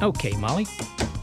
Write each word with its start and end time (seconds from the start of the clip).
Okay, 0.00 0.30
Molly, 0.36 0.64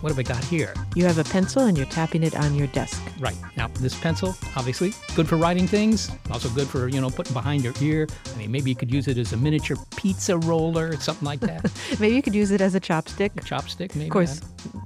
what 0.02 0.10
have 0.10 0.20
I 0.20 0.24
got 0.24 0.44
here? 0.44 0.74
You 0.96 1.06
have 1.06 1.18
a 1.18 1.24
pencil 1.24 1.64
and 1.64 1.78
you're 1.78 1.86
tapping 1.86 2.24
it 2.24 2.36
on 2.36 2.56
your 2.56 2.68
desk. 2.68 3.02
Right. 3.20 3.38
Now, 3.56 3.70
this 3.80 3.98
pencil, 3.98 4.36
obviously, 4.58 4.92
good 5.16 5.30
for 5.30 5.38
writing 5.38 5.66
things, 5.66 6.12
also 6.30 6.50
good 6.50 6.68
for, 6.68 6.90
you 6.90 7.00
know, 7.00 7.10
putting 7.10 7.32
behind 7.32 7.64
your 7.64 7.74
ear. 7.80 8.06
I 8.34 8.38
mean, 8.38 8.52
maybe 8.52 8.70
you 8.70 8.76
could 8.76 8.94
use 8.94 9.08
it 9.08 9.18
as 9.18 9.32
a 9.32 9.38
miniature 9.38 9.78
pizza 9.96 10.38
roller 10.40 10.90
or 10.90 10.98
something 10.98 11.26
like 11.26 11.40
that. 11.40 11.72
Maybe 12.02 12.18
you 12.18 12.22
could 12.22 12.36
use 12.36 12.52
it 12.52 12.60
as 12.60 12.76
a 12.76 12.82
chopstick. 12.82 13.32
a 13.38 13.42
chopstick, 13.42 13.96
maybe. 13.96 14.08
Of 14.08 14.12
course, 14.12 14.42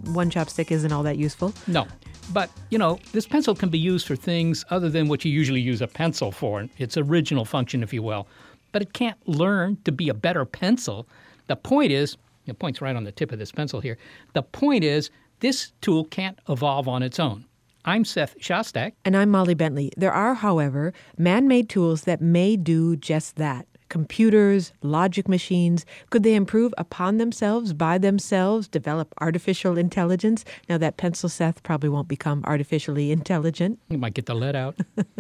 one 0.06 0.30
chopstick 0.30 0.70
isn't 0.70 0.92
all 0.92 1.02
that 1.04 1.18
useful. 1.18 1.52
No. 1.66 1.88
But, 2.32 2.52
you 2.70 2.78
know, 2.78 3.00
this 3.12 3.26
pencil 3.26 3.56
can 3.56 3.70
be 3.70 3.80
used 3.80 4.06
for 4.06 4.16
things 4.16 4.64
other 4.70 4.90
than 4.90 5.08
what 5.08 5.26
you 5.26 5.32
usually 5.32 5.62
use 5.62 5.82
a 5.82 5.88
pencil 5.88 6.32
for, 6.32 6.68
its 6.78 6.96
original 6.96 7.44
function, 7.44 7.82
if 7.82 7.92
you 7.92 8.04
will. 8.04 8.28
But 8.72 8.84
it 8.84 8.94
can't 8.94 9.18
learn 9.28 9.80
to 9.86 9.92
be 9.92 10.10
a 10.10 10.14
better 10.14 10.46
pencil. 10.46 11.08
The 11.48 11.56
point 11.56 11.92
is, 11.92 12.18
the 12.50 12.54
point's 12.54 12.82
right 12.82 12.96
on 12.96 13.04
the 13.04 13.12
tip 13.12 13.32
of 13.32 13.40
this 13.40 13.52
pencil 13.52 13.80
here. 13.80 13.98
The 14.34 14.44
point 14.44 14.84
is, 14.84 15.10
this 15.40 15.72
tool 15.82 16.06
can't 16.06 16.38
evolve 16.50 16.88
on 16.88 17.02
its 17.02 17.20
own. 17.20 17.46
I'm 17.86 18.04
Seth 18.04 18.38
Shostak. 18.40 18.92
And 19.06 19.16
I'm 19.16 19.30
Molly 19.30 19.54
Bentley. 19.54 19.92
There 19.96 20.12
are, 20.12 20.34
however, 20.34 20.94
man 21.18 21.48
made 21.48 21.70
tools 21.70 22.02
that 22.04 22.20
may 22.22 22.58
do 22.58 22.98
just 22.98 23.38
that. 23.38 23.66
Computers, 23.88 24.72
logic 24.84 25.28
machines, 25.28 25.84
could 26.12 26.22
they 26.22 26.36
improve 26.36 26.74
upon 26.78 27.18
themselves, 27.18 27.74
by 27.74 27.98
themselves, 27.98 28.68
develop 28.68 29.16
artificial 29.20 29.80
intelligence? 29.80 30.46
Now, 30.68 30.78
that 30.78 30.98
pencil 30.98 31.28
Seth 31.28 31.64
probably 31.64 31.90
won't 31.90 32.08
become 32.08 32.44
artificially 32.46 33.12
intelligent. 33.12 33.80
You 33.90 33.98
might 33.98 34.14
get 34.14 34.28
the 34.28 34.36
lead 34.36 34.56
out. 34.56 34.76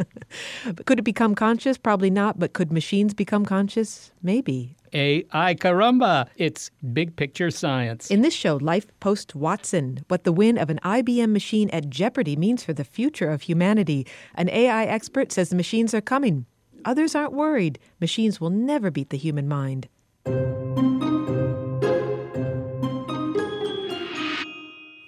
But 0.65 0.85
could 0.85 0.99
it 0.99 1.03
become 1.03 1.33
conscious? 1.33 1.77
Probably 1.77 2.11
not. 2.11 2.37
But 2.37 2.53
could 2.53 2.71
machines 2.71 3.15
become 3.15 3.45
conscious? 3.45 4.11
Maybe. 4.21 4.75
AI 4.93 5.55
caramba! 5.55 6.27
It's 6.35 6.71
big 6.93 7.15
picture 7.15 7.51
science. 7.51 8.09
In 8.09 8.21
this 8.21 8.33
show, 8.33 8.57
Life 8.57 8.87
Post 8.99 9.35
Watson, 9.35 10.03
what 10.07 10.23
the 10.23 10.31
win 10.31 10.57
of 10.57 10.69
an 10.69 10.79
IBM 10.83 11.31
machine 11.31 11.69
at 11.71 11.89
Jeopardy 11.89 12.35
means 12.35 12.63
for 12.63 12.73
the 12.73 12.83
future 12.83 13.29
of 13.29 13.43
humanity. 13.43 14.05
An 14.35 14.49
AI 14.49 14.85
expert 14.85 15.31
says 15.31 15.49
the 15.49 15.55
machines 15.55 15.93
are 15.93 16.01
coming. 16.01 16.45
Others 16.85 17.15
aren't 17.15 17.33
worried. 17.33 17.79
Machines 17.99 18.39
will 18.39 18.49
never 18.49 18.89
beat 18.89 19.09
the 19.09 19.17
human 19.17 19.47
mind. 19.47 19.87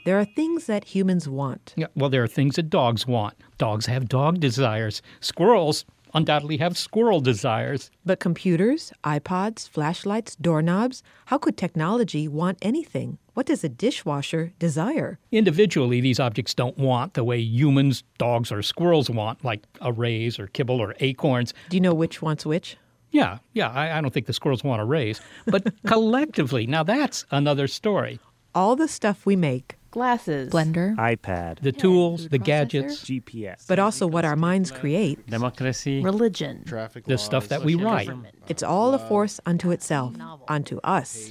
There 0.03 0.17
are 0.19 0.25
things 0.25 0.65
that 0.65 0.83
humans 0.83 1.29
want. 1.29 1.75
Yeah, 1.77 1.85
well, 1.95 2.09
there 2.09 2.23
are 2.23 2.27
things 2.27 2.55
that 2.55 2.71
dogs 2.71 3.05
want. 3.05 3.35
Dogs 3.59 3.85
have 3.85 4.09
dog 4.09 4.39
desires. 4.39 5.03
Squirrels 5.19 5.85
undoubtedly 6.13 6.57
have 6.57 6.77
squirrel 6.77 7.21
desires. 7.21 7.91
But 8.05 8.19
computers, 8.19 8.91
iPods, 9.03 9.67
flashlights, 9.69 10.35
doorknobs, 10.35 11.03
how 11.25 11.37
could 11.37 11.57
technology 11.57 12.27
want 12.27 12.57
anything? 12.61 13.17
What 13.33 13.45
does 13.45 13.63
a 13.63 13.69
dishwasher 13.69 14.53
desire? 14.59 15.19
Individually, 15.31 16.01
these 16.01 16.19
objects 16.19 16.53
don't 16.53 16.77
want 16.77 17.13
the 17.13 17.23
way 17.23 17.39
humans, 17.39 18.03
dogs, 18.17 18.51
or 18.51 18.61
squirrels 18.61 19.09
want, 19.09 19.43
like 19.45 19.63
a 19.79 19.93
raise 19.93 20.37
or 20.37 20.47
kibble 20.47 20.81
or 20.81 20.95
acorns. 20.99 21.53
Do 21.69 21.77
you 21.77 21.81
know 21.81 21.93
which 21.93 22.21
wants 22.21 22.45
which? 22.45 22.77
Yeah, 23.11 23.39
yeah, 23.53 23.69
I, 23.69 23.97
I 23.97 24.01
don't 24.01 24.13
think 24.13 24.25
the 24.25 24.33
squirrels 24.33 24.63
want 24.63 24.81
a 24.81 24.85
raise. 24.85 25.21
But 25.45 25.73
collectively, 25.85 26.65
now 26.67 26.83
that's 26.83 27.25
another 27.31 27.67
story. 27.67 28.19
All 28.55 28.75
the 28.75 28.87
stuff 28.87 29.25
we 29.25 29.35
make, 29.35 29.77
glasses, 29.91 30.51
blender, 30.51 30.95
iPad, 30.95 31.59
The 31.59 31.71
tools, 31.71 32.29
the 32.29 32.37
gadgets, 32.37 33.03
GPS, 33.03 33.67
but 33.67 33.77
also 33.79 34.07
what 34.07 34.25
our 34.25 34.35
minds 34.35 34.71
create. 34.71 35.27
democracy, 35.27 36.01
religion, 36.01 36.63
traffic 36.65 37.05
the 37.05 37.11
laws, 37.11 37.23
stuff 37.23 37.47
that 37.49 37.63
we 37.63 37.75
write. 37.75 38.09
It's 38.51 38.63
all 38.63 38.93
a 38.93 38.99
force 38.99 39.39
unto 39.45 39.71
itself, 39.71 40.13
unto 40.49 40.81
us. 40.83 41.29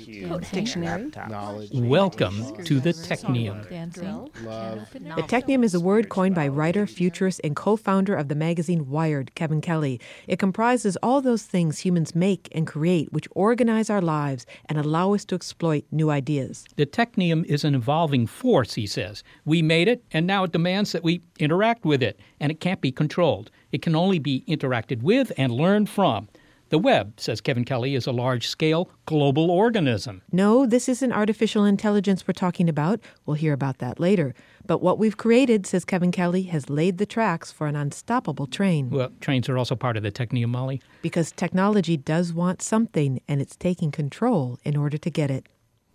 dictionary, 0.52 1.10
Welcome 1.74 2.64
to 2.64 2.80
the 2.80 2.94
Technium. 2.94 3.62
The 5.16 5.22
technium 5.24 5.62
is 5.62 5.74
a 5.74 5.80
word 5.80 6.08
coined 6.08 6.34
by 6.34 6.48
writer, 6.48 6.86
futurist, 6.86 7.42
and 7.44 7.54
co 7.54 7.76
founder 7.76 8.14
of 8.14 8.28
the 8.28 8.34
magazine 8.34 8.88
Wired, 8.88 9.34
Kevin 9.34 9.60
Kelly. 9.60 10.00
It 10.28 10.38
comprises 10.38 10.96
all 11.02 11.20
those 11.20 11.42
things 11.42 11.80
humans 11.80 12.14
make 12.14 12.48
and 12.52 12.66
create 12.66 13.12
which 13.12 13.28
organize 13.32 13.90
our 13.90 14.00
lives 14.00 14.46
and 14.70 14.78
allow 14.78 15.12
us 15.12 15.26
to 15.26 15.34
exploit 15.34 15.84
new 15.90 16.08
ideas. 16.08 16.64
The 16.76 16.86
technium 16.86 17.44
is 17.44 17.64
an 17.64 17.74
evolving 17.74 18.28
force, 18.28 18.72
he 18.72 18.86
says. 18.86 19.22
We 19.44 19.60
made 19.60 19.88
it, 19.88 20.02
and 20.10 20.26
now 20.26 20.44
it 20.44 20.52
demands 20.52 20.92
that 20.92 21.04
we 21.04 21.20
interact 21.38 21.84
with 21.84 22.02
it, 22.02 22.18
and 22.40 22.50
it 22.50 22.60
can't 22.60 22.80
be 22.80 22.90
controlled. 22.90 23.50
It 23.72 23.82
can 23.82 23.94
only 23.94 24.18
be 24.18 24.42
interacted 24.48 25.02
with 25.02 25.32
and 25.36 25.52
learned 25.52 25.90
from. 25.90 26.30
The 26.70 26.78
web, 26.78 27.18
says 27.18 27.40
Kevin 27.40 27.64
Kelly, 27.64 27.96
is 27.96 28.06
a 28.06 28.12
large 28.12 28.46
scale 28.46 28.88
global 29.04 29.50
organism. 29.50 30.22
No, 30.30 30.66
this 30.66 30.88
isn't 30.88 31.12
artificial 31.12 31.64
intelligence 31.64 32.28
we're 32.28 32.32
talking 32.32 32.68
about. 32.68 33.00
We'll 33.26 33.34
hear 33.34 33.52
about 33.52 33.78
that 33.78 33.98
later. 33.98 34.34
But 34.64 34.80
what 34.80 34.96
we've 34.96 35.16
created, 35.16 35.66
says 35.66 35.84
Kevin 35.84 36.12
Kelly, 36.12 36.42
has 36.44 36.70
laid 36.70 36.98
the 36.98 37.06
tracks 37.06 37.50
for 37.50 37.66
an 37.66 37.74
unstoppable 37.74 38.46
train. 38.46 38.88
Well, 38.90 39.10
trains 39.20 39.48
are 39.48 39.58
also 39.58 39.74
part 39.74 39.96
of 39.96 40.04
the 40.04 40.12
technium, 40.12 40.50
Molly. 40.50 40.80
Because 41.02 41.32
technology 41.32 41.96
does 41.96 42.32
want 42.32 42.62
something, 42.62 43.20
and 43.26 43.42
it's 43.42 43.56
taking 43.56 43.90
control 43.90 44.60
in 44.62 44.76
order 44.76 44.96
to 44.96 45.10
get 45.10 45.28
it. 45.28 45.48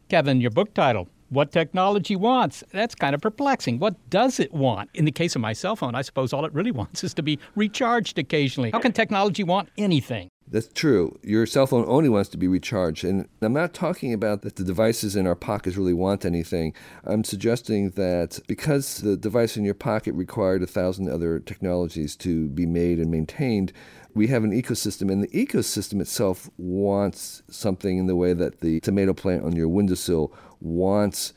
Kevin, 0.09 0.41
your 0.41 0.51
book 0.51 0.73
title. 0.73 1.07
What 1.29 1.53
technology 1.53 2.17
wants? 2.17 2.65
That's 2.71 2.95
kind 2.95 3.15
of 3.15 3.21
perplexing. 3.21 3.79
What 3.79 3.95
does 4.09 4.41
it 4.41 4.53
want? 4.53 4.89
In 4.93 5.05
the 5.05 5.11
case 5.11 5.35
of 5.35 5.41
my 5.41 5.53
cell 5.53 5.77
phone, 5.77 5.95
I 5.95 6.01
suppose 6.01 6.33
all 6.33 6.43
it 6.43 6.53
really 6.53 6.71
wants 6.81 7.01
is 7.01 7.13
to 7.13 7.23
be 7.23 7.39
recharged 7.55 8.19
occasionally. 8.19 8.71
How 8.71 8.79
can 8.79 8.91
technology 8.91 9.43
want 9.43 9.69
anything? 9.77 10.29
That's 10.47 10.67
true. 10.67 11.17
Your 11.23 11.47
cell 11.47 11.65
phone 11.65 11.85
only 11.87 12.07
wants 12.07 12.29
to 12.29 12.37
be 12.37 12.47
recharged. 12.47 13.03
And 13.03 13.27
I'm 13.41 13.53
not 13.53 13.73
talking 13.73 14.13
about 14.13 14.43
that 14.43 14.57
the 14.57 14.63
devices 14.63 15.15
in 15.15 15.25
our 15.25 15.35
pockets 15.35 15.75
really 15.75 15.93
want 15.93 16.23
anything. 16.23 16.73
I'm 17.03 17.23
suggesting 17.23 17.89
that 17.91 18.39
because 18.47 18.97
the 18.97 19.17
device 19.17 19.57
in 19.57 19.65
your 19.65 19.73
pocket 19.73 20.13
required 20.13 20.61
a 20.61 20.67
thousand 20.67 21.09
other 21.09 21.39
technologies 21.39 22.15
to 22.17 22.47
be 22.49 22.67
made 22.67 22.99
and 22.99 23.09
maintained, 23.09 23.73
we 24.13 24.27
have 24.27 24.43
an 24.43 24.51
ecosystem, 24.51 25.11
and 25.11 25.23
the 25.23 25.27
ecosystem 25.45 25.99
itself 25.99 26.49
wants 26.57 27.43
something 27.49 27.97
in 27.97 28.05
the 28.05 28.15
way 28.15 28.33
that 28.33 28.61
the 28.61 28.79
tomato 28.79 29.13
plant 29.13 29.43
on 29.43 29.55
your 29.55 29.67
windowsill 29.67 30.31
wants 30.61 31.33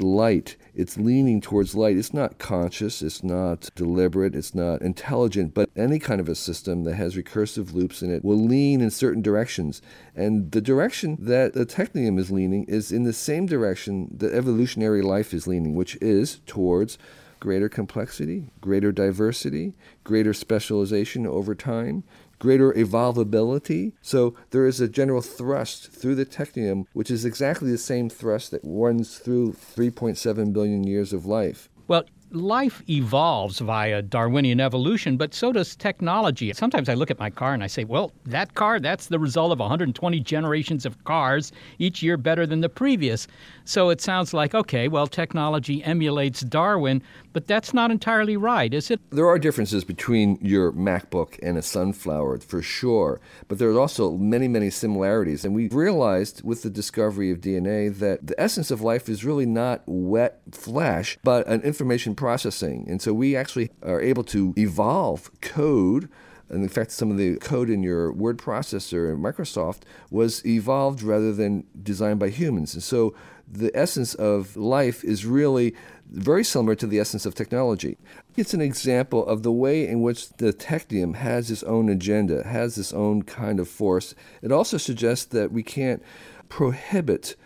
light. 0.00 0.56
It's 0.76 0.98
leaning 0.98 1.40
towards 1.40 1.74
light. 1.74 1.96
It's 1.96 2.12
not 2.12 2.38
conscious, 2.38 3.00
it's 3.00 3.24
not 3.24 3.70
deliberate, 3.74 4.34
it's 4.34 4.54
not 4.54 4.82
intelligent, 4.82 5.54
but 5.54 5.70
any 5.74 5.98
kind 5.98 6.20
of 6.20 6.28
a 6.28 6.34
system 6.34 6.84
that 6.84 6.96
has 6.96 7.16
recursive 7.16 7.72
loops 7.72 8.02
in 8.02 8.10
it 8.10 8.22
will 8.22 8.36
lean 8.36 8.82
in 8.82 8.90
certain 8.90 9.22
directions. 9.22 9.80
And 10.14 10.52
the 10.52 10.60
direction 10.60 11.16
that 11.18 11.54
the 11.54 11.64
technium 11.64 12.18
is 12.18 12.30
leaning 12.30 12.64
is 12.64 12.92
in 12.92 13.04
the 13.04 13.14
same 13.14 13.46
direction 13.46 14.14
that 14.18 14.34
evolutionary 14.34 15.00
life 15.00 15.32
is 15.32 15.46
leaning, 15.46 15.74
which 15.74 15.96
is 16.02 16.40
towards 16.46 16.98
greater 17.40 17.68
complexity, 17.68 18.50
greater 18.60 18.92
diversity, 18.92 19.74
greater 20.04 20.34
specialization 20.34 21.26
over 21.26 21.54
time, 21.54 22.04
greater 22.38 22.72
evolvability. 22.72 23.92
So 24.02 24.34
there 24.50 24.66
is 24.66 24.80
a 24.80 24.88
general 24.88 25.22
thrust 25.22 25.90
through 25.92 26.16
the 26.16 26.26
technium, 26.26 26.86
which 26.92 27.10
is 27.10 27.24
exactly 27.24 27.70
the 27.70 27.78
same 27.78 28.08
thrust 28.08 28.50
that 28.50 28.60
runs 28.64 29.18
through 29.18 29.52
3.7 29.52 30.52
billion 30.52 30.84
years 30.84 31.12
of 31.12 31.26
life. 31.26 31.68
Well, 31.88 32.04
life 32.36 32.82
evolves 32.88 33.58
via 33.58 34.02
Darwinian 34.02 34.60
evolution, 34.60 35.16
but 35.16 35.34
so 35.34 35.52
does 35.52 35.74
technology. 35.76 36.52
Sometimes 36.52 36.88
I 36.88 36.94
look 36.94 37.10
at 37.10 37.18
my 37.18 37.30
car 37.30 37.54
and 37.54 37.62
I 37.62 37.66
say, 37.66 37.84
well, 37.84 38.12
that 38.24 38.54
car, 38.54 38.78
that's 38.80 39.06
the 39.06 39.18
result 39.18 39.52
of 39.52 39.58
120 39.58 40.20
generations 40.20 40.86
of 40.86 41.02
cars, 41.04 41.52
each 41.78 42.02
year 42.02 42.16
better 42.16 42.46
than 42.46 42.60
the 42.60 42.68
previous. 42.68 43.26
So 43.64 43.90
it 43.90 44.00
sounds 44.00 44.32
like, 44.32 44.54
okay, 44.54 44.88
well, 44.88 45.06
technology 45.06 45.82
emulates 45.84 46.40
Darwin, 46.40 47.02
but 47.32 47.46
that's 47.46 47.74
not 47.74 47.90
entirely 47.90 48.36
right, 48.36 48.72
is 48.72 48.90
it? 48.90 49.00
There 49.10 49.28
are 49.28 49.38
differences 49.38 49.84
between 49.84 50.38
your 50.40 50.72
MacBook 50.72 51.38
and 51.42 51.58
a 51.58 51.62
sunflower, 51.62 52.38
for 52.38 52.62
sure, 52.62 53.20
but 53.48 53.58
there 53.58 53.70
are 53.70 53.80
also 53.80 54.12
many, 54.12 54.48
many 54.48 54.70
similarities. 54.70 55.44
And 55.44 55.54
we 55.54 55.68
realized 55.68 56.42
with 56.42 56.62
the 56.62 56.70
discovery 56.70 57.30
of 57.30 57.40
DNA 57.40 57.96
that 57.98 58.26
the 58.26 58.40
essence 58.40 58.70
of 58.70 58.80
life 58.80 59.08
is 59.08 59.24
really 59.24 59.46
not 59.46 59.82
wet 59.86 60.40
flesh, 60.52 61.18
but 61.22 61.46
an 61.46 61.62
information 61.62 62.14
processing. 62.26 62.84
And 62.88 63.00
so 63.00 63.14
we 63.14 63.36
actually 63.36 63.70
are 63.84 64.00
able 64.00 64.24
to 64.24 64.52
evolve 64.58 65.30
code. 65.40 66.08
And 66.48 66.64
in 66.64 66.68
fact, 66.68 66.90
some 66.90 67.12
of 67.12 67.18
the 67.18 67.36
code 67.36 67.70
in 67.70 67.84
your 67.84 68.10
word 68.10 68.38
processor 68.38 69.12
in 69.12 69.20
Microsoft 69.20 69.82
was 70.10 70.44
evolved 70.44 71.04
rather 71.04 71.32
than 71.32 71.68
designed 71.80 72.18
by 72.18 72.30
humans. 72.30 72.74
And 72.74 72.82
so 72.82 73.14
the 73.46 73.70
essence 73.76 74.12
of 74.14 74.56
life 74.56 75.04
is 75.04 75.24
really 75.24 75.72
very 76.10 76.42
similar 76.42 76.74
to 76.74 76.86
the 76.88 76.98
essence 76.98 77.26
of 77.26 77.36
technology. 77.36 77.96
It's 78.36 78.54
an 78.54 78.60
example 78.60 79.24
of 79.24 79.44
the 79.44 79.52
way 79.52 79.86
in 79.86 80.02
which 80.02 80.30
the 80.38 80.52
technium 80.52 81.14
has 81.14 81.48
its 81.48 81.62
own 81.62 81.88
agenda, 81.88 82.42
has 82.42 82.76
its 82.76 82.92
own 82.92 83.22
kind 83.22 83.60
of 83.60 83.68
force. 83.68 84.16
It 84.42 84.50
also 84.50 84.78
suggests 84.78 85.26
that 85.26 85.52
we 85.52 85.62
can't 85.62 86.02
prohibit 86.48 87.36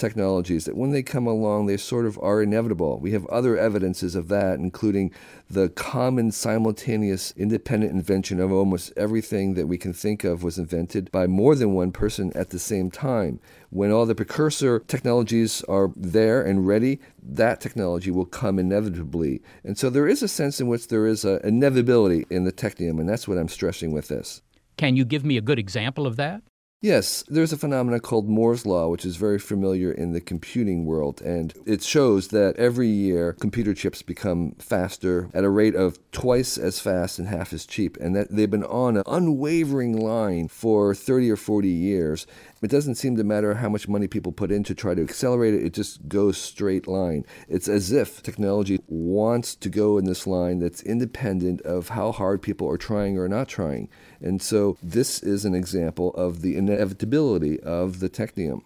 technologies 0.00 0.64
that 0.64 0.76
when 0.76 0.90
they 0.90 1.02
come 1.02 1.26
along, 1.26 1.66
they 1.66 1.76
sort 1.76 2.06
of 2.06 2.18
are 2.18 2.42
inevitable. 2.42 2.98
We 2.98 3.12
have 3.12 3.26
other 3.26 3.56
evidences 3.56 4.16
of 4.16 4.28
that, 4.28 4.58
including 4.58 5.12
the 5.48 5.68
common 5.68 6.32
simultaneous 6.32 7.32
independent 7.36 7.92
invention 7.92 8.40
of 8.40 8.50
almost 8.50 8.92
everything 8.96 9.54
that 9.54 9.68
we 9.68 9.78
can 9.78 9.92
think 9.92 10.24
of 10.24 10.42
was 10.42 10.58
invented 10.58 11.12
by 11.12 11.26
more 11.26 11.54
than 11.54 11.74
one 11.74 11.92
person 11.92 12.32
at 12.34 12.50
the 12.50 12.58
same 12.58 12.90
time. 12.90 13.38
When 13.68 13.92
all 13.92 14.06
the 14.06 14.14
precursor 14.14 14.80
technologies 14.80 15.62
are 15.68 15.92
there 15.94 16.42
and 16.42 16.66
ready, 16.66 16.98
that 17.22 17.60
technology 17.60 18.10
will 18.10 18.26
come 18.26 18.58
inevitably. 18.58 19.42
And 19.62 19.78
so 19.78 19.90
there 19.90 20.08
is 20.08 20.22
a 20.22 20.28
sense 20.28 20.60
in 20.60 20.66
which 20.66 20.88
there 20.88 21.06
is 21.06 21.24
an 21.24 21.40
inevitability 21.44 22.26
in 22.30 22.44
the 22.44 22.52
technium, 22.52 22.98
and 22.98 23.08
that's 23.08 23.28
what 23.28 23.38
I'm 23.38 23.48
stressing 23.48 23.92
with 23.92 24.08
this. 24.08 24.42
Can 24.76 24.96
you 24.96 25.04
give 25.04 25.24
me 25.24 25.36
a 25.36 25.42
good 25.42 25.58
example 25.58 26.06
of 26.06 26.16
that? 26.16 26.42
Yes, 26.82 27.24
there's 27.28 27.52
a 27.52 27.58
phenomenon 27.58 28.00
called 28.00 28.26
Moore's 28.26 28.64
Law, 28.64 28.88
which 28.88 29.04
is 29.04 29.16
very 29.16 29.38
familiar 29.38 29.92
in 29.92 30.12
the 30.12 30.20
computing 30.20 30.86
world. 30.86 31.20
And 31.20 31.52
it 31.66 31.82
shows 31.82 32.28
that 32.28 32.56
every 32.56 32.88
year 32.88 33.34
computer 33.34 33.74
chips 33.74 34.00
become 34.00 34.52
faster 34.52 35.28
at 35.34 35.44
a 35.44 35.50
rate 35.50 35.74
of 35.74 35.98
twice 36.10 36.56
as 36.56 36.80
fast 36.80 37.18
and 37.18 37.28
half 37.28 37.52
as 37.52 37.66
cheap. 37.66 37.98
And 37.98 38.16
that 38.16 38.30
they've 38.30 38.50
been 38.50 38.64
on 38.64 38.96
an 38.96 39.02
unwavering 39.06 40.00
line 40.00 40.48
for 40.48 40.94
30 40.94 41.30
or 41.30 41.36
40 41.36 41.68
years. 41.68 42.26
It 42.62 42.70
doesn't 42.70 42.94
seem 42.94 43.14
to 43.16 43.24
matter 43.24 43.56
how 43.56 43.68
much 43.68 43.86
money 43.86 44.06
people 44.06 44.32
put 44.32 44.50
in 44.50 44.64
to 44.64 44.74
try 44.74 44.94
to 44.94 45.02
accelerate 45.02 45.52
it, 45.52 45.64
it 45.64 45.74
just 45.74 46.08
goes 46.08 46.38
straight 46.38 46.86
line. 46.86 47.26
It's 47.46 47.68
as 47.68 47.92
if 47.92 48.22
technology 48.22 48.80
wants 48.86 49.54
to 49.56 49.68
go 49.68 49.98
in 49.98 50.06
this 50.06 50.26
line 50.26 50.60
that's 50.60 50.82
independent 50.82 51.60
of 51.60 51.90
how 51.90 52.12
hard 52.12 52.40
people 52.40 52.70
are 52.70 52.78
trying 52.78 53.18
or 53.18 53.28
not 53.28 53.48
trying. 53.48 53.90
And 54.22 54.40
so 54.42 54.76
this 54.82 55.22
is 55.22 55.44
an 55.44 55.54
example 55.54 56.12
of 56.14 56.42
the 56.42 56.56
inevitability 56.70 57.60
of 57.60 58.00
the 58.00 58.08
technium. 58.08 58.62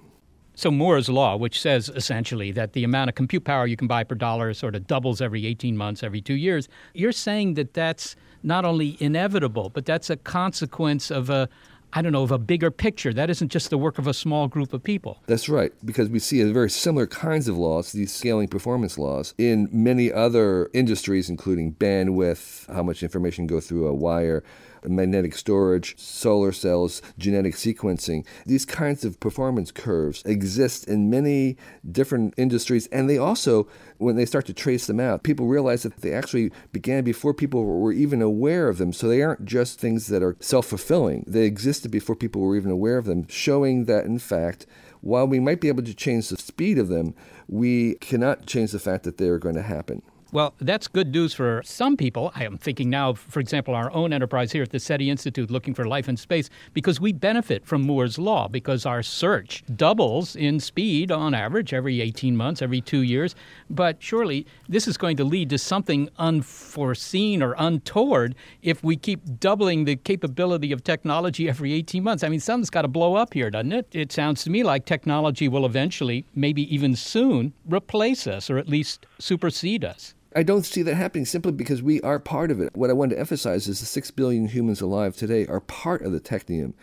So 0.56 0.70
Moore's 0.70 1.08
law, 1.08 1.36
which 1.36 1.60
says 1.60 1.88
essentially 1.88 2.52
that 2.52 2.74
the 2.74 2.84
amount 2.84 3.08
of 3.08 3.16
compute 3.16 3.44
power 3.44 3.66
you 3.66 3.76
can 3.76 3.88
buy 3.88 4.04
per 4.04 4.14
dollar 4.14 4.54
sort 4.54 4.76
of 4.76 4.86
doubles 4.86 5.20
every 5.20 5.46
18 5.46 5.76
months, 5.76 6.04
every 6.04 6.20
two 6.20 6.34
years, 6.34 6.68
you're 6.94 7.12
saying 7.12 7.54
that 7.54 7.74
that's 7.74 8.14
not 8.44 8.64
only 8.64 8.96
inevitable, 9.00 9.68
but 9.70 9.84
that's 9.84 10.10
a 10.10 10.16
consequence 10.16 11.10
of 11.10 11.28
a 11.28 11.48
I 11.96 12.02
don't 12.02 12.10
know, 12.10 12.24
of 12.24 12.32
a 12.32 12.38
bigger 12.38 12.72
picture. 12.72 13.12
That 13.12 13.30
isn't 13.30 13.50
just 13.50 13.70
the 13.70 13.78
work 13.78 13.98
of 13.98 14.08
a 14.08 14.14
small 14.14 14.48
group 14.48 14.72
of 14.72 14.82
people. 14.82 15.22
That's 15.26 15.48
right, 15.48 15.72
because 15.84 16.08
we 16.08 16.18
see 16.18 16.42
very 16.42 16.68
similar 16.68 17.06
kinds 17.06 17.46
of 17.46 17.56
laws, 17.56 17.92
these 17.92 18.12
scaling 18.12 18.48
performance 18.48 18.98
laws, 18.98 19.32
in 19.38 19.68
many 19.70 20.12
other 20.12 20.70
industries, 20.74 21.30
including 21.30 21.74
bandwidth, 21.74 22.66
how 22.74 22.82
much 22.82 23.04
information 23.04 23.46
go 23.46 23.60
through 23.60 23.86
a 23.86 23.94
wire, 23.94 24.42
magnetic 24.86 25.34
storage, 25.36 25.98
solar 25.98 26.52
cells, 26.52 27.02
genetic 27.18 27.54
sequencing. 27.54 28.24
These 28.46 28.64
kinds 28.64 29.04
of 29.04 29.20
performance 29.20 29.70
curves 29.70 30.22
exist 30.24 30.88
in 30.88 31.10
many 31.10 31.56
different 31.90 32.34
industries, 32.36 32.86
and 32.88 33.08
they 33.08 33.18
also, 33.18 33.66
when 33.98 34.16
they 34.16 34.26
start 34.26 34.46
to 34.46 34.54
trace 34.54 34.86
them 34.86 35.00
out, 35.00 35.22
people 35.22 35.46
realize 35.46 35.82
that 35.82 35.98
they 35.98 36.12
actually 36.12 36.50
began 36.72 37.04
before 37.04 37.34
people 37.34 37.64
were 37.64 37.92
even 37.92 38.22
aware 38.22 38.68
of 38.68 38.78
them. 38.78 38.92
So 38.92 39.08
they 39.08 39.22
aren't 39.22 39.44
just 39.44 39.78
things 39.78 40.06
that 40.08 40.22
are 40.22 40.36
self 40.40 40.66
fulfilling, 40.66 41.24
they 41.26 41.44
existed 41.44 41.90
before 41.90 42.16
people 42.16 42.40
were 42.42 42.56
even 42.56 42.70
aware 42.70 42.98
of 42.98 43.04
them, 43.04 43.26
showing 43.28 43.84
that, 43.86 44.04
in 44.04 44.18
fact, 44.18 44.66
while 45.00 45.26
we 45.26 45.38
might 45.38 45.60
be 45.60 45.68
able 45.68 45.82
to 45.82 45.94
change 45.94 46.30
the 46.30 46.36
speed 46.36 46.78
of 46.78 46.88
them, 46.88 47.14
we 47.46 47.96
cannot 47.96 48.46
change 48.46 48.72
the 48.72 48.78
fact 48.78 49.04
that 49.04 49.18
they 49.18 49.28
are 49.28 49.38
going 49.38 49.54
to 49.54 49.62
happen. 49.62 50.02
Well, 50.34 50.52
that's 50.58 50.88
good 50.88 51.12
news 51.12 51.32
for 51.32 51.62
some 51.64 51.96
people. 51.96 52.32
I 52.34 52.42
am 52.42 52.58
thinking 52.58 52.90
now, 52.90 53.12
for 53.14 53.38
example, 53.38 53.72
our 53.72 53.92
own 53.92 54.12
enterprise 54.12 54.50
here 54.50 54.64
at 54.64 54.70
the 54.70 54.80
SETI 54.80 55.08
Institute 55.08 55.48
looking 55.48 55.74
for 55.74 55.84
life 55.84 56.08
in 56.08 56.16
space 56.16 56.50
because 56.72 57.00
we 57.00 57.12
benefit 57.12 57.64
from 57.64 57.82
Moore's 57.82 58.18
Law 58.18 58.48
because 58.48 58.84
our 58.84 59.00
search 59.00 59.62
doubles 59.76 60.34
in 60.34 60.58
speed 60.58 61.12
on 61.12 61.34
average 61.34 61.72
every 61.72 62.00
18 62.00 62.36
months, 62.36 62.62
every 62.62 62.80
two 62.80 63.02
years. 63.02 63.36
But 63.70 64.02
surely 64.02 64.44
this 64.68 64.88
is 64.88 64.96
going 64.96 65.16
to 65.18 65.24
lead 65.24 65.50
to 65.50 65.58
something 65.58 66.08
unforeseen 66.18 67.40
or 67.40 67.54
untoward 67.56 68.34
if 68.60 68.82
we 68.82 68.96
keep 68.96 69.38
doubling 69.38 69.84
the 69.84 69.94
capability 69.94 70.72
of 70.72 70.82
technology 70.82 71.48
every 71.48 71.72
18 71.74 72.02
months. 72.02 72.24
I 72.24 72.28
mean, 72.28 72.40
something's 72.40 72.70
got 72.70 72.82
to 72.82 72.88
blow 72.88 73.14
up 73.14 73.34
here, 73.34 73.50
doesn't 73.50 73.70
it? 73.70 73.86
It 73.92 74.10
sounds 74.10 74.42
to 74.42 74.50
me 74.50 74.64
like 74.64 74.84
technology 74.84 75.46
will 75.46 75.64
eventually, 75.64 76.26
maybe 76.34 76.74
even 76.74 76.96
soon, 76.96 77.52
replace 77.68 78.26
us 78.26 78.50
or 78.50 78.58
at 78.58 78.68
least 78.68 79.06
supersede 79.20 79.84
us. 79.84 80.12
I 80.36 80.42
don't 80.42 80.66
see 80.66 80.82
that 80.82 80.96
happening 80.96 81.26
simply 81.26 81.52
because 81.52 81.80
we 81.80 82.00
are 82.00 82.18
part 82.18 82.50
of 82.50 82.60
it. 82.60 82.70
What 82.74 82.90
I 82.90 82.92
want 82.92 83.12
to 83.12 83.18
emphasize 83.18 83.68
is 83.68 83.78
the 83.78 83.86
six 83.86 84.10
billion 84.10 84.48
humans 84.48 84.80
alive 84.80 85.16
today 85.16 85.46
are 85.46 85.60
part 85.60 86.02
of 86.02 86.10
the 86.10 86.18
technium. 86.18 86.74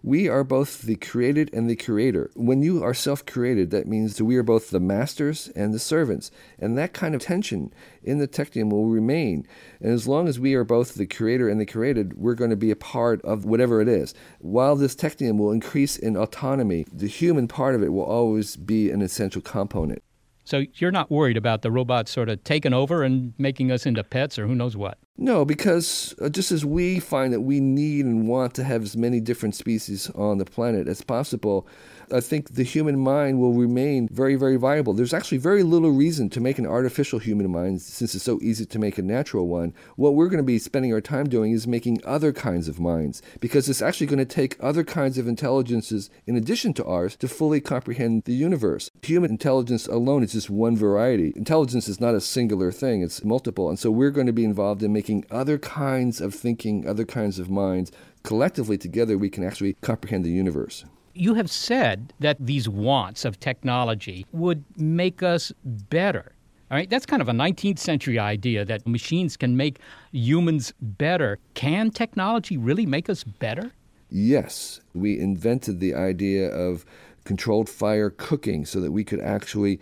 We 0.00 0.28
are 0.28 0.44
both 0.44 0.82
the 0.82 0.94
created 0.94 1.52
and 1.52 1.68
the 1.68 1.74
creator. 1.74 2.30
When 2.36 2.62
you 2.62 2.84
are 2.84 2.94
self 2.94 3.26
created, 3.26 3.72
that 3.72 3.88
means 3.88 4.16
that 4.16 4.24
we 4.26 4.36
are 4.36 4.44
both 4.44 4.70
the 4.70 4.78
masters 4.78 5.50
and 5.56 5.74
the 5.74 5.80
servants. 5.80 6.30
And 6.56 6.78
that 6.78 6.92
kind 6.92 7.16
of 7.16 7.20
tension 7.20 7.74
in 8.04 8.18
the 8.18 8.28
technium 8.28 8.70
will 8.70 8.86
remain. 8.86 9.44
And 9.80 9.92
as 9.92 10.06
long 10.06 10.28
as 10.28 10.38
we 10.38 10.54
are 10.54 10.62
both 10.62 10.94
the 10.94 11.04
creator 11.04 11.48
and 11.48 11.60
the 11.60 11.66
created, 11.66 12.16
we're 12.16 12.34
going 12.36 12.50
to 12.50 12.56
be 12.56 12.70
a 12.70 12.76
part 12.76 13.20
of 13.22 13.44
whatever 13.44 13.80
it 13.80 13.88
is. 13.88 14.14
While 14.38 14.76
this 14.76 14.94
technium 14.94 15.36
will 15.36 15.50
increase 15.50 15.96
in 15.96 16.16
autonomy, 16.16 16.86
the 16.92 17.08
human 17.08 17.48
part 17.48 17.74
of 17.74 17.82
it 17.82 17.92
will 17.92 18.04
always 18.04 18.54
be 18.54 18.88
an 18.88 19.02
essential 19.02 19.42
component. 19.42 20.04
So 20.50 20.64
you're 20.74 20.90
not 20.90 21.12
worried 21.12 21.36
about 21.36 21.62
the 21.62 21.70
robots 21.70 22.10
sort 22.10 22.28
of 22.28 22.42
taking 22.42 22.72
over 22.72 23.04
and 23.04 23.34
making 23.38 23.70
us 23.70 23.86
into 23.86 24.02
pets 24.02 24.36
or 24.36 24.48
who 24.48 24.54
knows 24.56 24.76
what? 24.76 24.98
No, 25.16 25.44
because 25.44 26.12
uh, 26.20 26.28
just 26.28 26.50
as 26.50 26.64
we 26.64 26.98
find 26.98 27.32
that 27.32 27.42
we 27.42 27.60
need 27.60 28.04
and 28.04 28.26
want 28.26 28.54
to 28.54 28.64
have 28.64 28.82
as 28.82 28.96
many 28.96 29.20
different 29.20 29.54
species 29.54 30.10
on 30.10 30.38
the 30.38 30.44
planet 30.44 30.88
as 30.88 31.02
possible, 31.02 31.68
I 32.12 32.20
think 32.20 32.54
the 32.54 32.62
human 32.62 32.98
mind 32.98 33.38
will 33.40 33.52
remain 33.52 34.08
very, 34.10 34.34
very 34.34 34.56
viable. 34.56 34.92
There's 34.92 35.14
actually 35.14 35.38
very 35.38 35.62
little 35.62 35.90
reason 35.90 36.28
to 36.30 36.40
make 36.40 36.58
an 36.58 36.66
artificial 36.66 37.18
human 37.18 37.50
mind 37.50 37.82
since 37.82 38.14
it's 38.14 38.24
so 38.24 38.38
easy 38.42 38.66
to 38.66 38.78
make 38.78 38.98
a 38.98 39.02
natural 39.02 39.46
one. 39.46 39.74
What 39.96 40.14
we're 40.14 40.28
going 40.28 40.38
to 40.38 40.42
be 40.42 40.58
spending 40.58 40.92
our 40.92 41.00
time 41.00 41.28
doing 41.28 41.52
is 41.52 41.66
making 41.66 42.00
other 42.04 42.32
kinds 42.32 42.68
of 42.68 42.80
minds 42.80 43.22
because 43.40 43.68
it's 43.68 43.82
actually 43.82 44.08
going 44.08 44.18
to 44.18 44.24
take 44.24 44.56
other 44.60 44.84
kinds 44.84 45.18
of 45.18 45.28
intelligences 45.28 46.10
in 46.26 46.36
addition 46.36 46.74
to 46.74 46.84
ours 46.84 47.16
to 47.16 47.28
fully 47.28 47.60
comprehend 47.60 48.24
the 48.24 48.34
universe. 48.34 48.90
Human 49.02 49.30
intelligence 49.30 49.86
alone 49.86 50.22
is 50.22 50.32
just 50.32 50.50
one 50.50 50.76
variety. 50.76 51.32
Intelligence 51.36 51.88
is 51.88 52.00
not 52.00 52.14
a 52.14 52.20
singular 52.20 52.72
thing, 52.72 53.02
it's 53.02 53.24
multiple. 53.24 53.68
And 53.68 53.78
so 53.78 53.90
we're 53.90 54.10
going 54.10 54.26
to 54.26 54.32
be 54.32 54.44
involved 54.44 54.82
in 54.82 54.92
making 54.92 55.24
other 55.30 55.58
kinds 55.58 56.20
of 56.20 56.34
thinking, 56.34 56.86
other 56.86 57.04
kinds 57.04 57.38
of 57.38 57.50
minds. 57.50 57.92
Collectively, 58.22 58.76
together, 58.76 59.16
we 59.16 59.30
can 59.30 59.44
actually 59.44 59.74
comprehend 59.80 60.24
the 60.24 60.30
universe. 60.30 60.84
You 61.12 61.34
have 61.34 61.50
said 61.50 62.12
that 62.20 62.36
these 62.40 62.68
wants 62.68 63.24
of 63.24 63.40
technology 63.40 64.26
would 64.32 64.64
make 64.76 65.22
us 65.22 65.52
better. 65.64 66.32
All 66.70 66.76
right, 66.76 66.88
that's 66.88 67.04
kind 67.04 67.20
of 67.20 67.28
a 67.28 67.32
19th 67.32 67.80
century 67.80 68.18
idea 68.18 68.64
that 68.64 68.86
machines 68.86 69.36
can 69.36 69.56
make 69.56 69.80
humans 70.12 70.72
better. 70.80 71.38
Can 71.54 71.90
technology 71.90 72.56
really 72.56 72.86
make 72.86 73.10
us 73.10 73.24
better? 73.24 73.72
Yes, 74.08 74.80
we 74.94 75.18
invented 75.18 75.80
the 75.80 75.94
idea 75.94 76.48
of 76.48 76.84
controlled 77.24 77.68
fire 77.68 78.10
cooking 78.10 78.64
so 78.64 78.80
that 78.80 78.92
we 78.92 79.02
could 79.02 79.20
actually 79.20 79.80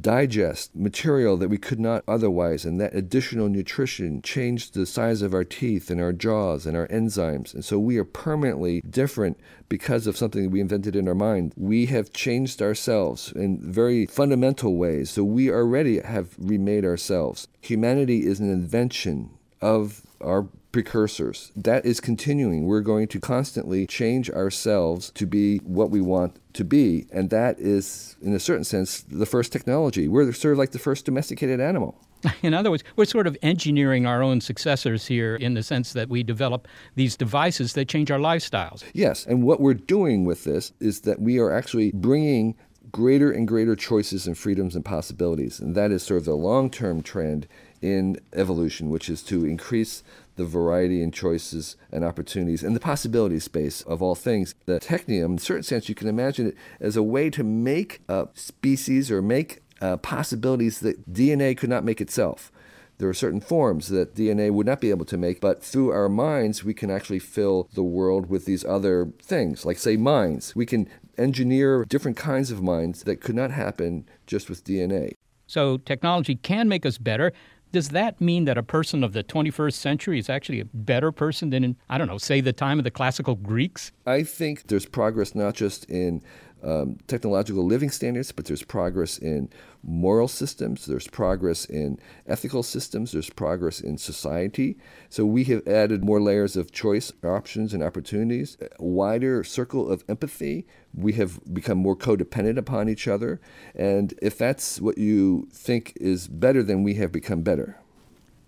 digest 0.00 0.74
material 0.74 1.36
that 1.36 1.48
we 1.48 1.58
could 1.58 1.80
not 1.80 2.04
otherwise, 2.08 2.64
and 2.64 2.80
that 2.80 2.94
additional 2.94 3.48
nutrition 3.48 4.22
changed 4.22 4.74
the 4.74 4.86
size 4.86 5.22
of 5.22 5.34
our 5.34 5.44
teeth 5.44 5.90
and 5.90 6.00
our 6.00 6.12
jaws 6.12 6.66
and 6.66 6.76
our 6.76 6.88
enzymes. 6.88 7.54
And 7.54 7.64
so 7.64 7.78
we 7.78 7.98
are 7.98 8.04
permanently 8.04 8.80
different 8.80 9.38
because 9.68 10.06
of 10.06 10.16
something 10.16 10.50
we 10.50 10.60
invented 10.60 10.96
in 10.96 11.08
our 11.08 11.14
mind. 11.14 11.52
We 11.56 11.86
have 11.86 12.12
changed 12.12 12.60
ourselves 12.60 13.32
in 13.32 13.60
very 13.60 14.06
fundamental 14.06 14.76
ways. 14.76 15.10
So 15.10 15.24
we 15.24 15.50
already 15.50 16.00
have 16.00 16.34
remade 16.38 16.84
ourselves. 16.84 17.48
Humanity 17.60 18.26
is 18.26 18.40
an 18.40 18.50
invention 18.50 19.30
of 19.60 20.02
our 20.20 20.48
precursors. 20.74 21.52
That 21.54 21.86
is 21.86 22.00
continuing. 22.00 22.66
We're 22.66 22.80
going 22.80 23.06
to 23.06 23.20
constantly 23.20 23.86
change 23.86 24.28
ourselves 24.28 25.12
to 25.12 25.24
be 25.24 25.58
what 25.58 25.88
we 25.88 26.00
want 26.00 26.36
to 26.54 26.64
be. 26.64 27.06
And 27.12 27.30
that 27.30 27.60
is, 27.60 28.16
in 28.20 28.34
a 28.34 28.40
certain 28.40 28.64
sense, 28.64 29.02
the 29.02 29.24
first 29.24 29.52
technology. 29.52 30.08
We're 30.08 30.32
sort 30.32 30.50
of 30.50 30.58
like 30.58 30.72
the 30.72 30.80
first 30.80 31.04
domesticated 31.04 31.60
animal. 31.60 31.96
In 32.42 32.54
other 32.54 32.72
words, 32.72 32.82
we're 32.96 33.04
sort 33.04 33.28
of 33.28 33.36
engineering 33.40 34.04
our 34.04 34.20
own 34.20 34.40
successors 34.40 35.06
here 35.06 35.36
in 35.36 35.54
the 35.54 35.62
sense 35.62 35.92
that 35.92 36.08
we 36.08 36.24
develop 36.24 36.66
these 36.96 37.16
devices 37.16 37.74
that 37.74 37.86
change 37.86 38.10
our 38.10 38.18
lifestyles. 38.18 38.82
Yes. 38.94 39.24
And 39.26 39.44
what 39.44 39.60
we're 39.60 39.74
doing 39.74 40.24
with 40.24 40.42
this 40.42 40.72
is 40.80 41.02
that 41.02 41.20
we 41.20 41.38
are 41.38 41.52
actually 41.52 41.92
bringing 41.92 42.56
greater 42.90 43.30
and 43.30 43.46
greater 43.46 43.76
choices 43.76 44.26
and 44.26 44.36
freedoms 44.36 44.74
and 44.74 44.84
possibilities. 44.84 45.60
And 45.60 45.76
that 45.76 45.92
is 45.92 46.02
sort 46.02 46.18
of 46.18 46.24
the 46.24 46.34
long 46.34 46.68
term 46.68 47.00
trend 47.00 47.46
in 47.84 48.18
evolution, 48.32 48.88
which 48.88 49.10
is 49.10 49.22
to 49.24 49.44
increase 49.44 50.02
the 50.36 50.44
variety 50.44 51.02
and 51.02 51.12
choices 51.12 51.76
and 51.92 52.04
opportunities 52.04 52.62
and 52.62 52.74
the 52.74 52.80
possibility 52.80 53.38
space 53.38 53.82
of 53.82 54.02
all 54.02 54.14
things. 54.14 54.54
The 54.66 54.80
technium, 54.80 55.24
in 55.24 55.34
a 55.36 55.40
certain 55.40 55.62
sense, 55.62 55.88
you 55.88 55.94
can 55.94 56.08
imagine 56.08 56.48
it 56.48 56.56
as 56.80 56.96
a 56.96 57.02
way 57.02 57.30
to 57.30 57.44
make 57.44 58.00
a 58.08 58.28
species 58.34 59.10
or 59.10 59.22
make 59.22 59.62
uh, 59.80 59.96
possibilities 59.98 60.80
that 60.80 61.12
DNA 61.12 61.56
could 61.56 61.70
not 61.70 61.84
make 61.84 62.00
itself. 62.00 62.50
There 62.98 63.08
are 63.08 63.14
certain 63.14 63.40
forms 63.40 63.88
that 63.88 64.14
DNA 64.14 64.52
would 64.52 64.66
not 64.66 64.80
be 64.80 64.90
able 64.90 65.04
to 65.06 65.16
make, 65.16 65.40
but 65.40 65.62
through 65.62 65.90
our 65.90 66.08
minds, 66.08 66.62
we 66.62 66.74
can 66.74 66.90
actually 66.90 67.18
fill 67.18 67.68
the 67.74 67.82
world 67.82 68.28
with 68.28 68.44
these 68.44 68.64
other 68.64 69.12
things, 69.20 69.64
like, 69.64 69.78
say, 69.78 69.96
minds. 69.96 70.54
We 70.54 70.64
can 70.64 70.88
engineer 71.18 71.84
different 71.84 72.16
kinds 72.16 72.50
of 72.50 72.62
minds 72.62 73.02
that 73.02 73.20
could 73.20 73.34
not 73.34 73.50
happen 73.50 74.08
just 74.26 74.48
with 74.48 74.64
DNA. 74.64 75.14
So 75.46 75.78
technology 75.78 76.36
can 76.36 76.68
make 76.68 76.86
us 76.86 76.98
better. 76.98 77.32
Does 77.74 77.88
that 77.88 78.20
mean 78.20 78.44
that 78.44 78.56
a 78.56 78.62
person 78.62 79.02
of 79.02 79.14
the 79.14 79.24
21st 79.24 79.72
century 79.72 80.20
is 80.20 80.30
actually 80.30 80.60
a 80.60 80.64
better 80.64 81.10
person 81.10 81.50
than 81.50 81.64
in, 81.64 81.76
I 81.88 81.98
don't 81.98 82.06
know, 82.06 82.18
say 82.18 82.40
the 82.40 82.52
time 82.52 82.78
of 82.78 82.84
the 82.84 82.90
classical 82.92 83.34
Greeks? 83.34 83.90
I 84.06 84.22
think 84.22 84.68
there's 84.68 84.86
progress 84.86 85.34
not 85.34 85.56
just 85.56 85.84
in 85.86 86.22
um, 86.64 86.98
technological 87.06 87.64
living 87.64 87.90
standards, 87.90 88.32
but 88.32 88.46
there's 88.46 88.62
progress 88.62 89.18
in 89.18 89.50
moral 89.82 90.28
systems, 90.28 90.86
there's 90.86 91.06
progress 91.06 91.64
in 91.66 91.98
ethical 92.26 92.62
systems, 92.62 93.12
there's 93.12 93.30
progress 93.30 93.80
in 93.80 93.98
society. 93.98 94.76
So 95.10 95.26
we 95.26 95.44
have 95.44 95.66
added 95.68 96.04
more 96.04 96.20
layers 96.20 96.56
of 96.56 96.72
choice, 96.72 97.12
options, 97.22 97.74
and 97.74 97.82
opportunities, 97.82 98.56
a 98.60 98.82
wider 98.82 99.44
circle 99.44 99.90
of 99.90 100.02
empathy. 100.08 100.66
We 100.94 101.12
have 101.14 101.40
become 101.52 101.78
more 101.78 101.96
codependent 101.96 102.56
upon 102.56 102.88
each 102.88 103.06
other. 103.06 103.40
And 103.74 104.14
if 104.22 104.38
that's 104.38 104.80
what 104.80 104.96
you 104.96 105.48
think 105.52 105.92
is 105.96 106.28
better, 106.28 106.62
then 106.62 106.82
we 106.82 106.94
have 106.94 107.12
become 107.12 107.42
better. 107.42 107.78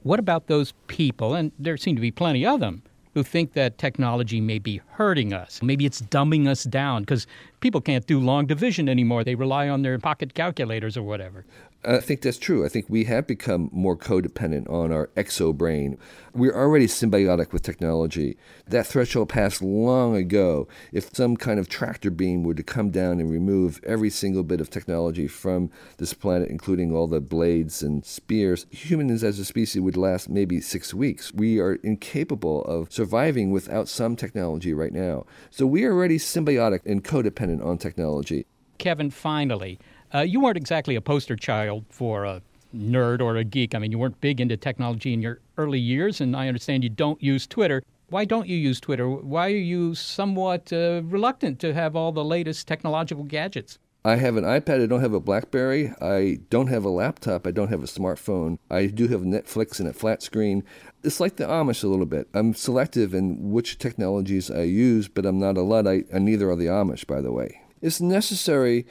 What 0.03 0.21
about 0.21 0.47
those 0.47 0.73
people, 0.87 1.35
and 1.35 1.53
there 1.59 1.77
seem 1.77 1.97
to 1.97 2.01
be 2.01 2.13
plenty 2.13 2.47
of 2.47 2.61
them, 2.61 2.83
who 3.17 3.23
think 3.23 3.55
that 3.55 3.79
technology 3.79 4.43
may 4.43 4.59
be 4.59 4.79
hurting 4.91 5.33
us. 5.33 5.63
Maybe 5.63 5.87
it's 5.87 6.03
dumbing 6.03 6.47
us 6.47 6.65
down 6.65 7.01
because 7.01 7.27
people 7.61 7.81
can't 7.81 8.07
do 8.07 8.21
long 8.21 8.45
division 8.45 8.91
anymore. 8.91 9.25
They 9.25 9.35
rely 9.35 9.71
on 9.71 9.81
their 9.81 9.99
pocket 9.99 10.35
calculators 10.35 10.99
or 10.99 11.03
whatever. 11.03 11.47
I 11.87 12.01
think 12.01 12.23
that's 12.23 12.39
true. 12.39 12.65
I 12.65 12.69
think 12.69 12.87
we 12.89 13.05
have 13.05 13.29
become 13.29 13.71
more 13.73 13.97
codependent 13.97 14.69
on 14.69 14.91
our 14.91 15.07
exo 15.17 15.57
brain. 15.57 15.97
We're 16.35 16.55
already 16.55 16.89
symbiotic 16.89 17.53
with 17.53 17.63
technology. 17.63 18.37
That 18.67 18.89
threshold 18.89 19.29
passed 19.29 19.63
long 19.63 20.17
ago. 20.17 20.67
If 20.93 21.15
some 21.15 21.37
kind 21.37 21.61
of 21.61 21.69
tractor 21.69 22.11
beam 22.11 22.43
were 22.43 22.55
to 22.55 22.65
come 22.65 22.91
down 22.91 23.21
and 23.21 23.31
remove 23.31 23.81
every 23.85 24.11
single 24.11 24.43
bit 24.43 24.61
of 24.61 24.69
technology 24.69 25.29
from 25.29 25.71
this 25.99 26.13
planet, 26.13 26.51
including 26.51 26.93
all 26.93 27.07
the 27.07 27.21
blades 27.21 27.85
and 27.85 28.05
spears, 28.05 28.67
humans 28.71 29.23
as 29.23 29.39
a 29.39 29.45
species 29.45 29.81
would 29.81 29.97
last 29.97 30.29
maybe 30.29 30.61
six 30.61 30.93
weeks. 30.93 31.33
We 31.33 31.61
are 31.61 31.75
incapable 31.85 32.65
of 32.65 32.93
surviving 32.93 33.53
without 33.53 33.89
some 33.89 34.17
technology 34.17 34.75
right 34.75 34.93
now. 34.93 35.25
So 35.51 35.67
we 35.67 35.85
are 35.85 35.93
already 35.93 36.19
symbiotic 36.19 36.81
and 36.85 37.05
codependent 37.05 37.65
on 37.65 37.79
technology. 37.79 38.47
Kevin, 38.79 39.11
finally, 39.11 39.79
uh, 40.17 40.23
you 40.23 40.41
weren't 40.41 40.57
exactly 40.57 40.97
a 40.97 41.01
poster 41.01 41.37
child 41.37 41.85
for 41.91 42.25
a 42.25 42.41
nerd 42.75 43.21
or 43.21 43.37
a 43.37 43.45
geek. 43.45 43.75
I 43.75 43.79
mean, 43.79 43.93
you 43.93 43.99
weren't 43.99 44.21
big 44.21 44.41
into 44.41 44.57
technology 44.57 45.13
in 45.13 45.21
your 45.21 45.41
early 45.59 45.79
years, 45.79 46.21
and 46.21 46.35
I 46.35 46.49
understand 46.49 46.85
you 46.85 46.91
don't 46.91 47.23
use 47.23 47.47
Twitter. 47.47 47.83
Why 48.09 48.25
don't 48.25 48.47
you 48.47 48.57
use 48.57 48.81
Twitter? 48.81 49.09
Why 49.09 49.49
are 49.49 49.63
you 49.75 49.95
somewhat 49.95 50.73
uh, 50.73 51.03
reluctant 51.05 51.59
to 51.61 51.75
have 51.75 51.97
all 51.97 52.13
the 52.13 52.25
latest 52.25 52.67
technological 52.67 53.25
gadgets? 53.25 53.79
I 54.05 54.17
have 54.17 54.37
an 54.37 54.45
iPad. 54.45 54.83
I 54.83 54.87
don't 54.87 55.01
have 55.01 55.13
a 55.13 55.21
Blackberry. 55.21 55.93
I 56.01 56.39
don't 56.49 56.69
have 56.69 56.85
a 56.85 56.89
laptop. 56.89 57.47
I 57.47 57.51
don't 57.51 57.69
have 57.69 57.83
a 57.83 57.87
smartphone. 57.87 58.59
I 58.71 58.87
do 58.87 59.09
have 59.09 59.23
Netflix 59.23 59.81
and 59.81 59.89
a 59.89 59.93
flat 59.93 60.23
screen. 60.23 60.63
It's 61.03 61.19
like 61.19 61.37
the 61.37 61.45
Amish 61.45 61.83
a 61.83 61.89
little 61.89 62.07
bit. 62.07 62.29
I'm 62.33 62.55
selective 62.55 63.13
in 63.13 63.51
which 63.51 63.79
technologies 63.79 64.49
I 64.49 64.63
use, 64.63 65.09
but 65.09 65.27
I'm 65.27 65.41
not 65.41 65.59
a 65.59 65.63
Luddite, 65.63 66.07
and 66.13 66.25
neither 66.25 66.49
are 66.51 66.57
the 66.57 66.67
Amish, 66.67 67.07
by 67.07 67.21
the 67.21 67.33
way. 67.33 67.61
It's 67.83 68.01
necessary 68.01 68.87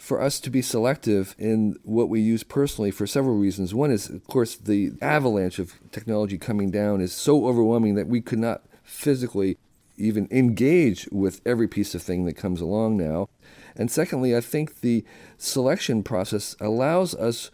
for 0.00 0.18
us 0.20 0.40
to 0.40 0.48
be 0.48 0.62
selective 0.62 1.34
in 1.38 1.76
what 1.84 2.08
we 2.08 2.22
use 2.22 2.42
personally 2.42 2.90
for 2.90 3.06
several 3.06 3.36
reasons. 3.36 3.74
One 3.74 3.90
is, 3.90 4.08
of 4.08 4.26
course, 4.26 4.56
the 4.56 4.92
avalanche 5.02 5.58
of 5.58 5.74
technology 5.92 6.38
coming 6.38 6.70
down 6.70 7.02
is 7.02 7.12
so 7.12 7.46
overwhelming 7.46 7.96
that 7.96 8.06
we 8.06 8.22
could 8.22 8.38
not 8.38 8.62
physically 8.82 9.58
even 9.98 10.26
engage 10.30 11.06
with 11.12 11.42
every 11.44 11.68
piece 11.68 11.94
of 11.94 12.02
thing 12.02 12.24
that 12.24 12.32
comes 12.32 12.62
along 12.62 12.96
now. 12.96 13.28
And 13.76 13.90
secondly, 13.90 14.34
I 14.34 14.40
think 14.40 14.80
the 14.80 15.04
selection 15.36 16.02
process 16.02 16.56
allows 16.60 17.14
us 17.14 17.50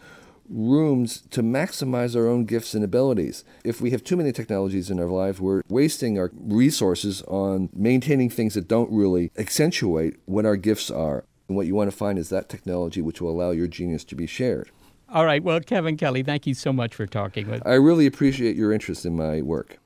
rooms 0.48 1.22
to 1.32 1.42
maximize 1.42 2.14
our 2.14 2.28
own 2.28 2.44
gifts 2.44 2.74
and 2.74 2.84
abilities. 2.84 3.42
If 3.64 3.80
we 3.80 3.90
have 3.90 4.04
too 4.04 4.16
many 4.16 4.30
technologies 4.30 4.88
in 4.88 5.00
our 5.00 5.08
life, 5.08 5.40
we're 5.40 5.62
wasting 5.68 6.16
our 6.16 6.30
resources 6.32 7.22
on 7.22 7.70
maintaining 7.74 8.30
things 8.30 8.54
that 8.54 8.68
don't 8.68 8.92
really 8.92 9.32
accentuate 9.36 10.14
what 10.26 10.46
our 10.46 10.56
gifts 10.56 10.92
are. 10.92 11.24
And 11.48 11.56
what 11.56 11.66
you 11.66 11.74
want 11.74 11.90
to 11.90 11.96
find 11.96 12.18
is 12.18 12.28
that 12.30 12.48
technology 12.48 13.00
which 13.00 13.20
will 13.20 13.30
allow 13.30 13.50
your 13.50 13.66
genius 13.66 14.04
to 14.04 14.14
be 14.14 14.26
shared. 14.26 14.70
All 15.08 15.24
right. 15.24 15.42
Well, 15.42 15.60
Kevin 15.60 15.96
Kelly, 15.96 16.22
thank 16.22 16.46
you 16.46 16.54
so 16.54 16.72
much 16.72 16.94
for 16.94 17.06
talking 17.06 17.48
with 17.48 17.62
I 17.64 17.74
really 17.74 18.06
appreciate 18.06 18.56
your 18.56 18.72
interest 18.72 19.06
in 19.06 19.16
my 19.16 19.40
work. 19.42 19.78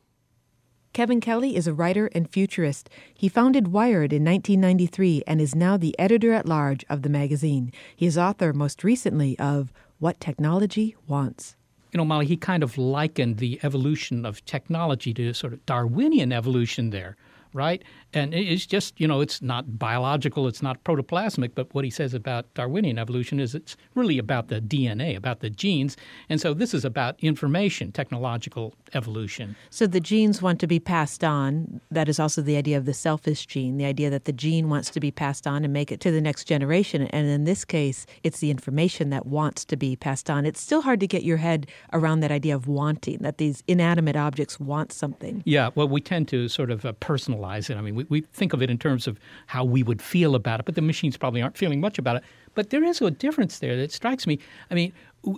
Kevin 0.92 1.20
Kelly 1.20 1.54
is 1.54 1.68
a 1.68 1.74
writer 1.74 2.10
and 2.14 2.28
futurist. 2.28 2.90
He 3.14 3.28
founded 3.28 3.68
Wired 3.68 4.12
in 4.12 4.24
1993 4.24 5.22
and 5.24 5.40
is 5.40 5.54
now 5.54 5.76
the 5.76 5.96
editor 6.00 6.32
at 6.32 6.46
large 6.46 6.84
of 6.88 7.02
the 7.02 7.08
magazine. 7.08 7.72
He 7.94 8.06
is 8.06 8.18
author 8.18 8.52
most 8.52 8.82
recently 8.82 9.38
of 9.38 9.72
What 10.00 10.18
Technology 10.18 10.96
Wants. 11.06 11.54
You 11.92 11.98
know, 11.98 12.04
Molly, 12.04 12.26
he 12.26 12.36
kind 12.36 12.64
of 12.64 12.76
likened 12.76 13.36
the 13.36 13.60
evolution 13.62 14.26
of 14.26 14.44
technology 14.46 15.14
to 15.14 15.32
sort 15.32 15.52
of 15.52 15.64
Darwinian 15.64 16.32
evolution 16.32 16.90
there, 16.90 17.16
right? 17.52 17.82
And 18.12 18.34
it's 18.34 18.66
just, 18.66 19.00
you 19.00 19.06
know, 19.06 19.20
it's 19.20 19.40
not 19.40 19.78
biological, 19.78 20.46
it's 20.48 20.62
not 20.62 20.82
protoplasmic, 20.84 21.52
but 21.54 21.72
what 21.74 21.84
he 21.84 21.90
says 21.90 22.14
about 22.14 22.52
Darwinian 22.54 22.98
evolution 22.98 23.38
is 23.38 23.54
it's 23.54 23.76
really 23.94 24.18
about 24.18 24.48
the 24.48 24.60
DNA, 24.60 25.16
about 25.16 25.40
the 25.40 25.50
genes. 25.50 25.96
And 26.28 26.40
so 26.40 26.54
this 26.54 26.74
is 26.74 26.84
about 26.84 27.14
information, 27.20 27.92
technological 27.92 28.74
evolution. 28.94 29.56
So 29.70 29.86
the 29.86 30.00
genes 30.00 30.42
want 30.42 30.60
to 30.60 30.66
be 30.66 30.80
passed 30.80 31.22
on. 31.22 31.80
That 31.90 32.08
is 32.08 32.18
also 32.18 32.42
the 32.42 32.56
idea 32.56 32.76
of 32.76 32.84
the 32.84 32.94
selfish 32.94 33.46
gene, 33.46 33.76
the 33.76 33.84
idea 33.84 34.10
that 34.10 34.24
the 34.24 34.32
gene 34.32 34.68
wants 34.68 34.90
to 34.90 35.00
be 35.00 35.10
passed 35.10 35.46
on 35.46 35.64
and 35.64 35.72
make 35.72 35.92
it 35.92 36.00
to 36.00 36.10
the 36.10 36.20
next 36.20 36.44
generation. 36.44 37.02
And 37.08 37.28
in 37.28 37.44
this 37.44 37.64
case, 37.64 38.06
it's 38.22 38.40
the 38.40 38.50
information 38.50 39.10
that 39.10 39.26
wants 39.26 39.64
to 39.66 39.76
be 39.76 39.94
passed 39.94 40.28
on. 40.28 40.46
It's 40.46 40.60
still 40.60 40.82
hard 40.82 41.00
to 41.00 41.06
get 41.06 41.22
your 41.22 41.36
head 41.36 41.68
around 41.92 42.20
that 42.20 42.32
idea 42.32 42.54
of 42.54 42.66
wanting, 42.66 43.18
that 43.18 43.38
these 43.38 43.62
inanimate 43.68 44.16
objects 44.16 44.58
want 44.58 44.92
something. 44.92 45.42
Yeah, 45.44 45.70
well, 45.74 45.88
we 45.88 46.00
tend 46.00 46.28
to 46.28 46.48
sort 46.48 46.70
of 46.70 46.84
uh, 46.84 46.92
personalize 46.94 47.39
it. 47.44 47.76
I 47.76 47.80
mean, 47.80 47.94
we, 47.94 48.04
we 48.08 48.20
think 48.32 48.52
of 48.52 48.62
it 48.62 48.70
in 48.70 48.78
terms 48.78 49.06
of 49.06 49.18
how 49.46 49.64
we 49.64 49.82
would 49.82 50.00
feel 50.00 50.34
about 50.34 50.60
it, 50.60 50.66
but 50.66 50.74
the 50.74 50.82
machines 50.82 51.16
probably 51.16 51.42
aren't 51.42 51.58
feeling 51.58 51.80
much 51.80 51.98
about 51.98 52.16
it. 52.16 52.22
But 52.54 52.70
there 52.70 52.82
is 52.82 53.00
a 53.00 53.10
difference 53.10 53.58
there 53.58 53.76
that 53.76 53.92
strikes 53.92 54.26
me. 54.26 54.38
I 54.70 54.74
mean, 54.74 54.92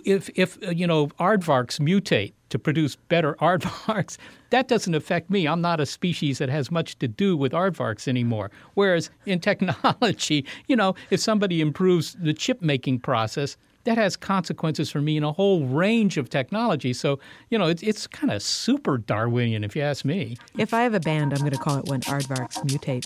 if 0.05 0.29
if 0.35 0.61
uh, 0.63 0.71
you 0.71 0.87
know 0.87 1.07
aardvarks 1.19 1.79
mutate 1.79 2.33
to 2.49 2.59
produce 2.59 2.95
better 2.95 3.33
aardvarks, 3.41 4.17
that 4.49 4.67
doesn't 4.67 4.95
affect 4.95 5.29
me. 5.29 5.47
I'm 5.47 5.61
not 5.61 5.79
a 5.79 5.85
species 5.85 6.37
that 6.39 6.49
has 6.49 6.71
much 6.71 6.97
to 6.99 7.07
do 7.07 7.37
with 7.37 7.51
aardvarks 7.51 8.07
anymore. 8.07 8.51
Whereas 8.73 9.09
in 9.25 9.39
technology, 9.49 10.45
you 10.67 10.75
know, 10.75 10.95
if 11.09 11.19
somebody 11.19 11.61
improves 11.61 12.15
the 12.19 12.33
chip 12.33 12.61
making 12.61 12.99
process, 12.99 13.57
that 13.83 13.97
has 13.97 14.15
consequences 14.15 14.89
for 14.89 15.01
me 15.01 15.17
in 15.17 15.23
a 15.23 15.31
whole 15.31 15.65
range 15.65 16.17
of 16.17 16.29
technology. 16.29 16.93
So, 16.93 17.19
you 17.49 17.57
know, 17.57 17.67
it's, 17.67 17.83
it's 17.83 18.07
kind 18.07 18.31
of 18.31 18.41
super 18.41 18.97
Darwinian, 18.97 19.63
if 19.63 19.75
you 19.75 19.81
ask 19.81 20.05
me. 20.05 20.37
If 20.57 20.73
I 20.73 20.83
have 20.83 20.93
a 20.93 20.99
band, 20.99 21.33
I'm 21.33 21.39
going 21.39 21.51
to 21.51 21.57
call 21.57 21.77
it 21.77 21.85
When 21.85 22.01
Aardvarks 22.01 22.63
Mutate. 22.65 23.03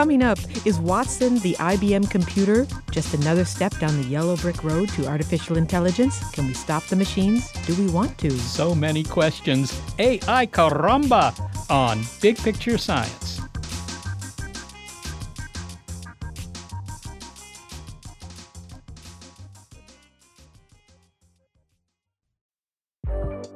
Coming 0.00 0.22
up, 0.22 0.38
is 0.64 0.78
Watson, 0.78 1.40
the 1.40 1.52
IBM 1.56 2.10
computer, 2.10 2.66
just 2.90 3.12
another 3.12 3.44
step 3.44 3.76
down 3.76 4.00
the 4.00 4.08
yellow 4.08 4.34
brick 4.34 4.64
road 4.64 4.88
to 4.96 5.06
artificial 5.06 5.58
intelligence? 5.58 6.18
Can 6.30 6.46
we 6.46 6.54
stop 6.54 6.82
the 6.84 6.96
machines? 6.96 7.52
Do 7.66 7.74
we 7.74 7.86
want 7.92 8.16
to? 8.20 8.30
So 8.30 8.74
many 8.74 9.04
questions. 9.04 9.78
AI 9.98 10.46
caramba 10.46 11.38
on 11.68 12.00
Big 12.22 12.38
Picture 12.38 12.78
Science. 12.78 13.29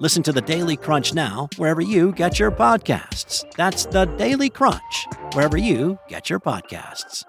Listen 0.00 0.22
to 0.22 0.32
the 0.32 0.40
Daily 0.40 0.76
Crunch 0.76 1.12
now, 1.12 1.48
wherever 1.56 1.80
you 1.80 2.12
get 2.12 2.38
your 2.38 2.52
podcasts. 2.52 3.44
That's 3.56 3.84
the 3.86 4.04
Daily 4.04 4.48
Crunch, 4.48 5.08
wherever 5.34 5.58
you 5.58 5.98
get 6.08 6.30
your 6.30 6.38
podcasts. 6.38 7.24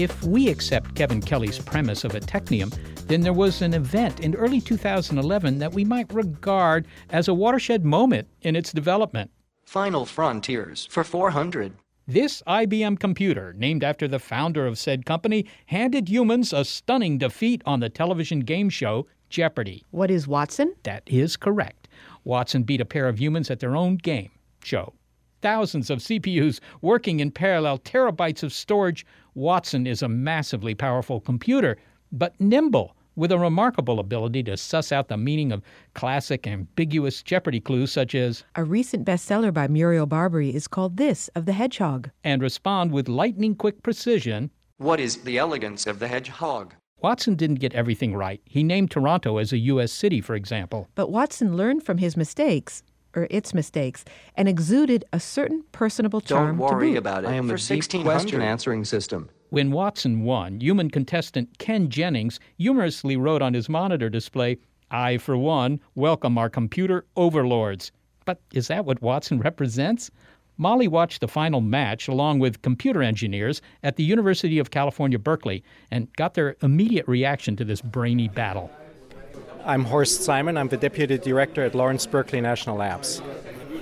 If 0.00 0.22
we 0.22 0.48
accept 0.48 0.94
Kevin 0.94 1.20
Kelly's 1.20 1.58
premise 1.58 2.04
of 2.04 2.14
a 2.14 2.20
technium, 2.20 2.74
then 3.06 3.20
there 3.20 3.34
was 3.34 3.60
an 3.60 3.74
event 3.74 4.20
in 4.20 4.34
early 4.34 4.58
2011 4.58 5.58
that 5.58 5.74
we 5.74 5.84
might 5.84 6.10
regard 6.10 6.88
as 7.10 7.28
a 7.28 7.34
watershed 7.34 7.84
moment 7.84 8.26
in 8.40 8.56
its 8.56 8.72
development. 8.72 9.30
Final 9.66 10.06
Frontiers 10.06 10.86
for 10.86 11.04
400. 11.04 11.74
This 12.08 12.42
IBM 12.46 12.98
computer, 12.98 13.52
named 13.52 13.84
after 13.84 14.08
the 14.08 14.18
founder 14.18 14.66
of 14.66 14.78
said 14.78 15.04
company, 15.04 15.44
handed 15.66 16.08
humans 16.08 16.54
a 16.54 16.64
stunning 16.64 17.18
defeat 17.18 17.60
on 17.66 17.80
the 17.80 17.90
television 17.90 18.40
game 18.40 18.70
show 18.70 19.06
Jeopardy! 19.28 19.84
What 19.90 20.10
is 20.10 20.26
Watson? 20.26 20.76
That 20.84 21.02
is 21.04 21.36
correct. 21.36 21.88
Watson 22.24 22.62
beat 22.62 22.80
a 22.80 22.86
pair 22.86 23.06
of 23.06 23.20
humans 23.20 23.50
at 23.50 23.60
their 23.60 23.76
own 23.76 23.96
game 23.96 24.30
show. 24.64 24.94
Thousands 25.42 25.90
of 25.90 26.00
CPUs 26.00 26.60
working 26.82 27.20
in 27.20 27.30
parallel, 27.30 27.78
terabytes 27.78 28.42
of 28.42 28.52
storage. 28.52 29.06
Watson 29.34 29.86
is 29.86 30.02
a 30.02 30.08
massively 30.08 30.74
powerful 30.74 31.20
computer, 31.20 31.76
but 32.12 32.38
nimble, 32.40 32.94
with 33.16 33.32
a 33.32 33.38
remarkable 33.38 33.98
ability 34.00 34.42
to 34.44 34.56
suss 34.56 34.92
out 34.92 35.08
the 35.08 35.16
meaning 35.16 35.50
of 35.52 35.62
classic 35.94 36.46
ambiguous 36.46 37.22
Jeopardy 37.22 37.60
clues 37.60 37.92
such 37.92 38.14
as 38.14 38.44
A 38.56 38.64
recent 38.64 39.06
bestseller 39.06 39.52
by 39.52 39.66
Muriel 39.68 40.06
Barbery 40.06 40.54
is 40.54 40.68
called 40.68 40.96
This 40.96 41.28
of 41.34 41.46
the 41.46 41.52
Hedgehog. 41.52 42.10
and 42.24 42.42
respond 42.42 42.92
with 42.92 43.08
lightning 43.08 43.54
quick 43.54 43.82
precision. 43.82 44.50
What 44.78 45.00
is 45.00 45.18
the 45.18 45.38
elegance 45.38 45.86
of 45.86 45.98
the 45.98 46.08
hedgehog? 46.08 46.74
Watson 47.02 47.34
didn't 47.34 47.60
get 47.60 47.72
everything 47.74 48.14
right. 48.14 48.40
He 48.44 48.62
named 48.62 48.90
Toronto 48.90 49.38
as 49.38 49.52
a 49.52 49.58
U.S. 49.58 49.90
city, 49.90 50.20
for 50.20 50.34
example. 50.34 50.88
But 50.94 51.10
Watson 51.10 51.56
learned 51.56 51.82
from 51.82 51.96
his 51.98 52.14
mistakes, 52.16 52.82
or 53.14 53.26
its 53.30 53.54
mistakes, 53.54 54.04
and 54.36 54.48
exuded 54.48 55.04
a 55.12 55.20
certain 55.20 55.64
personable 55.72 56.20
charm 56.20 56.58
Don't 56.58 56.68
to 56.68 56.74
worry 56.74 56.90
boot. 56.90 56.98
about 56.98 57.24
it. 57.24 57.28
I 57.28 57.34
am 57.34 57.48
for 57.48 57.54
a 57.54 57.58
deep 57.58 57.70
1600. 57.70 58.04
question 58.04 58.42
answering 58.42 58.84
system. 58.84 59.30
When 59.50 59.72
Watson 59.72 60.22
won, 60.22 60.60
human 60.60 60.90
contestant 60.90 61.58
Ken 61.58 61.88
Jennings 61.88 62.38
humorously 62.56 63.16
wrote 63.16 63.42
on 63.42 63.54
his 63.54 63.68
monitor 63.68 64.08
display, 64.08 64.58
I, 64.92 65.18
for 65.18 65.36
one, 65.36 65.80
welcome 65.94 66.38
our 66.38 66.48
computer 66.48 67.04
overlords. 67.16 67.90
But 68.24 68.40
is 68.52 68.68
that 68.68 68.84
what 68.84 69.02
Watson 69.02 69.40
represents? 69.40 70.10
Molly 70.56 70.88
watched 70.88 71.20
the 71.20 71.26
final 71.28 71.60
match 71.60 72.06
along 72.06 72.38
with 72.38 72.60
computer 72.62 73.02
engineers 73.02 73.62
at 73.82 73.96
the 73.96 74.04
University 74.04 74.58
of 74.58 74.70
California, 74.70 75.18
Berkeley, 75.18 75.64
and 75.90 76.12
got 76.16 76.34
their 76.34 76.54
immediate 76.62 77.08
reaction 77.08 77.56
to 77.56 77.64
this 77.64 77.80
brainy 77.80 78.28
battle. 78.28 78.70
I'm 79.64 79.84
Horst 79.84 80.22
Simon. 80.22 80.56
I'm 80.56 80.68
the 80.68 80.76
Deputy 80.76 81.18
Director 81.18 81.62
at 81.62 81.74
Lawrence 81.74 82.06
Berkeley 82.06 82.40
National 82.40 82.76
Labs. 82.76 83.20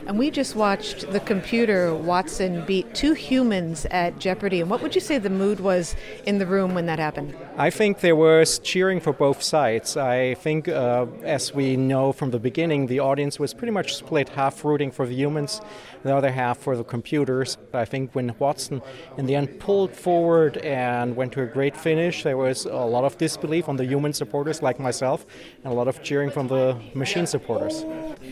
And 0.09 0.19
we 0.19 0.31
just 0.31 0.57
watched 0.57 1.13
the 1.13 1.21
computer 1.21 1.95
Watson 1.95 2.65
beat 2.65 2.95
two 2.95 3.13
humans 3.13 3.87
at 3.91 4.19
Jeopardy. 4.19 4.63
And 4.63 4.71
what 4.71 4.81
would 4.81 4.95
you 4.95 5.03
say 5.03 5.19
the 5.19 5.29
mood 5.29 5.61
was 5.61 5.95
in 6.25 6.39
the 6.39 6.47
room 6.47 6.75
when 6.75 6.87
that 6.87 6.99
happened? 6.99 7.37
I 7.59 7.69
think 7.69 8.01
there 8.01 8.17
was 8.17 8.59
cheering 8.61 9.01
for 9.01 9.13
both 9.13 9.43
sides. 9.43 9.99
I 9.99 10.33
think, 10.33 10.67
uh, 10.67 11.05
as 11.25 11.53
we 11.53 11.77
know 11.77 12.13
from 12.13 12.31
the 12.31 12.39
beginning, 12.39 12.87
the 12.87 13.01
audience 13.01 13.39
was 13.39 13.53
pretty 13.53 13.71
much 13.71 13.97
split 13.97 14.31
half 14.31 14.65
rooting 14.65 14.91
for 14.91 15.05
the 15.05 15.15
humans, 15.15 15.61
the 16.05 16.17
other 16.17 16.33
half 16.33 16.57
for 16.57 16.75
the 16.75 16.85
computers. 16.85 17.59
I 17.75 17.85
think 17.85 18.15
when 18.15 18.35
Watson 18.39 18.81
in 19.19 19.27
the 19.27 19.35
end 19.35 19.61
pulled 19.61 19.93
forward 19.93 20.57
and 20.59 21.17
went 21.17 21.33
to 21.33 21.43
a 21.43 21.47
great 21.47 21.77
finish, 21.77 22.23
there 22.23 22.39
was 22.39 22.65
a 22.65 22.73
lot 22.77 23.05
of 23.05 23.19
disbelief 23.19 23.69
on 23.69 23.77
the 23.77 23.85
human 23.85 24.15
supporters 24.15 24.63
like 24.63 24.81
myself, 24.81 25.27
and 25.65 25.71
a 25.71 25.77
lot 25.77 25.87
of 25.87 26.03
cheering 26.03 26.31
from 26.31 26.49
the 26.49 26.81
machine 26.95 27.27
supporters. 27.27 27.85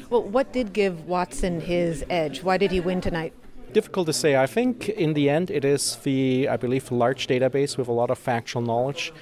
Well, 0.08 0.22
what 0.22 0.54
did 0.54 0.72
give 0.72 1.06
Watson 1.06 1.65
his 1.66 2.04
edge? 2.08 2.42
Why 2.42 2.56
did 2.56 2.70
he 2.70 2.80
win 2.80 3.00
tonight? 3.00 3.32
Difficult 3.72 4.06
to 4.06 4.12
say. 4.12 4.36
I 4.36 4.46
think 4.46 4.88
in 4.88 5.14
the 5.14 5.28
end 5.28 5.50
it 5.50 5.64
is 5.64 5.96
the, 5.96 6.48
I 6.48 6.56
believe, 6.56 6.90
large 6.90 7.26
database 7.26 7.76
with 7.76 7.88
a 7.88 7.92
lot 7.92 8.10
of 8.10 8.18
factual 8.18 8.62
knowledge. 8.62 9.12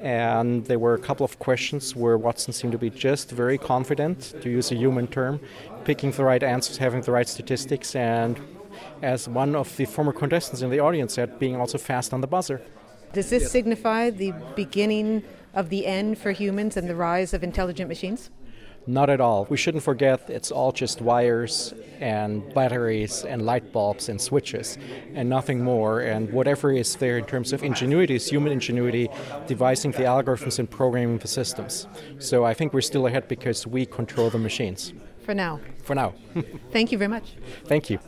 And 0.00 0.66
there 0.66 0.78
were 0.78 0.94
a 0.94 0.98
couple 0.98 1.24
of 1.24 1.38
questions 1.38 1.96
where 1.96 2.18
Watson 2.18 2.52
seemed 2.52 2.72
to 2.72 2.78
be 2.78 2.90
just 2.90 3.30
very 3.30 3.56
confident, 3.56 4.34
to 4.42 4.50
use 4.50 4.70
a 4.70 4.74
human 4.74 5.06
term, 5.06 5.40
picking 5.84 6.10
the 6.10 6.24
right 6.24 6.42
answers, 6.42 6.76
having 6.76 7.00
the 7.00 7.12
right 7.12 7.28
statistics, 7.28 7.96
and 7.96 8.38
as 9.02 9.28
one 9.28 9.56
of 9.56 9.74
the 9.76 9.86
former 9.86 10.12
contestants 10.12 10.62
in 10.62 10.70
the 10.70 10.80
audience 10.80 11.14
said, 11.14 11.38
being 11.38 11.56
also 11.56 11.78
fast 11.78 12.12
on 12.12 12.20
the 12.20 12.26
buzzer. 12.26 12.60
Does 13.12 13.30
this 13.30 13.50
signify 13.50 14.10
the 14.10 14.34
beginning 14.56 15.22
of 15.54 15.70
the 15.70 15.86
end 15.86 16.18
for 16.18 16.32
humans 16.32 16.76
and 16.76 16.88
the 16.88 16.96
rise 16.96 17.32
of 17.32 17.42
intelligent 17.42 17.88
machines? 17.88 18.30
Not 18.86 19.08
at 19.08 19.20
all. 19.20 19.46
We 19.48 19.56
shouldn't 19.56 19.82
forget 19.82 20.28
it's 20.28 20.50
all 20.50 20.70
just 20.70 21.00
wires 21.00 21.72
and 22.00 22.52
batteries 22.52 23.24
and 23.24 23.46
light 23.46 23.72
bulbs 23.72 24.10
and 24.10 24.20
switches 24.20 24.76
and 25.14 25.28
nothing 25.28 25.64
more. 25.64 26.00
And 26.00 26.30
whatever 26.32 26.70
is 26.70 26.96
there 26.96 27.16
in 27.16 27.24
terms 27.24 27.54
of 27.54 27.62
ingenuity 27.62 28.14
is 28.14 28.28
human 28.28 28.52
ingenuity, 28.52 29.08
devising 29.46 29.92
the 29.92 30.02
algorithms 30.02 30.58
and 30.58 30.70
programming 30.70 31.18
the 31.18 31.28
systems. 31.28 31.86
So 32.18 32.44
I 32.44 32.52
think 32.52 32.74
we're 32.74 32.82
still 32.82 33.06
ahead 33.06 33.26
because 33.26 33.66
we 33.66 33.86
control 33.86 34.28
the 34.28 34.38
machines. 34.38 34.92
For 35.22 35.32
now. 35.32 35.60
For 35.82 35.94
now. 35.94 36.12
Thank 36.70 36.92
you 36.92 36.98
very 36.98 37.08
much. 37.08 37.36
Thank 37.64 37.88
you. 37.88 37.98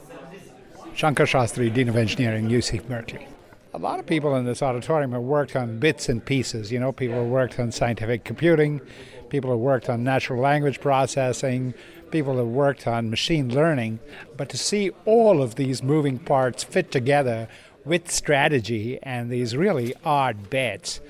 Shankar 0.95 1.27
Sastry, 1.27 1.73
Dean 1.73 1.89
of 1.89 1.97
Engineering, 1.97 2.49
UC 2.49 2.87
Berkeley. 2.87 3.27
A 3.75 3.79
lot 3.79 3.99
of 3.99 4.07
people 4.07 4.35
in 4.37 4.47
this 4.47 4.63
auditorium 4.63 5.13
have 5.13 5.21
worked 5.21 5.55
on 5.55 5.79
bits 5.79 6.09
and 6.09 6.25
pieces. 6.25 6.73
You 6.73 6.81
know, 6.81 6.93
people 6.93 7.17
have 7.17 7.27
worked 7.27 7.61
on 7.61 7.71
scientific 7.71 8.25
computing, 8.25 8.81
people 9.29 9.51
have 9.51 9.59
worked 9.59 9.89
on 9.89 10.05
natural 10.05 10.41
language 10.41 10.81
processing, 10.81 11.75
people 12.11 12.37
have 12.37 12.47
worked 12.47 12.87
on 12.87 13.11
machine 13.11 13.53
learning. 13.53 13.99
But 14.37 14.49
to 14.51 14.59
see 14.59 14.91
all 15.05 15.43
of 15.43 15.57
these 15.57 15.83
moving 15.83 16.19
parts 16.19 16.65
fit 16.65 16.91
together 16.91 17.49
with 17.85 18.11
strategy 18.11 18.99
and 19.03 19.31
these 19.31 19.57
really 19.57 19.95
odd 20.05 20.51
bets, 20.51 21.01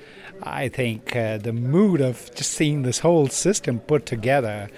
I 0.43 0.69
think 0.69 1.15
uh, 1.15 1.37
the 1.37 1.53
mood 1.53 2.01
of 2.01 2.33
just 2.35 2.51
seeing 2.51 2.83
this 2.83 2.99
whole 2.99 3.27
system 3.27 3.79
put 3.79 4.05
together 4.05 4.69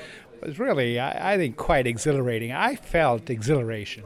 was 0.42 0.60
really, 0.60 1.00
I, 1.00 1.34
I 1.34 1.38
think, 1.38 1.58
quite 1.58 1.86
exhilarating. 1.86 2.52
I 2.52 2.76
felt 2.76 3.30
exhilaration. 3.30 4.04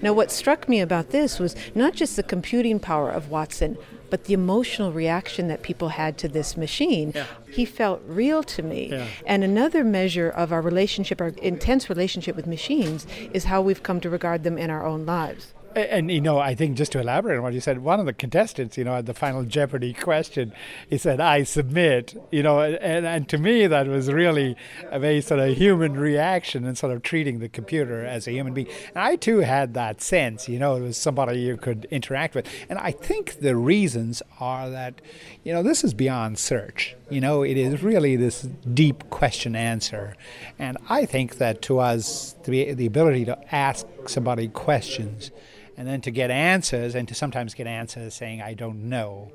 Now, 0.00 0.12
what 0.12 0.30
struck 0.30 0.68
me 0.68 0.80
about 0.80 1.10
this 1.10 1.38
was 1.38 1.54
not 1.74 1.94
just 1.94 2.16
the 2.16 2.22
computing 2.22 2.80
power 2.80 3.10
of 3.10 3.28
Watson, 3.30 3.76
but 4.14 4.26
the 4.26 4.32
emotional 4.32 4.92
reaction 4.92 5.48
that 5.48 5.62
people 5.62 5.88
had 5.88 6.16
to 6.16 6.28
this 6.28 6.56
machine. 6.56 7.12
He 7.50 7.64
felt 7.64 8.00
real 8.06 8.44
to 8.44 8.62
me. 8.62 8.90
Yeah. 8.90 9.08
And 9.26 9.42
another 9.42 9.82
measure 9.82 10.28
of 10.28 10.52
our 10.52 10.60
relationship, 10.60 11.20
our 11.20 11.32
intense 11.42 11.90
relationship 11.90 12.36
with 12.36 12.46
machines, 12.46 13.08
is 13.32 13.42
how 13.46 13.60
we've 13.60 13.82
come 13.82 14.00
to 14.02 14.08
regard 14.08 14.44
them 14.44 14.56
in 14.56 14.70
our 14.70 14.86
own 14.86 15.04
lives. 15.04 15.53
And, 15.74 16.10
you 16.10 16.20
know, 16.20 16.38
I 16.38 16.54
think 16.54 16.76
just 16.76 16.92
to 16.92 17.00
elaborate 17.00 17.36
on 17.36 17.42
what 17.42 17.52
you 17.52 17.60
said, 17.60 17.78
one 17.78 18.00
of 18.00 18.06
the 18.06 18.12
contestants, 18.12 18.78
you 18.78 18.84
know, 18.84 18.96
at 18.96 19.06
the 19.06 19.14
final 19.14 19.44
Jeopardy 19.44 19.92
question, 19.92 20.52
he 20.88 20.98
said, 20.98 21.20
"I 21.20 21.42
submit." 21.42 22.14
You 22.30 22.42
know, 22.42 22.60
and, 22.60 23.06
and 23.06 23.28
to 23.28 23.38
me 23.38 23.66
that 23.66 23.86
was 23.86 24.12
really 24.12 24.56
a 24.90 24.98
very 24.98 25.20
sort 25.20 25.40
of 25.40 25.56
human 25.56 25.94
reaction 25.94 26.64
and 26.64 26.76
sort 26.76 26.92
of 26.92 27.02
treating 27.02 27.40
the 27.40 27.48
computer 27.48 28.04
as 28.04 28.26
a 28.26 28.30
human 28.32 28.54
being. 28.54 28.68
And 28.94 28.98
I 28.98 29.16
too 29.16 29.38
had 29.38 29.74
that 29.74 30.00
sense, 30.00 30.48
you 30.48 30.58
know, 30.58 30.76
it 30.76 30.80
was 30.80 30.96
somebody 30.96 31.40
you 31.40 31.56
could 31.56 31.86
interact 31.90 32.34
with. 32.34 32.46
And 32.68 32.78
I 32.78 32.90
think 32.90 33.40
the 33.40 33.56
reasons 33.56 34.22
are 34.40 34.70
that, 34.70 35.00
you 35.42 35.52
know, 35.52 35.62
this 35.62 35.84
is 35.84 35.94
beyond 35.94 36.38
search. 36.38 36.94
You 37.10 37.20
know, 37.20 37.42
it 37.42 37.56
is 37.56 37.82
really 37.82 38.16
this 38.16 38.42
deep 38.72 39.10
question 39.10 39.56
answer. 39.56 40.16
And 40.58 40.78
I 40.88 41.06
think 41.06 41.38
that 41.38 41.62
to 41.62 41.78
us, 41.78 42.34
to 42.44 42.50
be, 42.50 42.72
the 42.72 42.86
ability 42.86 43.24
to 43.26 43.54
ask 43.54 43.86
somebody 44.06 44.48
questions 44.48 45.30
and 45.76 45.86
then 45.88 46.00
to 46.02 46.10
get 46.10 46.30
answers, 46.30 46.94
and 46.94 47.06
to 47.08 47.14
sometimes 47.14 47.54
get 47.54 47.66
answers 47.66 48.14
saying, 48.14 48.40
I 48.42 48.54
don't 48.54 48.88
know, 48.88 49.32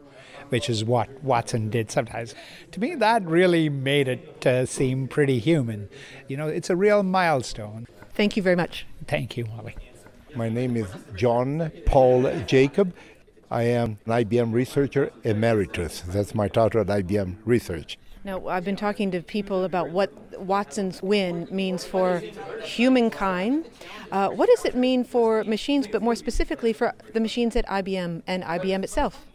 which 0.50 0.70
is 0.70 0.84
what 0.84 1.24
Watson 1.24 1.70
did 1.70 1.92
sometimes. 1.92 2.36
To 2.72 2.80
me, 2.80 2.96
that 2.96 3.24
really 3.26 3.70
made 3.70 4.08
it 4.08 4.46
uh, 4.46 4.66
seem 4.66 5.08
pretty 5.08 5.40
human. 5.40 5.90
You 6.28 6.38
know, 6.38 6.48
it's 6.48 6.70
a 6.70 6.76
real 6.76 7.04
milestone. 7.04 7.88
Thank 8.14 8.36
you 8.36 8.44
very 8.44 8.56
much. 8.56 8.86
Thank 9.08 9.38
you, 9.38 9.46
Molly. 9.46 9.76
My 10.36 10.50
name 10.50 10.78
is 10.78 10.88
Jean 11.16 11.72
Paul 11.86 12.30
Jacob. 12.46 12.94
I 13.52 13.64
am 13.64 13.98
an 14.06 14.26
IBM 14.26 14.54
researcher 14.54 15.12
emeritus. 15.24 16.02
That's 16.02 16.36
my 16.36 16.48
title 16.48 16.82
at 16.82 16.88
IBM 16.88 17.38
Research. 17.46 17.98
Now, 18.26 18.48
I've 18.48 18.66
been 18.66 18.76
talking 18.76 19.12
to 19.12 19.22
people 19.22 19.64
about 19.64 19.92
what 19.92 20.12
Watson's 20.40 21.02
win 21.02 21.48
means 21.52 21.86
for 21.86 22.22
humankind. 22.62 23.70
Uh, 24.12 24.30
what 24.30 24.50
does 24.50 24.66
it 24.66 24.76
mean 24.76 25.06
for 25.06 25.46
machines, 25.46 25.88
but 25.88 26.02
more 26.02 26.16
specifically 26.16 26.74
for 26.74 26.94
the 27.14 27.22
machines 27.22 27.56
at 27.56 27.66
IBM 27.68 28.24
and 28.28 28.44
IBM 28.44 28.84
itself? 28.84 29.26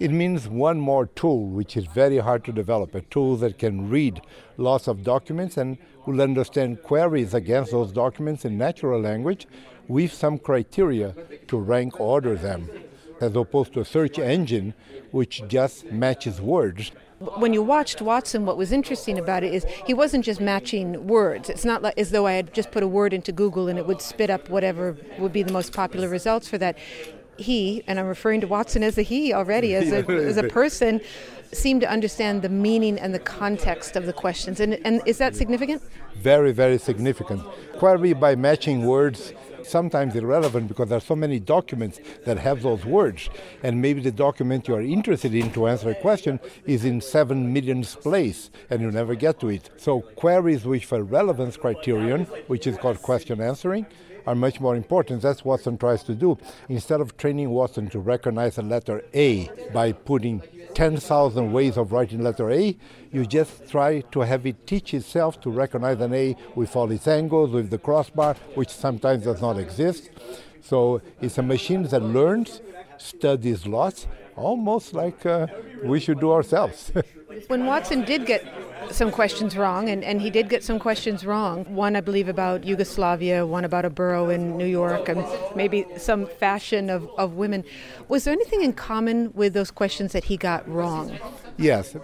It 0.00 0.10
means 0.10 0.48
one 0.48 0.80
more 0.80 1.06
tool, 1.06 1.46
which 1.46 1.76
is 1.76 1.86
very 1.86 2.18
hard 2.18 2.44
to 2.46 2.52
develop, 2.52 2.96
a 2.96 3.02
tool 3.02 3.36
that 3.36 3.58
can 3.58 3.88
read 3.88 4.20
lots 4.56 4.88
of 4.88 5.04
documents 5.04 5.56
and 5.56 5.78
will 6.04 6.20
understand 6.20 6.82
queries 6.82 7.34
against 7.34 7.70
those 7.70 7.92
documents 7.92 8.44
in 8.44 8.58
natural 8.58 9.00
language 9.00 9.46
with 9.86 10.12
some 10.12 10.38
criteria 10.38 11.14
to 11.46 11.56
rank 11.56 12.00
order 12.00 12.34
them 12.34 12.68
as 13.20 13.36
opposed 13.36 13.72
to 13.74 13.80
a 13.80 13.84
search 13.84 14.18
engine 14.18 14.74
which 15.12 15.46
just 15.46 15.92
matches 15.92 16.40
words. 16.40 16.90
When 17.36 17.52
you 17.52 17.62
watched 17.62 18.02
Watson, 18.02 18.44
what 18.46 18.56
was 18.56 18.72
interesting 18.72 19.18
about 19.18 19.44
it 19.44 19.54
is 19.54 19.64
he 19.86 19.94
wasn't 19.94 20.24
just 20.24 20.40
matching 20.40 21.06
words. 21.06 21.48
It's 21.48 21.64
not 21.64 21.82
like 21.82 21.96
as 21.96 22.10
though 22.10 22.26
I 22.26 22.32
had 22.32 22.52
just 22.52 22.70
put 22.72 22.82
a 22.82 22.88
word 22.88 23.12
into 23.12 23.30
Google 23.30 23.68
and 23.68 23.78
it 23.78 23.86
would 23.86 24.00
spit 24.00 24.28
up 24.28 24.48
whatever 24.48 24.96
would 25.18 25.32
be 25.32 25.42
the 25.42 25.52
most 25.52 25.72
popular 25.72 26.08
results 26.08 26.48
for 26.48 26.58
that. 26.58 26.76
He, 27.36 27.82
and 27.86 27.98
I'm 27.98 28.06
referring 28.06 28.40
to 28.42 28.46
Watson 28.46 28.82
as 28.82 28.98
a 28.98 29.02
he 29.02 29.32
already, 29.32 29.74
as 29.74 29.92
a, 29.92 30.10
as 30.10 30.36
a 30.36 30.44
person, 30.44 31.00
seemed 31.52 31.80
to 31.82 31.90
understand 31.90 32.42
the 32.42 32.48
meaning 32.48 32.98
and 32.98 33.14
the 33.14 33.18
context 33.18 33.94
of 33.94 34.06
the 34.06 34.12
questions. 34.12 34.58
And, 34.58 34.74
and 34.84 35.00
is 35.06 35.18
that 35.18 35.36
significant? 35.36 35.82
Very, 36.16 36.52
very 36.52 36.78
significant. 36.78 37.42
Query 37.78 38.14
by 38.14 38.34
matching 38.34 38.84
words 38.84 39.32
sometimes 39.64 40.14
irrelevant 40.14 40.68
because 40.68 40.88
there 40.88 40.98
are 40.98 41.00
so 41.00 41.16
many 41.16 41.38
documents 41.38 42.00
that 42.24 42.38
have 42.38 42.62
those 42.62 42.84
words. 42.84 43.28
And 43.62 43.80
maybe 43.80 44.00
the 44.00 44.12
document 44.12 44.68
you 44.68 44.74
are 44.74 44.82
interested 44.82 45.34
in 45.34 45.52
to 45.52 45.66
answer 45.66 45.90
a 45.90 45.94
question 45.94 46.40
is 46.66 46.84
in 46.84 47.00
seven 47.00 47.52
millionth 47.52 48.00
place 48.00 48.50
and 48.70 48.80
you 48.80 48.90
never 48.90 49.14
get 49.14 49.40
to 49.40 49.48
it. 49.48 49.70
So 49.76 50.00
queries 50.00 50.64
with 50.64 50.90
a 50.92 51.02
relevance 51.02 51.56
criterion, 51.56 52.24
which 52.46 52.66
is 52.66 52.76
called 52.76 53.02
question 53.02 53.40
answering, 53.40 53.86
are 54.26 54.34
much 54.34 54.60
more 54.60 54.76
important. 54.76 55.22
That's 55.22 55.44
Watson 55.44 55.78
tries 55.78 56.02
to 56.04 56.14
do. 56.14 56.38
Instead 56.68 57.00
of 57.00 57.16
training 57.16 57.50
Watson 57.50 57.88
to 57.90 57.98
recognize 57.98 58.58
a 58.58 58.62
letter 58.62 59.04
A 59.14 59.50
by 59.72 59.92
putting 59.92 60.42
10,000 60.74 61.52
ways 61.52 61.76
of 61.76 61.92
writing 61.92 62.22
letter 62.22 62.50
A, 62.50 62.76
you 63.12 63.26
just 63.26 63.70
try 63.70 64.00
to 64.12 64.20
have 64.20 64.46
it 64.46 64.66
teach 64.66 64.94
itself 64.94 65.40
to 65.42 65.50
recognize 65.50 66.00
an 66.00 66.14
A 66.14 66.36
with 66.54 66.74
all 66.76 66.90
its 66.90 67.06
angles, 67.06 67.50
with 67.50 67.70
the 67.70 67.78
crossbar, 67.78 68.34
which 68.54 68.70
sometimes 68.70 69.24
does 69.24 69.40
not 69.40 69.58
exist. 69.58 70.10
So 70.62 71.02
it's 71.20 71.38
a 71.38 71.42
machine 71.42 71.82
that 71.84 72.02
learns, 72.02 72.60
studies 72.98 73.66
lots, 73.66 74.06
almost 74.36 74.94
like 74.94 75.26
uh, 75.26 75.46
we 75.84 76.00
should 76.00 76.20
do 76.20 76.32
ourselves. 76.32 76.92
when 77.48 77.66
Watson 77.66 78.04
did 78.04 78.26
get 78.26 78.44
some 78.90 79.10
questions 79.10 79.56
wrong, 79.56 79.88
and, 79.88 80.02
and 80.02 80.20
he 80.20 80.30
did 80.30 80.48
get 80.48 80.64
some 80.64 80.78
questions 80.78 81.24
wrong. 81.24 81.64
One, 81.74 81.96
I 81.96 82.00
believe, 82.00 82.28
about 82.28 82.64
Yugoslavia, 82.64 83.46
one 83.46 83.64
about 83.64 83.84
a 83.84 83.90
borough 83.90 84.30
in 84.30 84.56
New 84.56 84.66
York, 84.66 85.08
and 85.08 85.24
maybe 85.54 85.86
some 85.96 86.26
fashion 86.26 86.90
of, 86.90 87.08
of 87.18 87.34
women. 87.34 87.64
Was 88.08 88.24
there 88.24 88.32
anything 88.32 88.62
in 88.62 88.72
common 88.72 89.32
with 89.34 89.54
those 89.54 89.70
questions 89.70 90.12
that 90.12 90.24
he 90.24 90.36
got 90.36 90.68
wrong? 90.68 91.18
Yes. 91.56 91.96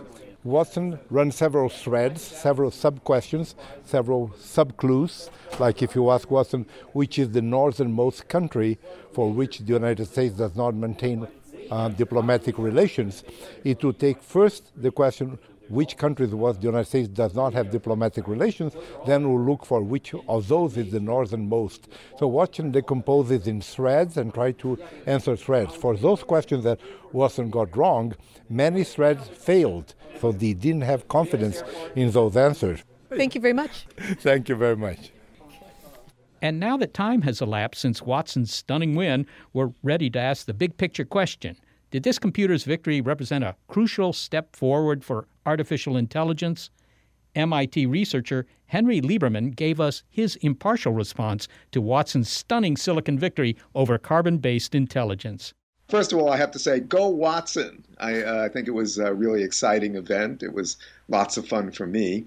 Watson 0.44 0.98
runs 1.10 1.34
several 1.34 1.68
threads, 1.68 2.22
several 2.22 2.70
sub 2.70 3.02
questions, 3.04 3.54
several 3.84 4.32
sub 4.38 4.76
clues. 4.76 5.30
Like 5.58 5.82
if 5.82 5.94
you 5.94 6.10
ask 6.10 6.30
Watson, 6.30 6.64
which 6.92 7.18
is 7.18 7.30
the 7.30 7.42
northernmost 7.42 8.28
country 8.28 8.78
for 9.12 9.30
which 9.30 9.58
the 9.58 9.72
United 9.72 10.06
States 10.06 10.36
does 10.36 10.54
not 10.54 10.74
maintain 10.74 11.26
uh, 11.70 11.88
diplomatic 11.88 12.56
relations, 12.56 13.24
it 13.64 13.82
would 13.84 13.98
take 13.98 14.22
first 14.22 14.70
the 14.80 14.90
question, 14.92 15.38
which 15.68 15.96
countries 15.96 16.34
was 16.34 16.56
the 16.58 16.64
United 16.64 16.86
States 16.86 17.08
does 17.08 17.34
not 17.34 17.52
have 17.52 17.70
diplomatic 17.70 18.28
relations, 18.28 18.74
then 19.06 19.28
we'll 19.28 19.44
look 19.44 19.64
for 19.64 19.80
which 19.82 20.14
of 20.28 20.48
those 20.48 20.76
is 20.76 20.90
the 20.92 21.00
northernmost. 21.00 21.88
So 22.18 22.26
Watson 22.26 22.72
decomposes 22.72 23.46
in 23.46 23.60
threads 23.60 24.16
and 24.16 24.32
try 24.32 24.52
to 24.52 24.78
answer 25.06 25.36
threads. 25.36 25.74
For 25.74 25.96
those 25.96 26.22
questions 26.22 26.64
that 26.64 26.80
Watson 27.12 27.50
got 27.50 27.76
wrong, 27.76 28.14
many 28.48 28.84
threads 28.84 29.28
failed, 29.28 29.94
so 30.20 30.32
they 30.32 30.52
didn't 30.52 30.82
have 30.82 31.08
confidence 31.08 31.62
in 31.94 32.10
those 32.10 32.36
answers. 32.36 32.82
Thank 33.10 33.34
you 33.34 33.40
very 33.40 33.54
much. 33.54 33.86
Thank 34.20 34.48
you 34.48 34.56
very 34.56 34.76
much. 34.76 35.12
And 36.40 36.60
now 36.60 36.76
that 36.76 36.94
time 36.94 37.22
has 37.22 37.40
elapsed 37.40 37.80
since 37.80 38.02
Watson's 38.02 38.52
stunning 38.52 38.94
win, 38.94 39.26
we're 39.52 39.72
ready 39.82 40.08
to 40.10 40.18
ask 40.18 40.46
the 40.46 40.54
big 40.54 40.76
picture 40.76 41.04
question. 41.04 41.56
Did 41.90 42.02
this 42.02 42.18
computer's 42.18 42.64
victory 42.64 43.00
represent 43.00 43.44
a 43.44 43.56
crucial 43.66 44.12
step 44.12 44.54
forward 44.54 45.04
for 45.04 45.26
artificial 45.48 45.96
intelligence? 45.96 46.70
MIT 47.34 47.86
researcher 47.86 48.46
Henry 48.66 49.00
Lieberman 49.00 49.56
gave 49.56 49.80
us 49.80 50.02
his 50.10 50.36
impartial 50.36 50.92
response 50.92 51.48
to 51.72 51.80
Watson's 51.80 52.28
stunning 52.28 52.76
silicon 52.76 53.18
victory 53.18 53.56
over 53.74 53.96
carbon 53.96 54.38
based 54.38 54.74
intelligence. 54.74 55.54
First 55.88 56.12
of 56.12 56.18
all, 56.18 56.30
I 56.30 56.36
have 56.36 56.50
to 56.50 56.58
say, 56.58 56.80
go 56.80 57.08
Watson. 57.08 57.82
I, 57.96 58.22
uh, 58.22 58.44
I 58.44 58.50
think 58.50 58.68
it 58.68 58.72
was 58.72 58.98
a 58.98 59.14
really 59.14 59.42
exciting 59.42 59.96
event. 59.96 60.42
It 60.42 60.52
was 60.52 60.76
lots 61.08 61.38
of 61.38 61.48
fun 61.48 61.72
for 61.72 61.86
me. 61.86 62.26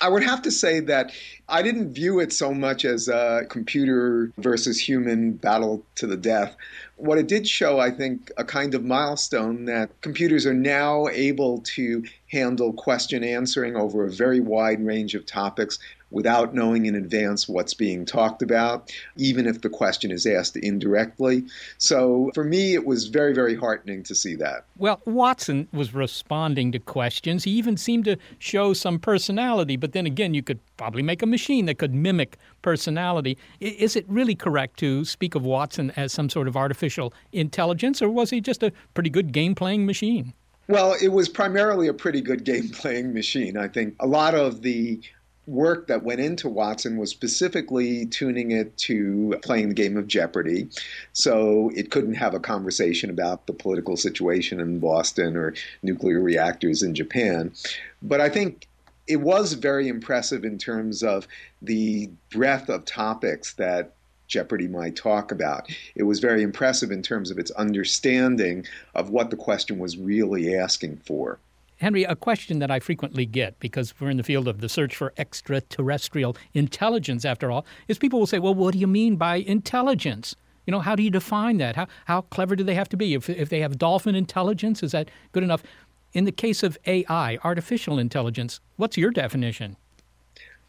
I 0.00 0.08
would 0.08 0.22
have 0.22 0.42
to 0.42 0.50
say 0.52 0.78
that 0.78 1.10
I 1.48 1.62
didn't 1.62 1.92
view 1.92 2.20
it 2.20 2.32
so 2.32 2.54
much 2.54 2.84
as 2.84 3.08
a 3.08 3.46
computer 3.48 4.30
versus 4.38 4.78
human 4.78 5.32
battle 5.32 5.84
to 5.96 6.06
the 6.06 6.16
death. 6.16 6.54
What 7.00 7.16
it 7.16 7.28
did 7.28 7.48
show, 7.48 7.78
I 7.80 7.90
think, 7.90 8.30
a 8.36 8.44
kind 8.44 8.74
of 8.74 8.84
milestone 8.84 9.64
that 9.64 9.90
computers 10.02 10.44
are 10.44 10.54
now 10.54 11.08
able 11.08 11.62
to 11.62 12.04
handle 12.30 12.74
question 12.74 13.24
answering 13.24 13.74
over 13.74 14.04
a 14.04 14.10
very 14.10 14.38
wide 14.40 14.84
range 14.84 15.14
of 15.14 15.24
topics 15.24 15.78
without 16.10 16.54
knowing 16.54 16.86
in 16.86 16.94
advance 16.94 17.48
what's 17.48 17.74
being 17.74 18.04
talked 18.04 18.42
about, 18.42 18.92
even 19.16 19.46
if 19.46 19.60
the 19.60 19.68
question 19.68 20.10
is 20.10 20.26
asked 20.26 20.56
indirectly. 20.56 21.44
So 21.78 22.30
for 22.34 22.44
me, 22.44 22.74
it 22.74 22.84
was 22.84 23.06
very, 23.08 23.32
very 23.32 23.54
heartening 23.54 24.02
to 24.04 24.14
see 24.14 24.34
that. 24.36 24.64
Well, 24.76 25.00
Watson 25.04 25.68
was 25.72 25.94
responding 25.94 26.72
to 26.72 26.78
questions. 26.78 27.44
He 27.44 27.52
even 27.52 27.76
seemed 27.76 28.04
to 28.06 28.16
show 28.38 28.72
some 28.72 28.98
personality, 28.98 29.76
but 29.76 29.92
then 29.92 30.06
again, 30.06 30.34
you 30.34 30.42
could 30.42 30.58
probably 30.76 31.02
make 31.02 31.22
a 31.22 31.26
machine 31.26 31.66
that 31.66 31.78
could 31.78 31.94
mimic 31.94 32.36
personality. 32.62 33.38
Is 33.60 33.96
it 33.96 34.04
really 34.08 34.34
correct 34.34 34.78
to 34.80 35.04
speak 35.04 35.34
of 35.34 35.44
Watson 35.44 35.92
as 35.96 36.12
some 36.12 36.28
sort 36.28 36.48
of 36.48 36.56
artificial 36.56 37.12
intelligence, 37.32 38.02
or 38.02 38.08
was 38.08 38.30
he 38.30 38.40
just 38.40 38.62
a 38.62 38.72
pretty 38.94 39.10
good 39.10 39.32
game 39.32 39.54
playing 39.54 39.86
machine? 39.86 40.32
Well, 40.68 40.96
it 41.02 41.08
was 41.08 41.28
primarily 41.28 41.88
a 41.88 41.94
pretty 41.94 42.20
good 42.20 42.44
game 42.44 42.68
playing 42.68 43.12
machine. 43.12 43.56
I 43.56 43.66
think 43.66 43.96
a 43.98 44.06
lot 44.06 44.34
of 44.36 44.62
the 44.62 45.00
work 45.46 45.88
that 45.88 46.02
went 46.02 46.20
into 46.20 46.48
Watson 46.48 46.96
was 46.96 47.10
specifically 47.10 48.06
tuning 48.06 48.50
it 48.52 48.76
to 48.78 49.34
playing 49.42 49.68
the 49.68 49.74
game 49.74 49.96
of 49.96 50.06
Jeopardy. 50.06 50.68
So 51.12 51.70
it 51.74 51.90
couldn't 51.90 52.14
have 52.14 52.34
a 52.34 52.40
conversation 52.40 53.10
about 53.10 53.46
the 53.46 53.52
political 53.52 53.96
situation 53.96 54.60
in 54.60 54.78
Boston 54.78 55.36
or 55.36 55.54
nuclear 55.82 56.20
reactors 56.20 56.82
in 56.82 56.94
Japan. 56.94 57.52
But 58.02 58.20
I 58.20 58.28
think 58.28 58.68
it 59.06 59.20
was 59.20 59.54
very 59.54 59.88
impressive 59.88 60.44
in 60.44 60.56
terms 60.56 61.02
of 61.02 61.26
the 61.60 62.10
breadth 62.30 62.68
of 62.68 62.84
topics 62.84 63.54
that 63.54 63.94
Jeopardy 64.28 64.68
might 64.68 64.94
talk 64.94 65.32
about. 65.32 65.68
It 65.96 66.04
was 66.04 66.20
very 66.20 66.42
impressive 66.42 66.92
in 66.92 67.02
terms 67.02 67.32
of 67.32 67.38
its 67.38 67.50
understanding 67.52 68.64
of 68.94 69.10
what 69.10 69.30
the 69.30 69.36
question 69.36 69.80
was 69.80 69.98
really 69.98 70.56
asking 70.56 70.98
for. 70.98 71.40
Henry, 71.80 72.04
a 72.04 72.14
question 72.14 72.58
that 72.58 72.70
I 72.70 72.78
frequently 72.78 73.24
get, 73.24 73.58
because 73.58 73.94
we're 73.98 74.10
in 74.10 74.18
the 74.18 74.22
field 74.22 74.46
of 74.46 74.60
the 74.60 74.68
search 74.68 74.94
for 74.94 75.14
extraterrestrial 75.16 76.36
intelligence, 76.52 77.24
after 77.24 77.50
all, 77.50 77.64
is 77.88 77.98
people 77.98 78.18
will 78.18 78.26
say, 78.26 78.38
well, 78.38 78.54
what 78.54 78.74
do 78.74 78.78
you 78.78 78.86
mean 78.86 79.16
by 79.16 79.36
intelligence? 79.36 80.36
You 80.66 80.72
know, 80.72 80.80
how 80.80 80.94
do 80.94 81.02
you 81.02 81.10
define 81.10 81.56
that? 81.56 81.76
How, 81.76 81.86
how 82.04 82.20
clever 82.22 82.54
do 82.54 82.64
they 82.64 82.74
have 82.74 82.90
to 82.90 82.98
be? 82.98 83.14
If, 83.14 83.30
if 83.30 83.48
they 83.48 83.60
have 83.60 83.78
dolphin 83.78 84.14
intelligence, 84.14 84.82
is 84.82 84.92
that 84.92 85.10
good 85.32 85.42
enough? 85.42 85.62
In 86.12 86.26
the 86.26 86.32
case 86.32 86.62
of 86.62 86.76
AI, 86.86 87.38
artificial 87.42 87.98
intelligence, 87.98 88.60
what's 88.76 88.98
your 88.98 89.10
definition? 89.10 89.76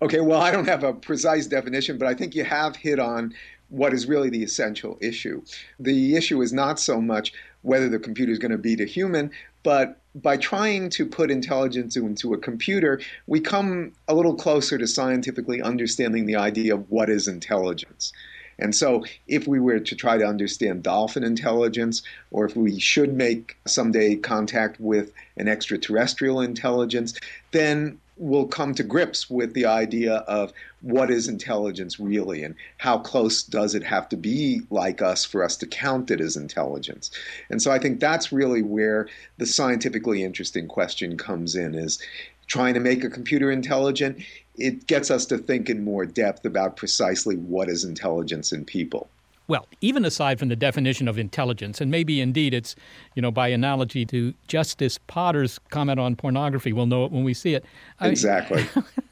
Okay, 0.01 0.21
well, 0.21 0.39
I 0.39 0.49
don't 0.49 0.67
have 0.67 0.83
a 0.83 0.93
precise 0.93 1.45
definition, 1.45 1.97
but 1.97 2.07
I 2.07 2.13
think 2.13 2.35
you 2.35 2.45
have 2.45 2.77
hit 2.77 2.99
on 2.99 3.33
what 3.67 3.93
is 3.93 4.07
really 4.07 4.29
the 4.29 4.43
essential 4.43 4.97
issue. 5.01 5.41
The 5.79 6.15
issue 6.15 6.41
is 6.41 6.53
not 6.53 6.79
so 6.79 7.01
much 7.01 7.33
whether 7.63 7.89
the 7.89 7.99
computer 7.99 8.31
is 8.31 8.39
going 8.39 8.51
to 8.51 8.57
beat 8.57 8.81
a 8.81 8.85
human, 8.85 9.31
but 9.63 9.97
by 10.15 10.37
trying 10.37 10.89
to 10.89 11.05
put 11.05 11.31
intelligence 11.31 11.95
into 11.95 12.33
a 12.33 12.37
computer, 12.37 12.99
we 13.27 13.39
come 13.39 13.93
a 14.07 14.13
little 14.13 14.35
closer 14.35 14.77
to 14.77 14.87
scientifically 14.87 15.61
understanding 15.61 16.25
the 16.25 16.35
idea 16.35 16.75
of 16.75 16.89
what 16.91 17.09
is 17.09 17.27
intelligence. 17.27 18.11
And 18.59 18.75
so, 18.75 19.03
if 19.27 19.47
we 19.47 19.59
were 19.59 19.79
to 19.79 19.95
try 19.95 20.17
to 20.17 20.25
understand 20.25 20.83
dolphin 20.83 21.23
intelligence, 21.23 22.03
or 22.29 22.45
if 22.45 22.55
we 22.55 22.79
should 22.79 23.13
make 23.13 23.57
someday 23.65 24.15
contact 24.15 24.79
with 24.79 25.11
an 25.37 25.47
extraterrestrial 25.47 26.41
intelligence, 26.41 27.17
then 27.51 27.99
we'll 28.21 28.45
come 28.45 28.75
to 28.75 28.83
grips 28.83 29.29
with 29.31 29.53
the 29.55 29.65
idea 29.65 30.17
of 30.27 30.53
what 30.81 31.09
is 31.09 31.27
intelligence 31.27 31.99
really 31.99 32.43
and 32.43 32.53
how 32.77 32.99
close 32.99 33.41
does 33.41 33.73
it 33.73 33.83
have 33.83 34.07
to 34.07 34.15
be 34.15 34.61
like 34.69 35.01
us 35.01 35.25
for 35.25 35.43
us 35.43 35.57
to 35.57 35.65
count 35.65 36.11
it 36.11 36.21
as 36.21 36.37
intelligence. 36.37 37.09
And 37.49 37.59
so 37.59 37.71
I 37.71 37.79
think 37.79 37.99
that's 37.99 38.31
really 38.31 38.61
where 38.61 39.07
the 39.39 39.47
scientifically 39.47 40.23
interesting 40.23 40.67
question 40.67 41.17
comes 41.17 41.55
in 41.55 41.73
is 41.73 41.99
trying 42.45 42.75
to 42.75 42.79
make 42.79 43.03
a 43.03 43.09
computer 43.09 43.51
intelligent 43.51 44.23
it 44.55 44.85
gets 44.85 45.09
us 45.09 45.25
to 45.25 45.37
think 45.37 45.69
in 45.69 45.83
more 45.83 46.05
depth 46.05 46.45
about 46.45 46.75
precisely 46.75 47.35
what 47.35 47.69
is 47.69 47.83
intelligence 47.83 48.51
in 48.51 48.65
people. 48.65 49.09
Well, 49.51 49.67
even 49.81 50.05
aside 50.05 50.39
from 50.39 50.47
the 50.47 50.55
definition 50.55 51.09
of 51.09 51.19
intelligence, 51.19 51.81
and 51.81 51.91
maybe 51.91 52.21
indeed 52.21 52.53
it's, 52.53 52.73
you 53.15 53.21
know, 53.21 53.31
by 53.31 53.49
analogy 53.49 54.05
to 54.05 54.33
Justice 54.47 54.97
Potter's 55.07 55.59
comment 55.71 55.99
on 55.99 56.15
pornography, 56.15 56.71
we'll 56.71 56.85
know 56.85 57.03
it 57.03 57.11
when 57.11 57.25
we 57.25 57.33
see 57.33 57.55
it. 57.55 57.65
Exactly. 57.99 58.65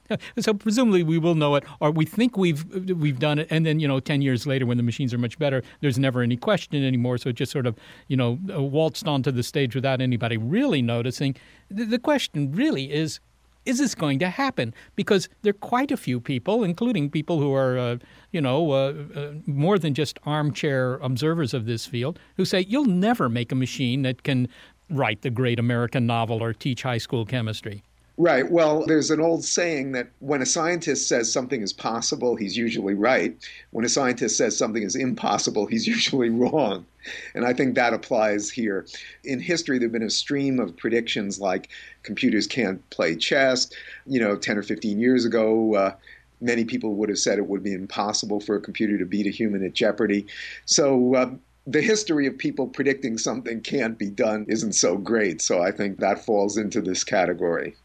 I, 0.10 0.18
so 0.40 0.54
presumably 0.54 1.04
we 1.04 1.18
will 1.18 1.36
know 1.36 1.56
it, 1.56 1.66
or 1.82 1.92
we 1.92 2.06
think 2.06 2.38
we've 2.38 2.64
we've 2.90 3.20
done 3.20 3.40
it, 3.40 3.48
and 3.50 3.66
then 3.66 3.82
you 3.82 3.88
know, 3.90 4.00
ten 4.00 4.22
years 4.22 4.48
later, 4.48 4.66
when 4.66 4.78
the 4.78 4.84
machines 4.84 5.14
are 5.14 5.18
much 5.18 5.38
better, 5.40 5.62
there's 5.82 6.00
never 6.00 6.22
any 6.22 6.38
question 6.38 6.82
anymore. 6.86 7.18
So 7.18 7.32
it 7.32 7.34
just 7.34 7.52
sort 7.52 7.68
of, 7.68 7.76
you 8.08 8.16
know, 8.16 8.40
waltzed 8.48 9.10
onto 9.10 9.32
the 9.32 9.44
stage 9.44 9.76
without 9.76 10.00
anybody 10.00 10.38
really 10.38 10.82
noticing. 10.82 11.36
The, 11.70 11.84
the 11.84 12.00
question 12.00 12.54
really 12.54 12.94
is, 12.94 13.20
is 13.66 13.78
this 13.78 13.96
going 13.96 14.20
to 14.20 14.30
happen? 14.30 14.74
Because 14.96 15.30
there 15.42 15.52
are 15.52 15.54
quite 15.54 15.92
a 15.92 15.98
few 15.98 16.20
people, 16.20 16.64
including 16.64 17.10
people 17.10 17.40
who 17.40 17.54
are, 17.54 17.78
uh, 17.78 17.98
you 18.32 18.42
know, 18.42 18.72
uh, 18.72 18.94
uh, 19.16 19.34
more 19.46 19.78
than 19.78 19.94
just 19.94 20.20
armchair 20.26 20.96
observers 20.96 21.54
of 21.54 21.66
this 21.66 21.86
field, 21.86 22.20
who 22.38 22.46
say 22.46 22.66
you'll 22.68 22.86
never 22.86 23.30
make 23.30 23.52
a 23.52 23.56
machine 23.56 24.02
that 24.04 24.24
can 24.24 24.48
write 24.90 25.22
the 25.22 25.30
great 25.30 25.60
American 25.60 26.06
novel 26.06 26.42
or 26.42 26.54
teach 26.54 26.84
high 26.84 26.98
school 26.98 27.26
chemistry. 27.26 27.84
Right. 28.22 28.52
Well, 28.52 28.86
there's 28.86 29.12
an 29.12 29.22
old 29.22 29.46
saying 29.46 29.94
that 29.94 30.10
when 30.20 30.42
a 30.42 30.46
scientist 30.46 31.08
says 31.08 31.32
something 31.32 31.62
is 31.62 31.72
possible, 31.72 32.36
he's 32.36 32.58
usually 32.58 32.94
right. 32.94 33.34
When 33.72 33.86
a 33.86 33.90
scientist 33.90 34.36
says 34.36 34.58
something 34.58 34.84
is 34.84 34.94
impossible, 34.94 35.68
he's 35.68 35.88
usually 35.96 36.30
wrong. 36.30 36.86
And 37.34 37.46
I 37.46 37.54
think 37.54 37.76
that 37.76 37.94
applies 37.94 38.50
here. 38.50 38.86
In 39.24 39.40
history, 39.40 39.78
there 39.78 39.86
have 39.86 39.94
been 39.94 40.04
a 40.04 40.10
stream 40.10 40.60
of 40.60 40.76
predictions 40.76 41.40
like 41.40 41.70
computers 42.04 42.46
can't 42.46 42.88
play 42.90 43.16
chess. 43.16 43.70
You 44.06 44.20
know, 44.20 44.36
10 44.36 44.58
or 44.58 44.64
15 44.64 45.00
years 45.00 45.24
ago, 45.24 45.76
uh, 45.76 45.96
many 46.42 46.66
people 46.66 46.96
would 46.96 47.08
have 47.08 47.20
said 47.20 47.38
it 47.38 47.48
would 47.48 47.64
be 47.64 47.74
impossible 47.74 48.42
for 48.42 48.58
a 48.58 48.62
computer 48.62 48.98
to 48.98 49.06
beat 49.06 49.28
a 49.28 49.32
human 49.32 49.64
at 49.64 49.76
Jeopardy. 49.76 50.28
So, 50.66 51.16
uh, 51.16 51.30
the 51.68 51.82
history 51.82 52.28
of 52.28 52.38
people 52.38 52.68
predicting 52.68 53.18
something 53.18 53.62
can't 53.62 53.98
be 53.98 54.10
done 54.10 54.46
isn't 54.50 54.74
so 54.74 54.98
great. 54.98 55.42
So 55.42 55.62
I 55.62 55.72
think 55.72 56.00
that 56.00 56.26
falls 56.26 56.58
into 56.58 56.82
this 56.82 57.06
category. 57.06 57.76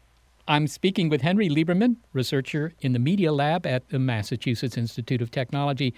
I'm 0.47 0.67
speaking 0.67 1.09
with 1.09 1.21
Henry 1.21 1.49
Lieberman, 1.49 1.95
researcher 2.13 2.73
in 2.79 2.93
the 2.93 2.99
Media 2.99 3.33
Lab 3.33 3.65
at 3.65 3.89
the 3.89 3.97
Massachusetts 3.97 4.77
Institute 4.77 5.19
of 5.19 5.31
Technology. 5.31 5.93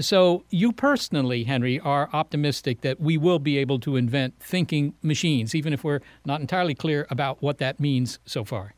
So, 0.00 0.44
you 0.50 0.72
personally, 0.72 1.44
Henry, 1.44 1.80
are 1.80 2.10
optimistic 2.12 2.82
that 2.82 3.00
we 3.00 3.16
will 3.16 3.38
be 3.38 3.56
able 3.56 3.78
to 3.80 3.96
invent 3.96 4.34
thinking 4.38 4.92
machines, 5.02 5.54
even 5.54 5.72
if 5.72 5.82
we're 5.82 6.00
not 6.26 6.42
entirely 6.42 6.74
clear 6.74 7.06
about 7.08 7.40
what 7.40 7.56
that 7.58 7.80
means 7.80 8.18
so 8.26 8.44
far. 8.44 8.74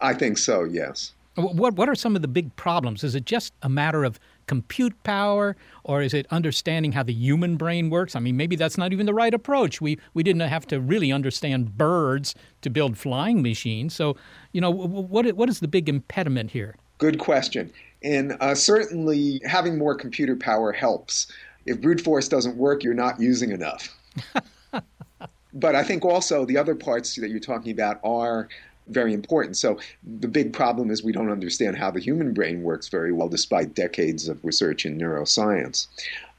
I 0.00 0.14
think 0.14 0.38
so, 0.38 0.64
yes. 0.64 1.12
What, 1.34 1.74
what 1.74 1.88
are 1.90 1.94
some 1.94 2.16
of 2.16 2.22
the 2.22 2.28
big 2.28 2.54
problems? 2.56 3.04
Is 3.04 3.14
it 3.14 3.26
just 3.26 3.52
a 3.60 3.68
matter 3.68 4.04
of 4.04 4.18
compute 4.50 5.00
power, 5.04 5.56
or 5.84 6.02
is 6.02 6.12
it 6.12 6.26
understanding 6.32 6.90
how 6.90 7.04
the 7.04 7.12
human 7.12 7.56
brain 7.56 7.88
works? 7.88 8.16
I 8.16 8.18
mean, 8.18 8.36
maybe 8.36 8.56
that's 8.56 8.76
not 8.76 8.92
even 8.92 9.06
the 9.06 9.14
right 9.14 9.32
approach. 9.32 9.80
We 9.80 9.96
we 10.12 10.24
didn't 10.24 10.40
have 10.40 10.66
to 10.66 10.80
really 10.80 11.12
understand 11.12 11.78
birds 11.78 12.34
to 12.62 12.68
build 12.68 12.98
flying 12.98 13.42
machines. 13.42 13.94
So, 13.94 14.16
you 14.50 14.60
know, 14.60 14.70
what 14.70 15.24
what 15.36 15.48
is 15.48 15.60
the 15.60 15.68
big 15.68 15.88
impediment 15.88 16.50
here? 16.50 16.74
Good 16.98 17.20
question. 17.20 17.72
And 18.02 18.36
uh, 18.40 18.56
certainly, 18.56 19.40
having 19.44 19.78
more 19.78 19.94
computer 19.94 20.34
power 20.34 20.72
helps. 20.72 21.30
If 21.66 21.80
brute 21.80 22.00
force 22.00 22.28
doesn't 22.28 22.56
work, 22.56 22.82
you're 22.82 22.92
not 22.92 23.20
using 23.20 23.52
enough. 23.52 23.88
but 25.52 25.76
I 25.76 25.84
think 25.84 26.04
also 26.04 26.44
the 26.44 26.56
other 26.56 26.74
parts 26.74 27.14
that 27.14 27.30
you're 27.30 27.38
talking 27.38 27.70
about 27.70 28.00
are 28.02 28.48
very 28.90 29.14
important. 29.14 29.56
So 29.56 29.78
the 30.02 30.28
big 30.28 30.52
problem 30.52 30.90
is 30.90 31.02
we 31.02 31.12
don't 31.12 31.30
understand 31.30 31.76
how 31.76 31.90
the 31.90 32.00
human 32.00 32.32
brain 32.32 32.62
works 32.62 32.88
very 32.88 33.12
well, 33.12 33.28
despite 33.28 33.74
decades 33.74 34.28
of 34.28 34.44
research 34.44 34.84
in 34.84 34.98
neuroscience. 34.98 35.86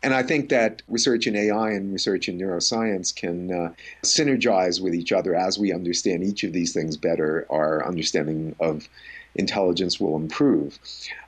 And 0.03 0.13
I 0.13 0.23
think 0.23 0.49
that 0.49 0.81
research 0.87 1.27
in 1.27 1.35
AI 1.35 1.71
and 1.71 1.93
research 1.93 2.27
in 2.27 2.37
neuroscience 2.37 3.15
can 3.15 3.51
uh, 3.51 3.73
synergize 4.03 4.81
with 4.81 4.95
each 4.95 5.11
other 5.11 5.35
as 5.35 5.59
we 5.59 5.71
understand 5.71 6.23
each 6.23 6.43
of 6.43 6.53
these 6.53 6.73
things 6.73 6.97
better. 6.97 7.45
Our 7.49 7.85
understanding 7.85 8.55
of 8.59 8.89
intelligence 9.35 9.99
will 9.99 10.15
improve. 10.15 10.79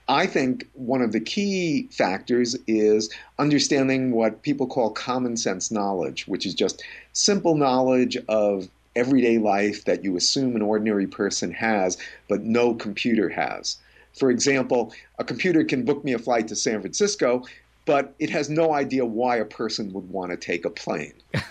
I 0.07 0.25
think 0.25 0.67
one 0.73 1.01
of 1.01 1.13
the 1.13 1.19
key 1.19 1.87
factors 1.91 2.57
is 2.67 3.13
understanding 3.39 4.11
what 4.11 4.41
people 4.41 4.67
call 4.67 4.89
common 4.89 5.37
sense 5.37 5.71
knowledge, 5.71 6.27
which 6.27 6.45
is 6.45 6.53
just 6.53 6.83
simple 7.13 7.55
knowledge 7.55 8.17
of 8.27 8.67
everyday 8.95 9.37
life 9.37 9.85
that 9.85 10.03
you 10.03 10.15
assume 10.15 10.55
an 10.55 10.61
ordinary 10.61 11.07
person 11.07 11.51
has, 11.51 11.97
but 12.27 12.43
no 12.43 12.73
computer 12.73 13.29
has. 13.29 13.77
For 14.13 14.29
example, 14.29 14.93
a 15.17 15.23
computer 15.23 15.63
can 15.63 15.83
book 15.83 16.03
me 16.03 16.13
a 16.13 16.19
flight 16.19 16.47
to 16.49 16.55
San 16.55 16.81
Francisco, 16.81 17.43
but 17.85 18.13
it 18.19 18.29
has 18.29 18.49
no 18.49 18.73
idea 18.73 19.05
why 19.05 19.37
a 19.37 19.45
person 19.45 19.91
would 19.93 20.09
want 20.09 20.31
to 20.31 20.37
take 20.37 20.65
a 20.65 20.69
plane. 20.69 21.13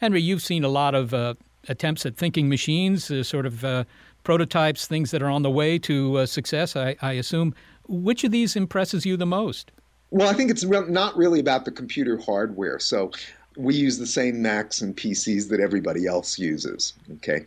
Henry, 0.00 0.20
you've 0.20 0.42
seen 0.42 0.64
a 0.64 0.68
lot 0.68 0.94
of 0.94 1.12
uh, 1.12 1.34
attempts 1.68 2.06
at 2.06 2.16
thinking 2.16 2.48
machines, 2.48 3.10
uh, 3.10 3.22
sort 3.22 3.46
of 3.46 3.64
uh, 3.64 3.84
prototypes, 4.24 4.86
things 4.86 5.10
that 5.10 5.22
are 5.22 5.30
on 5.30 5.42
the 5.42 5.50
way 5.50 5.78
to 5.78 6.18
uh, 6.18 6.26
success, 6.26 6.74
I, 6.74 6.96
I, 7.02 7.12
assume. 7.12 7.54
Which 7.86 8.24
of 8.24 8.30
these 8.30 8.56
impresses 8.56 9.04
you 9.04 9.16
the 9.16 9.26
most? 9.26 9.72
Well, 10.10 10.28
I 10.28 10.32
think 10.32 10.50
it's 10.50 10.64
not 10.64 11.16
really 11.16 11.38
about 11.38 11.64
the 11.64 11.70
computer 11.70 12.18
hardware. 12.18 12.78
So 12.78 13.12
we 13.60 13.74
use 13.74 13.98
the 13.98 14.06
same 14.06 14.40
Macs 14.40 14.80
and 14.80 14.96
PCs 14.96 15.48
that 15.50 15.60
everybody 15.60 16.06
else 16.06 16.38
uses. 16.38 16.94
Okay. 17.14 17.44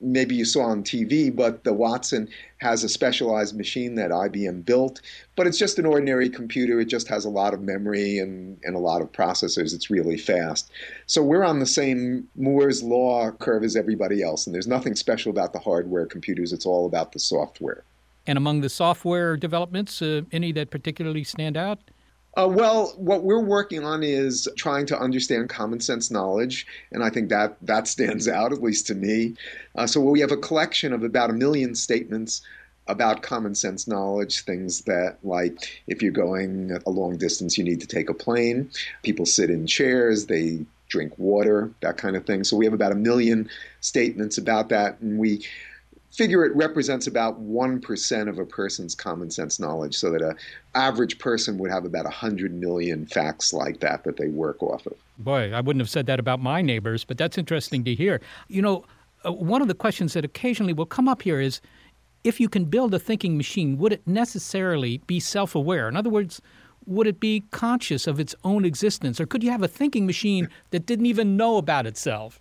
Maybe 0.00 0.34
you 0.34 0.44
saw 0.44 0.62
on 0.62 0.82
TV, 0.82 1.34
but 1.34 1.62
the 1.62 1.72
Watson 1.72 2.28
has 2.58 2.82
a 2.82 2.88
specialized 2.88 3.56
machine 3.56 3.94
that 3.94 4.10
IBM 4.10 4.64
built, 4.64 5.00
but 5.36 5.46
it's 5.46 5.58
just 5.58 5.78
an 5.78 5.86
ordinary 5.86 6.28
computer. 6.28 6.80
It 6.80 6.86
just 6.86 7.06
has 7.06 7.24
a 7.24 7.28
lot 7.28 7.54
of 7.54 7.60
memory 7.60 8.18
and, 8.18 8.58
and 8.64 8.74
a 8.74 8.80
lot 8.80 9.00
of 9.00 9.12
processors. 9.12 9.72
It's 9.72 9.90
really 9.90 10.18
fast. 10.18 10.72
So 11.06 11.22
we're 11.22 11.44
on 11.44 11.60
the 11.60 11.66
same 11.66 12.28
Moore's 12.34 12.82
Law 12.82 13.30
curve 13.30 13.62
as 13.62 13.76
everybody 13.76 14.24
else, 14.24 14.44
and 14.44 14.52
there's 14.52 14.66
nothing 14.66 14.96
special 14.96 15.30
about 15.30 15.52
the 15.52 15.60
hardware 15.60 16.06
computers. 16.06 16.52
It's 16.52 16.66
all 16.66 16.86
about 16.86 17.12
the 17.12 17.20
software. 17.20 17.84
And 18.26 18.36
among 18.36 18.60
the 18.60 18.68
software 18.68 19.36
developments, 19.36 20.02
uh, 20.02 20.22
any 20.32 20.50
that 20.52 20.70
particularly 20.70 21.22
stand 21.22 21.56
out? 21.56 21.78
Uh, 22.34 22.48
well, 22.48 22.94
what 22.96 23.24
we're 23.24 23.44
working 23.44 23.84
on 23.84 24.02
is 24.02 24.48
trying 24.56 24.86
to 24.86 24.98
understand 24.98 25.50
common 25.50 25.80
sense 25.80 26.10
knowledge, 26.10 26.66
and 26.90 27.04
I 27.04 27.10
think 27.10 27.28
that 27.28 27.56
that 27.62 27.86
stands 27.86 28.26
out, 28.26 28.52
at 28.52 28.62
least 28.62 28.86
to 28.86 28.94
me. 28.94 29.34
Uh, 29.74 29.86
so 29.86 30.00
we 30.00 30.20
have 30.20 30.32
a 30.32 30.36
collection 30.36 30.94
of 30.94 31.02
about 31.02 31.28
a 31.28 31.34
million 31.34 31.74
statements 31.74 32.40
about 32.88 33.22
common 33.22 33.54
sense 33.54 33.86
knowledge, 33.86 34.44
things 34.44 34.80
that, 34.82 35.18
like, 35.22 35.82
if 35.86 36.02
you're 36.02 36.10
going 36.10 36.76
a 36.86 36.90
long 36.90 37.16
distance, 37.16 37.58
you 37.58 37.64
need 37.64 37.80
to 37.80 37.86
take 37.86 38.08
a 38.08 38.14
plane. 38.14 38.70
People 39.02 39.26
sit 39.26 39.50
in 39.50 39.66
chairs, 39.66 40.26
they 40.26 40.64
drink 40.88 41.12
water, 41.18 41.70
that 41.80 41.96
kind 41.96 42.16
of 42.16 42.26
thing. 42.26 42.44
So 42.44 42.56
we 42.56 42.64
have 42.64 42.74
about 42.74 42.92
a 42.92 42.96
million 42.96 43.48
statements 43.80 44.38
about 44.38 44.70
that, 44.70 45.00
and 45.00 45.18
we 45.18 45.46
figure 46.12 46.44
it 46.44 46.54
represents 46.54 47.06
about 47.06 47.42
1% 47.42 48.28
of 48.28 48.38
a 48.38 48.44
person's 48.44 48.94
common 48.94 49.30
sense 49.30 49.58
knowledge 49.58 49.96
so 49.96 50.10
that 50.10 50.20
a 50.20 50.34
average 50.74 51.18
person 51.18 51.58
would 51.58 51.70
have 51.70 51.84
about 51.84 52.04
100 52.04 52.52
million 52.52 53.06
facts 53.06 53.52
like 53.52 53.80
that 53.80 54.04
that 54.04 54.18
they 54.18 54.28
work 54.28 54.62
off 54.62 54.86
of. 54.86 54.94
Boy 55.18 55.52
i 55.52 55.60
wouldn't 55.60 55.80
have 55.80 55.90
said 55.90 56.06
that 56.06 56.20
about 56.20 56.40
my 56.40 56.62
neighbors 56.62 57.04
but 57.04 57.18
that's 57.18 57.38
interesting 57.38 57.82
to 57.84 57.94
hear. 57.94 58.20
You 58.48 58.62
know 58.62 58.84
uh, 59.24 59.32
one 59.32 59.62
of 59.62 59.68
the 59.68 59.74
questions 59.74 60.12
that 60.12 60.24
occasionally 60.24 60.72
will 60.72 60.86
come 60.86 61.08
up 61.08 61.22
here 61.22 61.40
is 61.40 61.60
if 62.24 62.38
you 62.38 62.48
can 62.48 62.64
build 62.64 62.94
a 62.94 62.98
thinking 62.98 63.36
machine 63.36 63.78
would 63.78 63.92
it 63.92 64.06
necessarily 64.06 64.98
be 65.06 65.18
self-aware? 65.18 65.88
In 65.88 65.96
other 65.96 66.10
words 66.10 66.40
would 66.84 67.06
it 67.06 67.20
be 67.20 67.44
conscious 67.52 68.08
of 68.08 68.18
its 68.18 68.34
own 68.44 68.64
existence 68.64 69.20
or 69.20 69.26
could 69.26 69.42
you 69.42 69.50
have 69.50 69.62
a 69.62 69.68
thinking 69.68 70.04
machine 70.04 70.48
that 70.70 70.84
didn't 70.84 71.06
even 71.06 71.36
know 71.36 71.56
about 71.56 71.86
itself? 71.86 72.40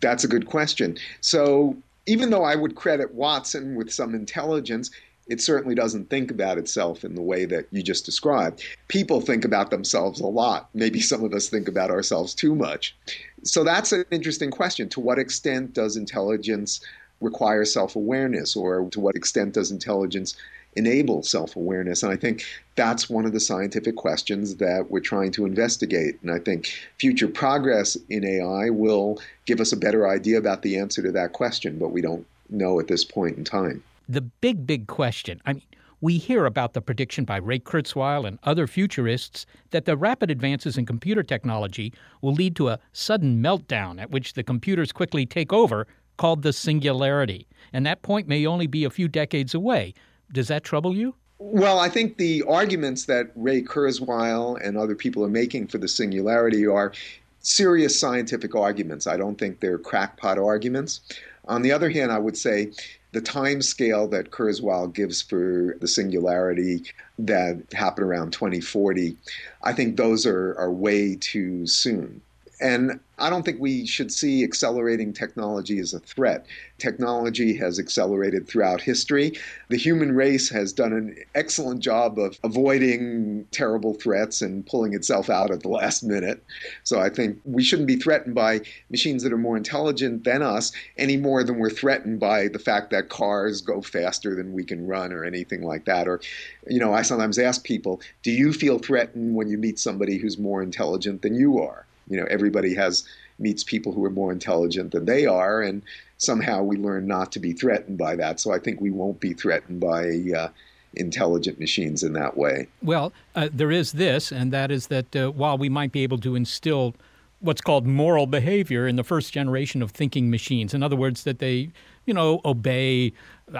That's 0.00 0.24
a 0.24 0.28
good 0.28 0.46
question. 0.46 0.98
So 1.22 1.76
even 2.06 2.30
though 2.30 2.44
I 2.44 2.54
would 2.54 2.76
credit 2.76 3.14
Watson 3.14 3.74
with 3.74 3.92
some 3.92 4.14
intelligence, 4.14 4.90
it 5.26 5.40
certainly 5.40 5.74
doesn't 5.74 6.08
think 6.08 6.30
about 6.30 6.56
itself 6.56 7.04
in 7.04 7.14
the 7.14 7.22
way 7.22 7.44
that 7.46 7.66
you 7.72 7.82
just 7.82 8.04
described. 8.04 8.62
People 8.88 9.20
think 9.20 9.44
about 9.44 9.70
themselves 9.70 10.20
a 10.20 10.26
lot. 10.26 10.68
Maybe 10.72 11.00
some 11.00 11.24
of 11.24 11.32
us 11.32 11.48
think 11.48 11.66
about 11.66 11.90
ourselves 11.90 12.32
too 12.32 12.54
much. 12.54 12.94
So 13.42 13.64
that's 13.64 13.92
an 13.92 14.04
interesting 14.10 14.50
question. 14.50 14.88
To 14.90 15.00
what 15.00 15.18
extent 15.18 15.74
does 15.74 15.96
intelligence 15.96 16.80
require 17.20 17.64
self 17.64 17.96
awareness, 17.96 18.54
or 18.54 18.88
to 18.90 19.00
what 19.00 19.16
extent 19.16 19.54
does 19.54 19.70
intelligence 19.70 20.36
enable 20.76 21.22
self 21.22 21.56
awareness? 21.56 22.02
And 22.02 22.12
I 22.12 22.16
think 22.16 22.44
that's 22.76 23.10
one 23.10 23.24
of 23.24 23.32
the 23.32 23.40
scientific 23.40 23.96
questions 23.96 24.56
that 24.56 24.90
we're 24.90 25.00
trying 25.00 25.32
to 25.32 25.46
investigate. 25.46 26.18
And 26.22 26.30
I 26.30 26.38
think 26.38 26.72
future 26.98 27.28
progress 27.28 27.96
in 28.08 28.24
AI 28.24 28.70
will 28.70 29.20
give 29.46 29.60
us 29.60 29.72
a 29.72 29.76
better 29.76 30.08
idea 30.08 30.38
about 30.38 30.62
the 30.62 30.78
answer 30.78 31.02
to 31.02 31.12
that 31.12 31.32
question, 31.32 31.78
but 31.78 31.88
we 31.88 32.00
don't 32.00 32.26
know 32.48 32.78
at 32.78 32.88
this 32.88 33.04
point 33.04 33.36
in 33.36 33.44
time. 33.44 33.82
The 34.08 34.20
big, 34.20 34.66
big 34.66 34.86
question 34.86 35.40
I 35.46 35.54
mean, 35.54 35.62
we 36.00 36.18
hear 36.18 36.44
about 36.44 36.74
the 36.74 36.82
prediction 36.82 37.24
by 37.24 37.38
Ray 37.38 37.58
Kurzweil 37.58 38.26
and 38.26 38.38
other 38.42 38.66
futurists 38.66 39.46
that 39.70 39.86
the 39.86 39.96
rapid 39.96 40.30
advances 40.30 40.76
in 40.76 40.84
computer 40.84 41.22
technology 41.22 41.92
will 42.20 42.34
lead 42.34 42.54
to 42.56 42.68
a 42.68 42.78
sudden 42.92 43.42
meltdown 43.42 44.00
at 44.00 44.10
which 44.10 44.34
the 44.34 44.42
computers 44.42 44.92
quickly 44.92 45.24
take 45.24 45.52
over, 45.52 45.86
called 46.18 46.42
the 46.42 46.52
singularity. 46.52 47.46
And 47.72 47.86
that 47.86 48.02
point 48.02 48.28
may 48.28 48.46
only 48.46 48.66
be 48.66 48.84
a 48.84 48.90
few 48.90 49.08
decades 49.08 49.54
away. 49.54 49.94
Does 50.32 50.48
that 50.48 50.64
trouble 50.64 50.94
you? 50.94 51.14
Well, 51.38 51.78
I 51.78 51.88
think 51.88 52.16
the 52.16 52.42
arguments 52.44 53.04
that 53.06 53.30
Ray 53.36 53.62
Kurzweil 53.62 54.58
and 54.64 54.76
other 54.76 54.94
people 54.94 55.24
are 55.24 55.28
making 55.28 55.66
for 55.68 55.78
the 55.78 55.88
singularity 55.88 56.66
are 56.66 56.92
serious 57.40 57.98
scientific 57.98 58.54
arguments. 58.54 59.06
I 59.06 59.16
don't 59.16 59.38
think 59.38 59.60
they're 59.60 59.78
crackpot 59.78 60.38
arguments. 60.38 61.00
On 61.46 61.62
the 61.62 61.72
other 61.72 61.90
hand, 61.90 62.10
I 62.10 62.18
would 62.18 62.36
say 62.36 62.72
the 63.12 63.20
time 63.20 63.62
scale 63.62 64.08
that 64.08 64.30
Kurzweil 64.30 64.92
gives 64.92 65.22
for 65.22 65.76
the 65.80 65.88
singularity 65.88 66.84
that 67.18 67.62
happened 67.72 68.06
around 68.06 68.32
2040, 68.32 69.16
I 69.62 69.72
think 69.72 69.96
those 69.96 70.26
are, 70.26 70.54
are 70.58 70.72
way 70.72 71.16
too 71.16 71.66
soon. 71.66 72.20
And 72.60 73.00
I 73.18 73.30
don't 73.30 73.44
think 73.44 73.60
we 73.60 73.86
should 73.86 74.12
see 74.12 74.44
accelerating 74.44 75.12
technology 75.12 75.78
as 75.78 75.94
a 75.94 76.00
threat. 76.00 76.46
Technology 76.78 77.54
has 77.56 77.78
accelerated 77.78 78.46
throughout 78.46 78.80
history. 78.80 79.32
The 79.68 79.76
human 79.76 80.14
race 80.14 80.48
has 80.50 80.72
done 80.72 80.92
an 80.92 81.16
excellent 81.34 81.80
job 81.80 82.18
of 82.18 82.38
avoiding 82.44 83.46
terrible 83.50 83.94
threats 83.94 84.42
and 84.42 84.66
pulling 84.66 84.94
itself 84.94 85.30
out 85.30 85.50
at 85.50 85.60
the 85.60 85.68
last 85.68 86.02
minute. 86.02 86.42
So 86.84 87.00
I 87.00 87.08
think 87.08 87.38
we 87.44 87.62
shouldn't 87.62 87.88
be 87.88 87.96
threatened 87.96 88.34
by 88.34 88.60
machines 88.90 89.22
that 89.22 89.32
are 89.32 89.38
more 89.38 89.56
intelligent 89.56 90.24
than 90.24 90.42
us 90.42 90.72
any 90.98 91.16
more 91.16 91.42
than 91.42 91.58
we're 91.58 91.70
threatened 91.70 92.20
by 92.20 92.48
the 92.48 92.58
fact 92.58 92.90
that 92.90 93.08
cars 93.08 93.62
go 93.62 93.80
faster 93.80 94.34
than 94.34 94.52
we 94.52 94.64
can 94.64 94.86
run 94.86 95.12
or 95.12 95.24
anything 95.24 95.62
like 95.62 95.86
that. 95.86 96.06
Or, 96.06 96.20
you 96.66 96.80
know, 96.80 96.92
I 96.92 97.00
sometimes 97.02 97.38
ask 97.38 97.64
people, 97.64 98.00
do 98.22 98.30
you 98.30 98.52
feel 98.52 98.78
threatened 98.78 99.34
when 99.34 99.48
you 99.48 99.56
meet 99.56 99.78
somebody 99.78 100.18
who's 100.18 100.36
more 100.36 100.62
intelligent 100.62 101.22
than 101.22 101.34
you 101.34 101.58
are? 101.60 101.85
You 102.08 102.18
know 102.18 102.26
everybody 102.30 102.74
has 102.74 103.06
meets 103.38 103.62
people 103.62 103.92
who 103.92 104.04
are 104.04 104.10
more 104.10 104.32
intelligent 104.32 104.92
than 104.92 105.04
they 105.04 105.26
are 105.26 105.60
and 105.60 105.82
somehow 106.18 106.62
we 106.62 106.76
learn 106.76 107.06
not 107.06 107.30
to 107.32 107.38
be 107.38 107.52
threatened 107.52 107.98
by 107.98 108.16
that. 108.16 108.40
So 108.40 108.52
i 108.52 108.58
think 108.58 108.80
we 108.80 108.90
won't 108.90 109.20
be 109.20 109.34
threatened 109.34 109.80
by 109.80 110.02
uh, 110.36 110.48
intelligent 110.94 111.60
machines 111.60 112.02
in 112.02 112.14
that 112.14 112.36
way. 112.36 112.68
Well 112.82 113.12
uh, 113.34 113.48
there 113.52 113.70
is 113.70 113.92
this 113.92 114.32
and 114.32 114.52
that 114.52 114.70
is 114.70 114.86
that 114.88 115.14
uh, 115.14 115.30
while 115.30 115.58
we 115.58 115.68
might 115.68 115.92
be 115.92 116.02
able 116.02 116.18
to 116.18 116.34
instill 116.34 116.94
what's 117.40 117.60
called 117.60 117.86
moral 117.86 118.26
behavior 118.26 118.88
in 118.88 118.96
the 118.96 119.04
first 119.04 119.32
generation 119.32 119.82
of 119.82 119.90
thinking 119.90 120.30
machines 120.30 120.72
in 120.72 120.82
other 120.82 120.96
words 120.96 121.24
that 121.24 121.38
they 121.38 121.70
you 122.06 122.14
know 122.14 122.40
obey 122.44 123.12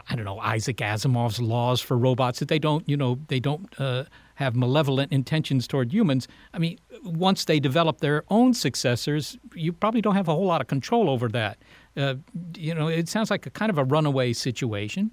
i 0.09 0.15
don't 0.17 0.25
know 0.25 0.39
isaac 0.39 0.79
asimov's 0.79 1.41
laws 1.41 1.81
for 1.81 1.99
robots 1.99 2.39
that 2.39 2.49
they 2.49 2.59
don't 2.59 2.89
you 2.89 2.97
know 2.97 3.19
they 3.29 3.41
don't 3.41 3.79
uh, 3.79 4.05
have 4.37 4.55
malevolent 4.55 5.13
intentions 5.13 5.67
toward 5.67 5.93
humans. 5.93 6.29
I 6.55 6.59
mean, 6.59 6.79
once 7.05 7.47
they 7.47 7.59
develop 7.59 8.01
their 8.01 8.23
own 8.29 8.55
successors, 8.55 9.37
you 9.55 9.73
probably 9.73 10.03
don't 10.03 10.15
have 10.15 10.29
a 10.29 10.35
whole 10.35 10.47
lot 10.47 10.61
of 10.61 10.67
control 10.67 11.11
over 11.11 11.29
that. 11.29 11.59
Uh, 11.97 12.15
you 12.57 12.75
know, 12.75 12.89
it 12.89 13.09
sounds 13.09 13.31
like 13.31 13.47
a 13.47 13.51
kind 13.51 13.71
of 13.71 13.79
a 13.79 13.85
runaway 13.85 14.35
situation. 14.35 15.11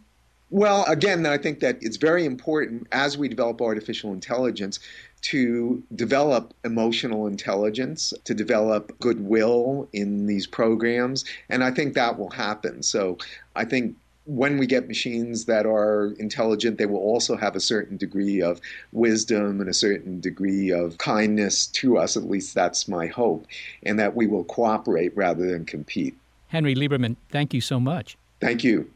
Well, 0.50 0.84
again, 0.86 1.26
I 1.26 1.38
think 1.38 1.62
that 1.62 1.78
it's 1.82 1.98
very 1.98 2.26
important 2.26 2.88
as 2.91 3.17
we 3.17 3.30
develop 3.30 3.62
artificial 3.62 4.12
intelligence 4.12 4.80
to 5.24 5.82
develop 5.96 6.54
emotional 6.64 7.28
intelligence, 7.28 8.14
to 8.26 8.34
develop 8.34 8.98
goodwill 9.00 9.88
in 9.94 10.28
these 10.28 10.46
programs. 10.46 11.26
And 11.50 11.64
I 11.64 11.72
think 11.72 11.94
that 11.94 12.20
will 12.20 12.30
happen. 12.30 12.84
So 12.84 13.18
I 13.56 13.66
think 13.66 13.96
when 14.26 14.58
we 14.58 14.68
get 14.68 14.88
machines 14.88 15.46
that 15.46 15.66
are 15.66 16.14
intelligent, 16.20 16.78
they 16.78 16.86
will 16.86 17.00
also 17.00 17.36
have 17.36 17.56
a 17.56 17.60
certain 17.60 17.98
degree 17.98 18.42
of 18.42 18.62
wisdom 18.92 19.60
and 19.60 19.70
a 19.70 19.74
certain 19.74 20.20
degree 20.20 20.72
of 20.72 20.98
kindness 20.98 21.68
to 21.68 21.98
us. 21.98 22.16
At 22.16 22.24
least 22.24 22.54
that's 22.54 22.88
my 22.88 23.08
hope, 23.08 23.48
and 23.84 24.00
that 24.00 24.16
we 24.16 24.28
will 24.28 24.46
cooperate 24.46 25.16
rather 25.16 25.50
than 25.50 25.66
compete. 25.66 26.16
Henry 26.48 26.76
Lieberman, 26.76 27.16
thank 27.32 27.54
you 27.54 27.62
so 27.62 27.80
much. 27.80 28.18
Thank 28.40 28.64
you. 28.64 28.90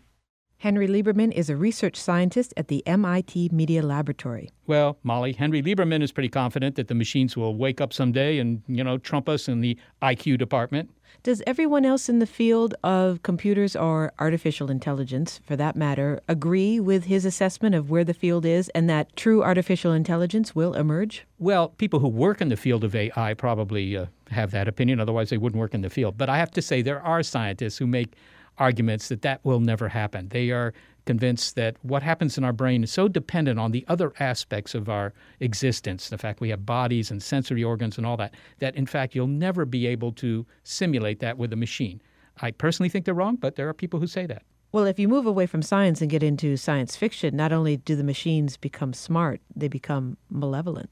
Henry 0.60 0.88
Lieberman 0.88 1.32
is 1.34 1.52
a 1.52 1.56
research 1.56 1.96
scientist 1.96 2.52
at 2.58 2.67
the 2.67 2.86
MIT 2.88 3.50
Media 3.52 3.84
Laboratory. 3.84 4.50
Well, 4.65 4.98
Molly, 5.04 5.34
Henry 5.34 5.62
Lieberman 5.62 6.02
is 6.02 6.12
pretty 6.12 6.30
confident 6.30 6.76
that 6.78 6.88
the 6.88 6.96
machines 6.96 7.38
will 7.38 7.56
wake 7.56 7.80
up 7.80 7.93
someday 7.93 8.39
and, 8.39 8.63
you 8.67 8.84
know, 8.84 8.98
trump 8.98 9.30
us 9.30 9.48
in 9.48 9.62
the 9.62 9.78
IQ 10.02 10.39
department. 10.39 10.89
Does 11.22 11.43
everyone 11.46 11.86
else 11.86 12.10
in 12.10 12.17
the 12.17 12.26
field 12.26 12.74
of 12.84 13.22
computers 13.22 13.76
or 13.76 14.12
artificial 14.17 14.72
intelligence, 14.72 15.39
for 15.46 15.56
that 15.56 15.76
matter, 15.76 16.22
agree 16.28 16.80
with 16.80 17.04
his 17.04 17.24
assessment 17.24 17.76
of 17.76 17.91
where 17.91 18.04
the 18.04 18.13
field 18.13 18.43
is 18.43 18.70
and 18.70 18.89
that 18.89 19.15
true 19.15 19.43
artificial 19.43 19.93
intelligence 19.93 20.56
will 20.56 20.74
emerge? 20.74 21.26
Well, 21.38 21.70
people 21.70 22.00
who 22.00 22.08
work 22.08 22.41
in 22.41 22.50
the 22.50 22.58
field 22.58 22.84
of 22.84 22.96
AI 22.96 23.36
probably 23.36 23.96
uh, 23.96 24.08
have 24.32 24.50
that 24.52 24.67
opinion, 24.67 25.00
otherwise, 25.00 25.30
they 25.30 25.38
wouldn't 25.38 25.60
work 25.60 25.76
in 25.76 25.82
the 25.82 25.89
field. 25.89 26.17
But 26.17 26.30
I 26.30 26.38
have 26.38 26.52
to 26.52 26.63
say, 26.63 26.82
there 26.82 27.02
are 27.02 27.22
scientists 27.22 27.78
who 27.78 27.86
make 27.86 28.15
arguments 28.58 29.08
that 29.10 29.22
that 29.22 29.43
will 29.43 29.60
never 29.60 29.89
happen. 29.89 30.30
They 30.30 30.52
are 30.52 30.74
convinced 31.06 31.56
that 31.56 31.78
what 31.82 32.04
happens 32.04 32.38
in 32.38 32.43
our 32.43 32.54
brain 32.54 32.84
is 32.84 32.91
so 32.91 33.08
dependent 33.08 33.60
on 33.60 33.72
the 33.72 33.86
other 33.88 34.13
aspects 34.20 34.76
of 34.76 34.89
our 34.89 35.13
existence, 35.39 36.10
the 36.10 36.17
fact 36.17 36.41
we 36.41 36.50
have 36.50 36.65
bodies 36.65 37.10
and 37.10 37.24
sensory 37.24 37.63
organs 37.63 37.98
and 37.98 38.06
all 38.06 38.17
that, 38.17 38.34
that 38.60 38.76
in 38.76 38.86
fact 38.86 39.15
you'll 39.15 39.28
never 39.28 39.65
be 39.65 39.88
able 39.88 40.12
to 40.12 40.46
simulate 40.63 41.20
that 41.20 41.38
with 41.38 41.54
a 41.54 41.56
machine. 41.56 42.02
I 42.41 42.52
personally 42.52 42.89
think 42.89 43.06
they're 43.06 43.13
wrong, 43.13 43.38
but 43.38 43.56
there 43.56 43.70
are 43.70 43.74
people 43.74 44.00
who 44.00 44.08
say 44.08 44.26
that. 44.28 44.43
Well, 44.74 44.86
if 44.86 45.00
you 45.00 45.08
move 45.08 45.26
away 45.26 45.46
from 45.46 45.62
science 45.62 46.02
and 46.02 46.12
get 46.12 46.22
into 46.22 46.58
science 46.58 46.96
fiction, 46.96 47.36
not 47.36 47.54
only 47.54 47.78
do 47.78 47.96
the 47.96 48.04
machines 48.04 48.58
become 48.58 48.93
smart, 48.93 49.41
they 49.56 49.70
become 49.70 50.17
malevolent. 50.30 50.89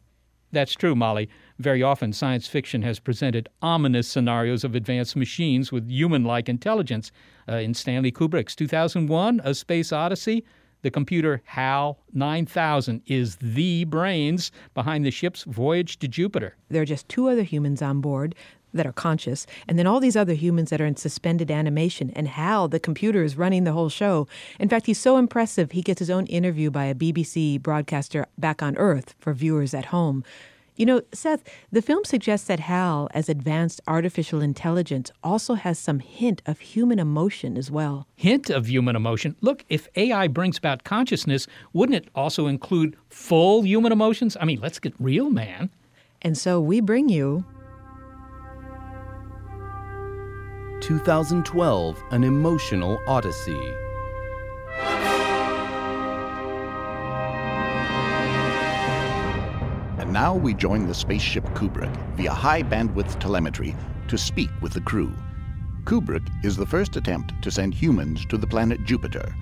That's 0.55 0.73
true, 0.73 0.95
Molly. 0.95 1.27
Very 1.59 1.83
often, 1.83 2.13
science 2.13 2.47
fiction 2.47 2.81
has 2.83 2.97
presented 2.97 3.49
ominous 3.61 4.07
scenarios 4.07 4.63
of 4.63 4.73
advanced 4.73 5.17
machines 5.17 5.69
with 5.69 5.89
human 5.89 6.23
like 6.23 6.47
intelligence. 6.47 7.11
Uh, 7.49 7.55
in 7.55 7.73
Stanley 7.73 8.09
Kubrick's 8.09 8.55
2001 8.55 9.41
A 9.43 9.53
Space 9.53 9.91
Odyssey, 9.91 10.45
the 10.81 10.89
computer 10.89 11.41
HAL 11.43 11.99
9000 12.13 13.01
is 13.05 13.35
the 13.35 13.83
brains 13.83 14.49
behind 14.73 15.05
the 15.05 15.11
ship's 15.11 15.43
voyage 15.43 15.99
to 15.99 16.07
Jupiter. 16.07 16.55
There 16.69 16.81
are 16.81 16.85
just 16.85 17.09
two 17.09 17.27
other 17.27 17.43
humans 17.43 17.81
on 17.81 17.99
board 17.99 18.33
that 18.75 18.85
are 18.85 18.91
conscious, 18.91 19.47
and 19.67 19.79
then 19.79 19.87
all 19.87 19.99
these 19.99 20.15
other 20.15 20.33
humans 20.33 20.69
that 20.69 20.81
are 20.81 20.85
in 20.85 20.95
suspended 20.95 21.49
animation. 21.49 22.11
And 22.15 22.27
Hal, 22.27 22.67
the 22.67 22.79
computer, 22.79 23.23
is 23.23 23.37
running 23.37 23.63
the 23.63 23.73
whole 23.73 23.89
show. 23.89 24.27
In 24.59 24.69
fact, 24.69 24.85
he's 24.85 24.99
so 24.99 25.17
impressive, 25.17 25.71
he 25.71 25.81
gets 25.81 25.99
his 25.99 26.09
own 26.09 26.25
interview 26.27 26.69
by 26.69 26.85
a 26.85 26.95
BBC 26.95 27.61
broadcaster 27.61 28.25
back 28.37 28.61
on 28.61 28.77
Earth 28.77 29.15
for 29.19 29.33
viewers 29.33 29.73
at 29.73 29.85
home. 29.85 30.23
You 30.75 30.85
know, 30.85 31.01
Seth, 31.13 31.41
the 31.71 31.81
film 31.81 32.03
suggests 32.03 32.47
that 32.47 32.59
Hal, 32.59 33.07
as 33.13 33.29
advanced 33.29 33.79
artificial 33.87 34.41
intelligence, 34.41 35.09
also 35.23 35.53
has 35.53 35.79
some 35.79 35.99
hint 35.99 36.41
of 36.45 36.59
human 36.59 36.99
emotion 36.99 37.55
as 37.55 37.71
well. 37.71 38.07
Hint 38.17 38.49
of 38.49 38.67
human 38.67 38.93
emotion? 38.93 39.37
Look, 39.39 39.63
if 39.69 39.87
AI 39.95 40.27
brings 40.27 40.57
about 40.57 40.83
consciousness, 40.83 41.47
wouldn't 41.71 41.95
it 41.95 42.09
also 42.13 42.47
include 42.47 42.97
full 43.07 43.61
human 43.61 43.93
emotions? 43.93 44.35
I 44.41 44.43
mean, 44.43 44.59
let's 44.59 44.79
get 44.79 44.93
real, 44.99 45.29
man. 45.29 45.69
And 46.21 46.37
so 46.37 46.59
we 46.59 46.81
bring 46.81 47.07
you 47.07 47.45
2012 50.85 52.03
An 52.11 52.23
Emotional 52.23 53.01
Odyssey. 53.07 53.73
And 59.97 60.13
now 60.13 60.35
we 60.35 60.53
join 60.53 60.85
the 60.85 60.93
spaceship 60.93 61.43
Kubrick 61.55 61.91
via 62.15 62.31
high 62.31 62.61
bandwidth 62.61 63.19
telemetry 63.19 63.75
to 64.07 64.15
speak 64.15 64.51
with 64.61 64.73
the 64.73 64.81
crew. 64.81 65.11
Kubrick 65.85 66.29
is 66.45 66.55
the 66.55 66.67
first 66.67 66.95
attempt 66.97 67.33
to 67.41 67.49
send 67.49 67.73
humans 67.73 68.23
to 68.27 68.37
the 68.37 68.45
planet 68.45 68.85
Jupiter. 68.85 69.35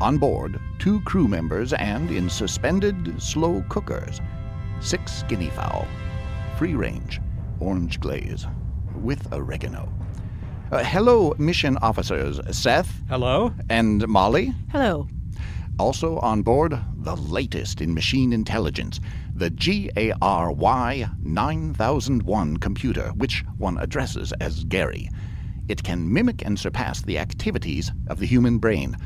On 0.00 0.16
board, 0.16 0.58
two 0.78 1.02
crew 1.02 1.28
members 1.28 1.74
and 1.74 2.10
in 2.10 2.30
suspended 2.30 3.20
slow 3.20 3.62
cookers, 3.68 4.22
six 4.80 5.24
guinea 5.24 5.50
fowl, 5.50 5.86
free 6.56 6.74
range, 6.74 7.20
orange 7.60 8.00
glaze, 8.00 8.46
with 9.02 9.30
oregano. 9.30 9.95
Uh, 10.72 10.82
hello, 10.82 11.32
mission 11.38 11.76
officers 11.76 12.40
Seth. 12.50 13.00
Hello. 13.08 13.54
And 13.70 14.06
Molly. 14.08 14.52
Hello. 14.72 15.06
Also 15.78 16.18
on 16.18 16.42
board, 16.42 16.76
the 16.96 17.14
latest 17.14 17.80
in 17.80 17.94
machine 17.94 18.32
intelligence, 18.32 18.98
the 19.32 19.48
GARY 19.48 20.12
9001 21.22 22.56
computer, 22.56 23.12
which 23.14 23.44
one 23.58 23.78
addresses 23.78 24.32
as 24.40 24.64
Gary. 24.64 25.08
It 25.68 25.84
can 25.84 26.12
mimic 26.12 26.44
and 26.44 26.58
surpass 26.58 27.00
the 27.00 27.18
activities 27.18 27.92
of 28.08 28.18
the 28.18 28.26
human 28.26 28.58
brain. 28.58 28.96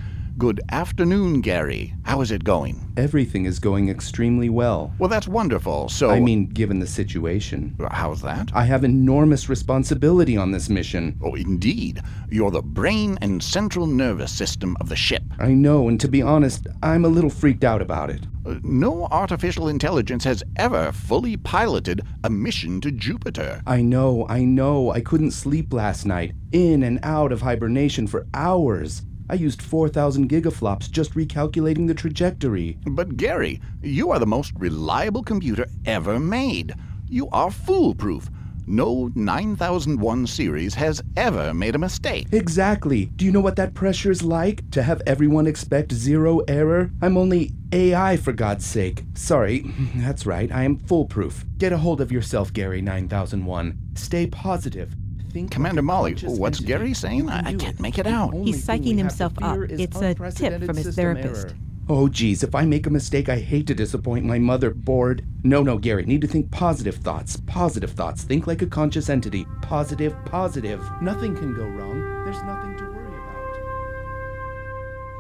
Good 0.41 0.63
afternoon, 0.71 1.43
Gary. 1.43 1.93
How 2.05 2.23
is 2.23 2.31
it 2.31 2.45
going? 2.45 2.95
Everything 2.97 3.45
is 3.45 3.59
going 3.59 3.91
extremely 3.91 4.49
well. 4.49 4.91
Well, 4.99 5.11
that's 5.11 5.29
wonderful. 5.29 5.91
So. 5.91 6.09
I 6.09 6.19
mean, 6.19 6.47
given 6.47 6.81
the 6.81 6.87
situation. 6.87 7.77
How's 7.91 8.23
that? 8.23 8.51
I 8.55 8.65
have 8.65 8.83
enormous 8.83 9.51
responsibility 9.51 10.39
on 10.39 10.51
this 10.51 10.71
mission. 10.71 11.21
Oh, 11.23 11.35
indeed. 11.35 12.01
You're 12.31 12.51
the 12.51 12.63
brain 12.63 13.19
and 13.21 13.43
central 13.43 13.87
nervous 13.87 14.33
system 14.33 14.79
of 14.81 14.89
the 14.89 14.97
ship. 14.97 15.23
I 15.39 15.49
know, 15.49 15.89
and 15.89 16.01
to 16.01 16.09
be 16.09 16.23
honest, 16.23 16.67
I'm 16.83 17.05
a 17.05 17.09
little 17.09 17.29
freaked 17.29 17.63
out 17.63 17.83
about 17.83 18.09
it. 18.09 18.23
Uh, 18.47 18.55
no 18.63 19.09
artificial 19.11 19.69
intelligence 19.69 20.25
has 20.25 20.43
ever 20.57 20.91
fully 20.91 21.37
piloted 21.37 22.01
a 22.25 22.31
mission 22.31 22.81
to 22.81 22.91
Jupiter. 22.91 23.61
I 23.67 23.83
know, 23.83 24.27
I 24.31 24.45
know. 24.45 24.91
I 24.91 25.03
couldn't 25.03 25.33
sleep 25.33 25.75
last 25.75 26.07
night, 26.07 26.33
in 26.53 26.83
and 26.83 26.99
out 27.03 27.31
of 27.31 27.43
hibernation 27.43 28.07
for 28.07 28.27
hours. 28.33 29.03
I 29.31 29.35
used 29.35 29.63
4,000 29.63 30.29
gigaflops 30.29 30.91
just 30.91 31.15
recalculating 31.15 31.87
the 31.87 31.95
trajectory. 31.95 32.79
But 32.85 33.17
Gary, 33.17 33.61
you 33.81 34.11
are 34.11 34.19
the 34.19 34.27
most 34.27 34.53
reliable 34.59 35.23
computer 35.23 35.67
ever 35.87 36.19
made. 36.19 36.75
You 37.09 37.29
are 37.31 37.53
foolproof. 37.53 38.29
No 38.67 39.13
9001 39.15 40.27
series 40.27 40.75
has 40.75 41.01
ever 41.17 41.55
made 41.55 41.77
a 41.77 41.79
mistake. 41.79 42.27
Exactly. 42.33 43.07
Do 43.15 43.25
you 43.25 43.31
know 43.31 43.41
what 43.41 43.55
that 43.55 43.75
pressure 43.75 44.11
is 44.11 44.25
like? 44.25 44.69
To 44.73 44.83
have 44.83 45.01
everyone 45.07 45.47
expect 45.47 45.93
zero 45.93 46.41
error? 46.49 46.91
I'm 47.01 47.17
only 47.17 47.53
AI, 47.73 48.17
for 48.17 48.33
God's 48.33 48.67
sake. 48.67 49.05
Sorry, 49.15 49.65
that's 49.95 50.27
right, 50.27 50.51
I 50.51 50.65
am 50.65 50.79
foolproof. 50.79 51.45
Get 51.59 51.73
a 51.73 51.79
hold 51.79 52.01
of 52.01 52.11
yourself, 52.11 52.53
Gary 52.53 52.83
9001. 52.83 53.79
Stay 53.95 54.27
positive. 54.27 54.95
Think 55.31 55.51
Commander 55.51 55.83
Molly, 55.83 56.15
what's 56.15 56.59
entity. 56.59 56.67
Gary 56.67 56.95
saying? 56.95 57.31
I, 57.31 57.51
I 57.51 57.55
can't 57.55 57.81
make 57.81 57.99
it 57.99 58.07
out. 58.07 58.35
He's 58.35 58.65
psyching 58.67 58.99
himself 58.99 59.33
up. 59.43 59.59
It's 59.69 60.01
a 60.01 60.15
tip 60.15 60.63
from 60.65 60.77
his 60.77 60.95
therapist. 60.95 61.47
Error. 61.47 61.55
Oh, 61.89 62.09
geez, 62.09 62.45
if 62.45 62.55
I 62.55 62.65
make 62.65 62.87
a 62.87 62.91
mistake, 62.91 63.29
I 63.29 63.41
hate 63.41 63.67
to 63.67 63.75
disappoint 63.75 64.25
my 64.25 64.39
mother. 64.39 64.71
Bored. 64.71 65.25
No, 65.43 65.63
no, 65.63 65.77
Gary, 65.77 66.05
need 66.05 66.21
to 66.21 66.29
think 66.29 66.51
positive 66.53 66.95
thoughts. 66.95 67.37
Positive 67.47 67.91
thoughts. 67.91 68.23
Think 68.23 68.47
like 68.47 68.63
a 68.63 68.67
conscious 68.67 69.09
entity. 69.09 69.45
Positive, 69.63 70.15
positive. 70.25 70.81
Nothing 71.03 71.35
can 71.35 71.53
go 71.53 71.65
wrong. 71.65 72.25
There's 72.25 72.41
nothing 72.45 72.77
to 72.79 72.85
worry 72.85 73.09
about. 73.09 73.21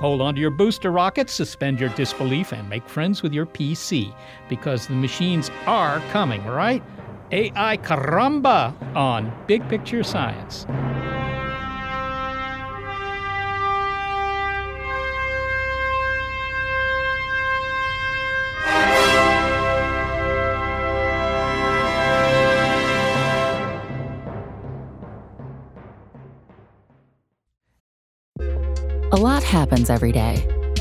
Hold 0.00 0.20
on 0.20 0.36
to 0.36 0.40
your 0.40 0.50
booster 0.50 0.92
rockets, 0.92 1.32
suspend 1.32 1.80
your 1.80 1.88
disbelief, 1.90 2.52
and 2.52 2.68
make 2.68 2.88
friends 2.88 3.22
with 3.22 3.32
your 3.32 3.46
PC 3.46 4.14
because 4.48 4.86
the 4.86 4.94
machines 4.94 5.50
are 5.66 5.98
coming, 6.12 6.44
right? 6.46 6.84
AI 7.32 7.76
Caramba 7.78 8.74
on 8.96 9.32
Big 9.46 9.66
Picture 9.68 10.02
Science. 10.02 10.66
A 29.12 29.16
lot 29.16 29.42
happens 29.42 29.90
every 29.90 30.12
day. 30.12 30.59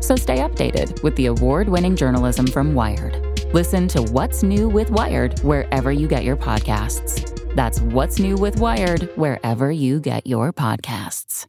So 0.00 0.16
stay 0.16 0.38
updated 0.38 1.02
with 1.02 1.14
the 1.16 1.26
award 1.26 1.68
winning 1.68 1.94
journalism 1.94 2.46
from 2.46 2.74
Wired. 2.74 3.14
Listen 3.52 3.88
to 3.88 4.02
What's 4.02 4.42
New 4.42 4.68
with 4.68 4.90
Wired 4.90 5.38
wherever 5.40 5.92
you 5.92 6.08
get 6.08 6.24
your 6.24 6.36
podcasts. 6.36 7.54
That's 7.54 7.80
What's 7.80 8.18
New 8.18 8.36
with 8.36 8.58
Wired 8.58 9.10
wherever 9.16 9.70
you 9.70 10.00
get 10.00 10.26
your 10.26 10.52
podcasts. 10.52 11.46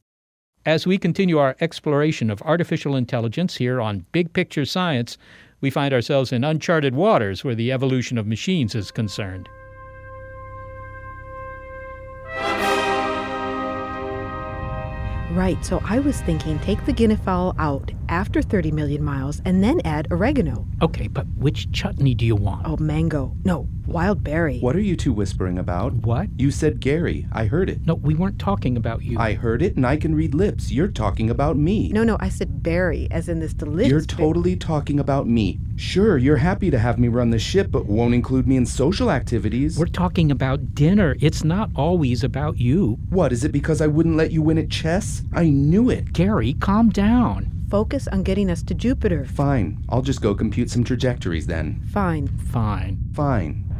As 0.65 0.85
we 0.85 0.97
continue 0.97 1.37
our 1.37 1.55
exploration 1.59 2.29
of 2.29 2.41
artificial 2.43 2.95
intelligence 2.95 3.55
here 3.55 3.81
on 3.81 4.05
Big 4.11 4.31
Picture 4.33 4.65
Science, 4.65 5.17
we 5.59 5.69
find 5.69 5.93
ourselves 5.93 6.31
in 6.31 6.43
uncharted 6.43 6.93
waters 6.93 7.43
where 7.43 7.55
the 7.55 7.71
evolution 7.71 8.17
of 8.17 8.27
machines 8.27 8.75
is 8.75 8.91
concerned. 8.91 9.47
Right, 15.31 15.57
so 15.63 15.81
I 15.85 15.99
was 15.99 16.19
thinking 16.21 16.59
take 16.59 16.85
the 16.85 16.93
guinea 16.93 17.15
fowl 17.15 17.55
out 17.57 17.91
after 18.11 18.41
30 18.41 18.71
million 18.71 19.03
miles 19.03 19.41
and 19.45 19.63
then 19.63 19.79
add 19.85 20.07
oregano. 20.11 20.67
Okay, 20.81 21.07
but 21.07 21.25
which 21.37 21.71
chutney 21.71 22.13
do 22.13 22.25
you 22.25 22.35
want? 22.35 22.67
Oh, 22.67 22.77
mango. 22.77 23.33
No, 23.45 23.67
wild 23.87 24.23
berry. 24.23 24.59
What 24.59 24.75
are 24.75 24.81
you 24.81 24.95
two 24.95 25.13
whispering 25.13 25.57
about? 25.57 25.93
What? 25.93 26.27
You 26.37 26.51
said 26.51 26.81
Gary. 26.81 27.25
I 27.31 27.45
heard 27.45 27.69
it. 27.69 27.85
No, 27.87 27.95
we 27.95 28.13
weren't 28.13 28.37
talking 28.37 28.75
about 28.77 29.01
you. 29.01 29.17
I 29.17 29.33
heard 29.33 29.61
it 29.61 29.77
and 29.77 29.87
I 29.87 29.95
can 29.95 30.13
read 30.13 30.35
lips. 30.35 30.71
You're 30.71 30.89
talking 30.89 31.29
about 31.29 31.57
me. 31.57 31.89
No, 31.89 32.03
no, 32.03 32.17
I 32.19 32.29
said 32.29 32.61
berry, 32.61 33.07
as 33.11 33.29
in 33.29 33.39
this 33.39 33.53
delicious. 33.53 33.89
You're 33.89 34.01
totally 34.01 34.57
talking 34.57 34.99
about 34.99 35.27
me. 35.27 35.59
Sure, 35.77 36.17
you're 36.17 36.37
happy 36.37 36.69
to 36.69 36.77
have 36.77 36.99
me 36.99 37.07
run 37.07 37.29
the 37.29 37.39
ship, 37.39 37.71
but 37.71 37.85
won't 37.85 38.13
include 38.13 38.47
me 38.47 38.57
in 38.57 38.65
social 38.65 39.09
activities. 39.09 39.79
We're 39.79 39.85
talking 39.85 40.31
about 40.31 40.75
dinner. 40.75 41.15
It's 41.21 41.43
not 41.43 41.69
always 41.75 42.23
about 42.23 42.57
you. 42.57 42.97
What, 43.09 43.31
is 43.31 43.45
it 43.45 43.51
because 43.51 43.81
I 43.81 43.87
wouldn't 43.87 44.17
let 44.17 44.31
you 44.31 44.41
win 44.41 44.57
at 44.57 44.69
chess? 44.69 45.23
I 45.33 45.45
knew 45.49 45.89
it. 45.89 46.11
Gary, 46.11 46.53
calm 46.53 46.89
down. 46.89 47.60
Focus 47.71 48.09
on 48.09 48.21
getting 48.23 48.51
us 48.51 48.61
to 48.63 48.73
Jupiter. 48.73 49.23
Fine. 49.23 49.85
I'll 49.87 50.01
just 50.01 50.21
go 50.21 50.35
compute 50.35 50.69
some 50.69 50.83
trajectories 50.83 51.47
then. 51.47 51.81
Fine. 51.93 52.27
Fine. 52.27 52.99
Fine. 53.13 53.70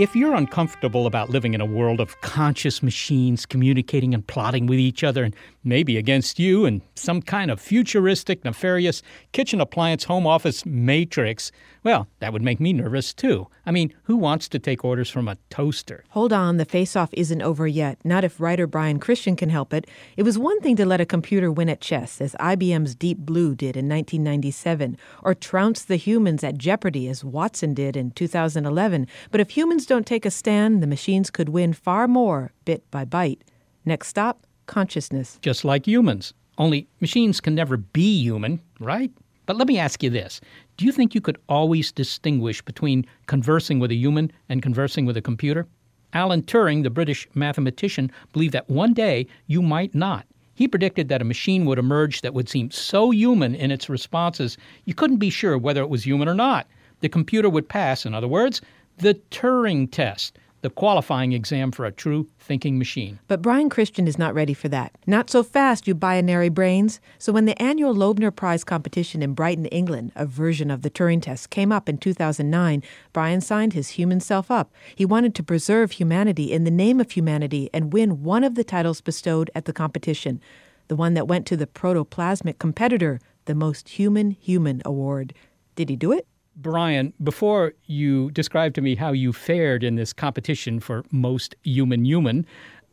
If 0.00 0.16
you're 0.16 0.34
uncomfortable 0.34 1.06
about 1.06 1.28
living 1.28 1.52
in 1.52 1.60
a 1.60 1.66
world 1.66 2.00
of 2.00 2.18
conscious 2.22 2.82
machines 2.82 3.44
communicating 3.44 4.14
and 4.14 4.26
plotting 4.26 4.64
with 4.64 4.78
each 4.78 5.04
other 5.04 5.24
and 5.24 5.36
maybe 5.62 5.98
against 5.98 6.38
you 6.38 6.64
in 6.64 6.80
some 6.94 7.20
kind 7.20 7.50
of 7.50 7.60
futuristic, 7.60 8.42
nefarious 8.42 9.02
kitchen 9.32 9.60
appliance 9.60 10.04
home 10.04 10.26
office 10.26 10.64
matrix, 10.64 11.52
well, 11.82 12.08
that 12.20 12.32
would 12.32 12.40
make 12.40 12.60
me 12.60 12.72
nervous 12.72 13.12
too. 13.12 13.46
I 13.66 13.72
mean, 13.72 13.92
who 14.04 14.16
wants 14.16 14.48
to 14.48 14.58
take 14.58 14.84
orders 14.86 15.10
from 15.10 15.28
a 15.28 15.36
toaster? 15.50 16.04
Hold 16.10 16.32
on, 16.32 16.56
the 16.56 16.64
face 16.64 16.96
off 16.96 17.10
isn't 17.12 17.42
over 17.42 17.66
yet. 17.66 17.98
Not 18.02 18.24
if 18.24 18.40
writer 18.40 18.66
Brian 18.66 19.00
Christian 19.00 19.36
can 19.36 19.50
help 19.50 19.74
it. 19.74 19.86
It 20.16 20.22
was 20.22 20.38
one 20.38 20.60
thing 20.60 20.76
to 20.76 20.86
let 20.86 21.02
a 21.02 21.06
computer 21.06 21.52
win 21.52 21.68
at 21.68 21.82
chess, 21.82 22.22
as 22.22 22.34
IBM's 22.40 22.94
Deep 22.94 23.18
Blue 23.18 23.54
did 23.54 23.76
in 23.76 23.88
1997, 23.88 24.96
or 25.22 25.34
trounce 25.34 25.82
the 25.82 25.96
humans 25.96 26.42
at 26.42 26.56
Jeopardy, 26.56 27.06
as 27.08 27.22
Watson 27.22 27.74
did 27.74 27.96
in 27.96 28.12
2011. 28.12 29.06
But 29.30 29.40
if 29.40 29.50
humans 29.50 29.86
don't 29.90 30.06
take 30.06 30.24
a 30.24 30.30
stand, 30.30 30.80
the 30.80 30.86
machines 30.86 31.32
could 31.32 31.48
win 31.48 31.72
far 31.72 32.06
more, 32.06 32.52
bit 32.64 32.88
by 32.92 33.04
bite. 33.04 33.42
Next 33.84 34.06
stop 34.06 34.46
consciousness. 34.66 35.40
Just 35.42 35.64
like 35.64 35.84
humans. 35.84 36.32
Only 36.58 36.86
machines 37.00 37.40
can 37.40 37.56
never 37.56 37.76
be 37.76 38.22
human, 38.22 38.60
right? 38.78 39.10
But 39.46 39.56
let 39.56 39.66
me 39.66 39.80
ask 39.80 40.00
you 40.04 40.08
this 40.08 40.40
Do 40.76 40.84
you 40.84 40.92
think 40.92 41.12
you 41.12 41.20
could 41.20 41.38
always 41.48 41.90
distinguish 41.90 42.62
between 42.62 43.04
conversing 43.26 43.80
with 43.80 43.90
a 43.90 43.96
human 43.96 44.30
and 44.48 44.62
conversing 44.62 45.06
with 45.06 45.16
a 45.16 45.22
computer? 45.22 45.66
Alan 46.12 46.42
Turing, 46.42 46.84
the 46.84 46.90
British 46.90 47.26
mathematician, 47.34 48.12
believed 48.32 48.54
that 48.54 48.70
one 48.70 48.94
day 48.94 49.26
you 49.48 49.60
might 49.60 49.92
not. 49.92 50.24
He 50.54 50.68
predicted 50.68 51.08
that 51.08 51.22
a 51.22 51.24
machine 51.24 51.64
would 51.64 51.80
emerge 51.80 52.20
that 52.20 52.34
would 52.34 52.48
seem 52.48 52.70
so 52.70 53.10
human 53.10 53.56
in 53.56 53.72
its 53.72 53.88
responses 53.88 54.56
you 54.84 54.94
couldn't 54.94 55.16
be 55.16 55.30
sure 55.30 55.58
whether 55.58 55.82
it 55.82 55.90
was 55.90 56.06
human 56.06 56.28
or 56.28 56.34
not. 56.34 56.68
The 57.00 57.08
computer 57.08 57.50
would 57.50 57.68
pass, 57.68 58.06
in 58.06 58.14
other 58.14 58.28
words, 58.28 58.60
the 59.00 59.14
Turing 59.30 59.90
test, 59.90 60.38
the 60.60 60.68
qualifying 60.68 61.32
exam 61.32 61.72
for 61.72 61.86
a 61.86 61.92
true 61.92 62.28
thinking 62.38 62.78
machine. 62.78 63.18
But 63.28 63.40
Brian 63.40 63.70
Christian 63.70 64.06
is 64.06 64.18
not 64.18 64.34
ready 64.34 64.52
for 64.52 64.68
that. 64.68 64.92
Not 65.06 65.30
so 65.30 65.42
fast, 65.42 65.88
you 65.88 65.94
binary 65.94 66.50
brains. 66.50 67.00
So 67.18 67.32
when 67.32 67.46
the 67.46 67.60
annual 67.60 67.94
Loebner 67.94 68.34
Prize 68.34 68.62
competition 68.62 69.22
in 69.22 69.32
Brighton, 69.32 69.64
England, 69.66 70.12
a 70.14 70.26
version 70.26 70.70
of 70.70 70.82
the 70.82 70.90
Turing 70.90 71.22
test, 71.22 71.48
came 71.48 71.72
up 71.72 71.88
in 71.88 71.96
2009, 71.96 72.82
Brian 73.14 73.40
signed 73.40 73.72
his 73.72 73.90
human 73.90 74.20
self 74.20 74.50
up. 74.50 74.70
He 74.94 75.06
wanted 75.06 75.34
to 75.36 75.42
preserve 75.42 75.92
humanity 75.92 76.52
in 76.52 76.64
the 76.64 76.70
name 76.70 77.00
of 77.00 77.12
humanity 77.12 77.70
and 77.72 77.94
win 77.94 78.22
one 78.22 78.44
of 78.44 78.54
the 78.54 78.64
titles 78.64 79.00
bestowed 79.00 79.50
at 79.54 79.64
the 79.64 79.72
competition, 79.72 80.42
the 80.88 80.96
one 80.96 81.14
that 81.14 81.26
went 81.26 81.46
to 81.46 81.56
the 81.56 81.66
protoplasmic 81.66 82.58
competitor, 82.58 83.18
the 83.46 83.54
Most 83.54 83.88
Human 83.90 84.32
Human 84.32 84.82
Award. 84.84 85.32
Did 85.74 85.88
he 85.88 85.96
do 85.96 86.12
it? 86.12 86.26
Brian, 86.62 87.14
before 87.22 87.72
you 87.86 88.30
describe 88.32 88.74
to 88.74 88.82
me 88.82 88.94
how 88.94 89.12
you 89.12 89.32
fared 89.32 89.82
in 89.82 89.94
this 89.94 90.12
competition 90.12 90.78
for 90.78 91.04
Most 91.10 91.56
Human 91.62 92.04
Human, 92.04 92.44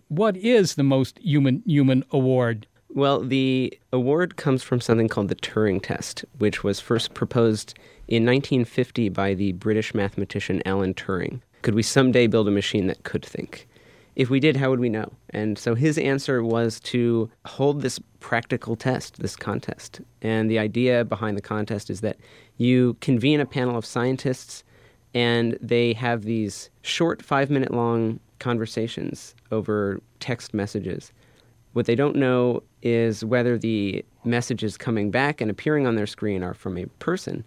what 0.07 0.37
is 0.37 0.75
the 0.75 0.83
Most 0.83 1.19
Human 1.19 1.61
Human 1.65 2.05
Award? 2.11 2.65
Well, 2.89 3.19
the 3.19 3.77
award 3.91 4.37
comes 4.37 4.63
from 4.63 4.79
something 4.79 5.09
called 5.09 5.27
the 5.27 5.35
Turing 5.35 5.83
test, 5.83 6.23
which 6.37 6.63
was 6.63 6.79
first 6.79 7.13
proposed 7.13 7.73
in 8.07 8.25
1950 8.25 9.09
by 9.09 9.33
the 9.33 9.51
British 9.51 9.93
mathematician 9.93 10.61
Alan 10.65 10.93
Turing. 10.93 11.41
Could 11.61 11.75
we 11.75 11.83
someday 11.83 12.27
build 12.27 12.47
a 12.47 12.51
machine 12.51 12.87
that 12.87 13.03
could 13.03 13.25
think? 13.25 13.67
If 14.17 14.31
we 14.31 14.39
did, 14.39 14.57
how 14.57 14.71
would 14.71 14.79
we 14.79 14.89
know? 14.89 15.13
And 15.29 15.59
so 15.59 15.75
his 15.75 15.99
answer 15.99 16.43
was 16.43 16.79
to 16.79 17.29
hold 17.45 17.83
this 17.83 17.99
practical 18.19 18.75
test, 18.75 19.19
this 19.19 19.35
contest. 19.35 20.01
And 20.23 20.49
the 20.49 20.57
idea 20.57 21.05
behind 21.05 21.37
the 21.37 21.41
contest 21.41 21.91
is 21.91 22.01
that 22.01 22.17
you 22.57 22.97
convene 22.99 23.39
a 23.39 23.45
panel 23.45 23.77
of 23.77 23.85
scientists 23.85 24.63
and 25.13 25.55
they 25.61 25.93
have 25.93 26.23
these 26.23 26.71
short 26.81 27.21
five 27.21 27.51
minute 27.51 27.71
long 27.71 28.19
conversations 28.39 29.35
over 29.51 30.01
text 30.19 30.51
messages. 30.51 31.11
What 31.73 31.85
they 31.85 31.95
don't 31.95 32.15
know 32.15 32.63
is 32.81 33.23
whether 33.23 33.55
the 33.55 34.03
messages 34.23 34.79
coming 34.79 35.11
back 35.11 35.41
and 35.41 35.51
appearing 35.51 35.85
on 35.85 35.95
their 35.95 36.07
screen 36.07 36.41
are 36.41 36.55
from 36.55 36.75
a 36.79 36.87
person 36.97 37.43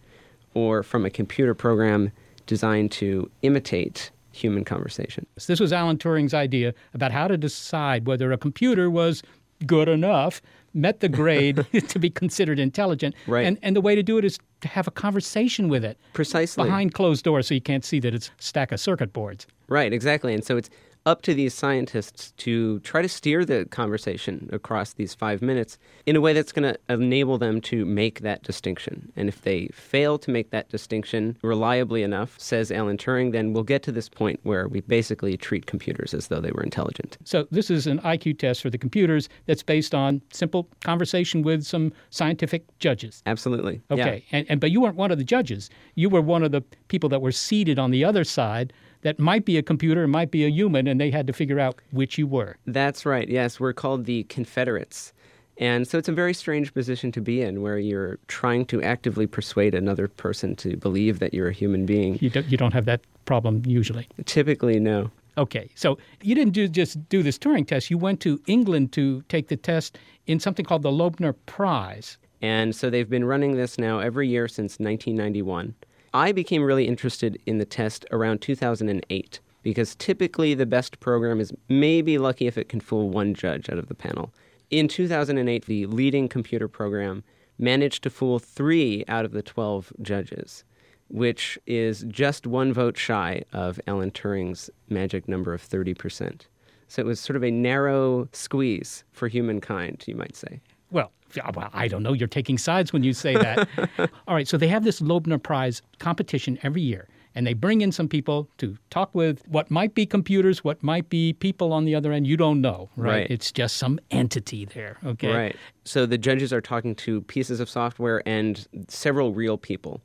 or 0.55 0.85
from 0.85 1.05
a 1.05 1.11
computer 1.11 1.53
program 1.53 2.13
designed 2.47 2.93
to 2.93 3.29
imitate 3.43 4.13
human 4.33 4.65
conversation. 4.65 5.27
This 5.47 5.61
was 5.61 5.73
Alan 5.73 5.99
Turing's 5.99 6.35
idea 6.35 6.75
about 6.95 7.13
how 7.13 7.29
to 7.29 7.37
decide 7.37 8.07
whether 8.07 8.33
a 8.33 8.39
computer 8.39 8.91
was 8.91 9.23
good 9.67 9.89
enough, 9.89 10.41
met 10.73 11.01
the 11.01 11.09
grade 11.09 11.67
to 11.89 11.99
be 11.99 12.11
considered 12.11 12.59
intelligent. 12.59 13.15
Right. 13.27 13.47
And, 13.47 13.59
and 13.63 13.77
the 13.77 13.81
way 13.81 13.95
to 13.95 14.03
do 14.03 14.19
it 14.19 14.25
is 14.25 14.39
to 14.63 14.69
have 14.69 14.87
a 14.87 14.91
conversation 14.91 15.69
with 15.69 15.85
it. 15.85 15.99
Precisely. 16.13 16.65
Behind 16.65 16.95
closed 16.95 17.25
doors 17.25 17.47
so 17.47 17.55
you 17.55 17.61
can't 17.61 17.85
see 17.85 18.01
that 18.01 18.15
it's 18.15 18.29
a 18.29 18.33
stack 18.39 18.73
of 18.73 18.81
circuit 18.81 19.13
boards. 19.13 19.47
Right, 19.69 19.93
exactly. 19.93 20.35
And 20.35 20.45
so 20.45 20.57
it's 20.57 20.71
up 21.11 21.23
to 21.23 21.35
these 21.35 21.53
scientists 21.53 22.31
to 22.37 22.79
try 22.81 23.03
to 23.03 23.09
steer 23.09 23.45
the 23.45 23.65
conversation 23.67 24.49
across 24.53 24.93
these 24.93 25.13
five 25.13 25.43
minutes 25.43 25.77
in 26.07 26.15
a 26.15 26.21
way 26.21 26.33
that's 26.33 26.53
going 26.53 26.73
to 26.73 26.79
enable 26.89 27.37
them 27.37 27.61
to 27.61 27.85
make 27.85 28.21
that 28.21 28.45
distinction. 28.45 29.11
And 29.17 29.29
if 29.29 29.43
they 29.43 29.67
fail 29.73 30.19
to 30.19 30.31
make 30.31 30.51
that 30.51 30.69
distinction 30.69 31.37
reliably 31.43 32.05
enough, 32.05 32.39
says 32.39 32.71
Alan 32.71 32.97
Turing, 32.97 33.33
then 33.33 33.53
we'll 33.53 33.65
get 33.65 33.83
to 33.83 33.93
this 33.93 34.09
point 34.09 34.39
where 34.45 34.69
we 34.69 34.83
basically 34.83 35.37
treat 35.37 35.67
computers 35.67 36.15
as 36.15 36.29
though 36.29 36.41
they 36.41 36.53
were 36.53 36.63
intelligent. 36.63 37.19
So 37.25 37.49
this 37.51 37.73
is 37.73 37.89
an 37.89 37.99
IQ 38.03 38.39
test 38.39 38.63
for 38.63 38.71
the 38.71 38.79
computers 38.79 39.29
that's 39.47 39.65
based 39.65 39.97
on 39.97 40.23
simple 40.33 40.69
conversation 40.85 41.43
with 41.43 41.65
some 41.65 41.93
scientific 42.11 42.63
judges. 42.79 43.21
Absolutely. 43.27 43.81
Okay. 43.91 44.23
Yeah. 44.31 44.39
And, 44.39 44.47
and 44.49 44.61
but 44.61 44.71
you 44.71 44.81
weren't 44.81 44.97
one 44.97 45.11
of 45.11 45.19
the 45.19 45.25
judges. 45.25 45.71
You 45.97 46.09
were 46.09 46.23
one 46.23 46.45
of 46.45 46.53
the 46.53 46.61
people 46.87 47.09
that 47.09 47.21
were 47.21 47.33
seated 47.33 47.81
on 47.81 47.91
the 47.91 48.05
other 48.05 48.23
side 48.23 48.73
that 49.03 49.19
might 49.19 49.45
be 49.45 49.57
a 49.57 49.63
computer, 49.63 50.07
might 50.07 50.31
be 50.31 50.45
a 50.45 50.49
human, 50.49 50.87
and 50.87 51.01
they 51.01 51.11
had 51.11 51.27
to 51.27 51.33
figure 51.33 51.59
out 51.59 51.81
which 51.91 52.19
you 52.19 52.27
were. 52.27 52.57
That's 52.67 53.07
right. 53.07 53.29
Yes, 53.29 53.59
we're 53.59 53.73
called 53.73 54.05
the 54.05 54.25
Confederates. 54.25 55.13
And 55.61 55.87
so 55.87 55.99
it's 55.99 56.09
a 56.09 56.13
very 56.13 56.33
strange 56.33 56.73
position 56.73 57.13
to 57.13 57.21
be 57.21 57.43
in 57.43 57.61
where 57.61 57.79
you're 57.79 58.19
trying 58.29 58.65
to 58.67 58.83
actively 58.83 59.27
persuade 59.27 59.75
another 59.75 60.09
person 60.09 60.57
to 60.57 60.77
believe 60.77 61.19
that 61.19 61.35
you're 61.35 61.49
a 61.49 61.53
human 61.53 61.85
being. 61.85 62.19
You 62.21 62.31
don't, 62.31 62.47
you 62.47 62.57
don't 62.57 62.73
have 62.73 62.87
that 62.87 63.03
problem 63.27 63.63
usually. 63.67 64.09
Typically, 64.25 64.81
no. 64.81 65.11
Okay, 65.37 65.71
so 65.75 65.99
you 66.23 66.35
didn't 66.35 66.55
do, 66.55 66.67
just 66.67 67.09
do 67.11 67.23
this 67.23 67.39
Turing 67.39 67.67
test. 67.67 67.91
You 67.91 67.99
went 67.99 68.21
to 68.21 68.41
England 68.47 68.93
to 68.93 69.23
take 69.29 69.49
the 69.49 69.57
test 69.57 69.99
in 70.27 70.41
something 70.41 70.65
called 70.65 70.83
the 70.83 70.91
Loebner 70.91 71.35
Prize. 71.47 72.17
And 72.43 72.75
so 72.75 72.89
they've 72.89 73.09
been 73.09 73.25
running 73.25 73.57
this 73.57 73.79
now 73.79 73.99
every 73.99 74.29
year 74.29 74.49
since 74.49 74.79
1991. 74.79 75.75
I 76.13 76.33
became 76.33 76.63
really 76.63 76.89
interested 76.89 77.41
in 77.47 77.59
the 77.59 77.65
test 77.65 78.05
around 78.11 78.41
2008 78.41 79.41
because 79.63 79.95
typically 79.97 80.55
the 80.55 80.67
best 80.67 81.01
program 81.01 81.41
is 81.41 81.53
maybe 81.69 82.19
lucky 82.19 82.47
if 82.47 82.59
it 82.59 82.69
can 82.69 82.81
fool 82.81 83.11
one 83.11 83.35
judge 83.35 83.69
out 83.71 83.79
of 83.79 83.89
the 83.89 83.95
panel. 83.95 84.33
In 84.71 84.89
2008, 84.89 85.67
the 85.67 85.87
leading 85.87 86.29
computer 86.29 86.69
program 86.69 87.23
managed 87.59 88.03
to 88.03 88.11
fool 88.11 88.39
three 88.39 89.05
out 89.07 89.25
of 89.25 89.33
the 89.33 89.43
12 89.43 89.93
judges, 90.01 90.65
which 91.09 91.59
is 91.67 92.05
just 92.09 92.47
one 92.47 92.73
vote 92.73 92.97
shy 92.97 93.45
of 93.53 93.81
Alan 93.87 94.11
Turing's 94.11 94.71
magic 94.89 95.29
number 95.29 95.53
of 95.53 95.63
30%. 95.63 96.43
So 96.89 97.03
it 97.03 97.07
was 97.07 97.21
sort 97.21 97.37
of 97.37 97.45
a 97.45 97.51
narrow 97.51 98.29
squeeze 98.33 99.05
for 99.13 99.29
humankind, 99.29 100.05
you 100.07 100.17
might 100.17 100.35
say. 100.35 100.61
Well, 100.91 101.13
well, 101.55 101.71
I 101.73 101.89
don't 101.89 102.03
know. 102.03 102.13
You're 102.13 102.29
taking 102.29 102.59
sides 102.59 102.93
when 102.93 103.03
you 103.03 103.13
say 103.13 103.35
that. 103.35 103.69
All 104.29 104.35
right, 104.35 104.49
so 104.49 104.57
they 104.57 104.69
have 104.69 104.85
this 104.85 105.01
Loebner 105.01 105.43
Prize 105.43 105.83
competition 105.99 106.59
every 106.63 106.83
year, 106.83 107.09
and 107.35 107.47
they 107.47 107.55
bring 107.55 107.81
in 107.81 107.93
some 107.93 108.09
people 108.09 108.49
to 108.59 108.77
talk 108.91 109.15
with 109.15 109.47
what 109.49 109.71
might 109.71 109.95
be 109.95 110.07
computers, 110.07 110.65
what 110.65 110.83
might 110.83 111.09
be 111.09 111.33
people 111.33 111.73
on 111.73 111.85
the 111.85 111.95
other 111.95 112.13
end. 112.13 112.27
You 112.27 112.37
don't 112.37 112.61
know, 112.61 112.91
right? 112.97 113.11
Right. 113.11 113.31
It's 113.31 113.53
just 113.53 113.77
some 113.77 114.01
entity 114.11 114.65
there, 114.65 114.99
okay? 115.05 115.35
Right. 115.35 115.57
So 115.85 116.07
the 116.07 116.19
judges 116.19 116.53
are 116.53 116.61
talking 116.61 116.95
to 116.97 117.23
pieces 117.23 117.61
of 117.61 117.69
software 117.69 118.23
and 118.27 118.67
several 118.89 119.33
real 119.33 119.59
people. 119.59 120.01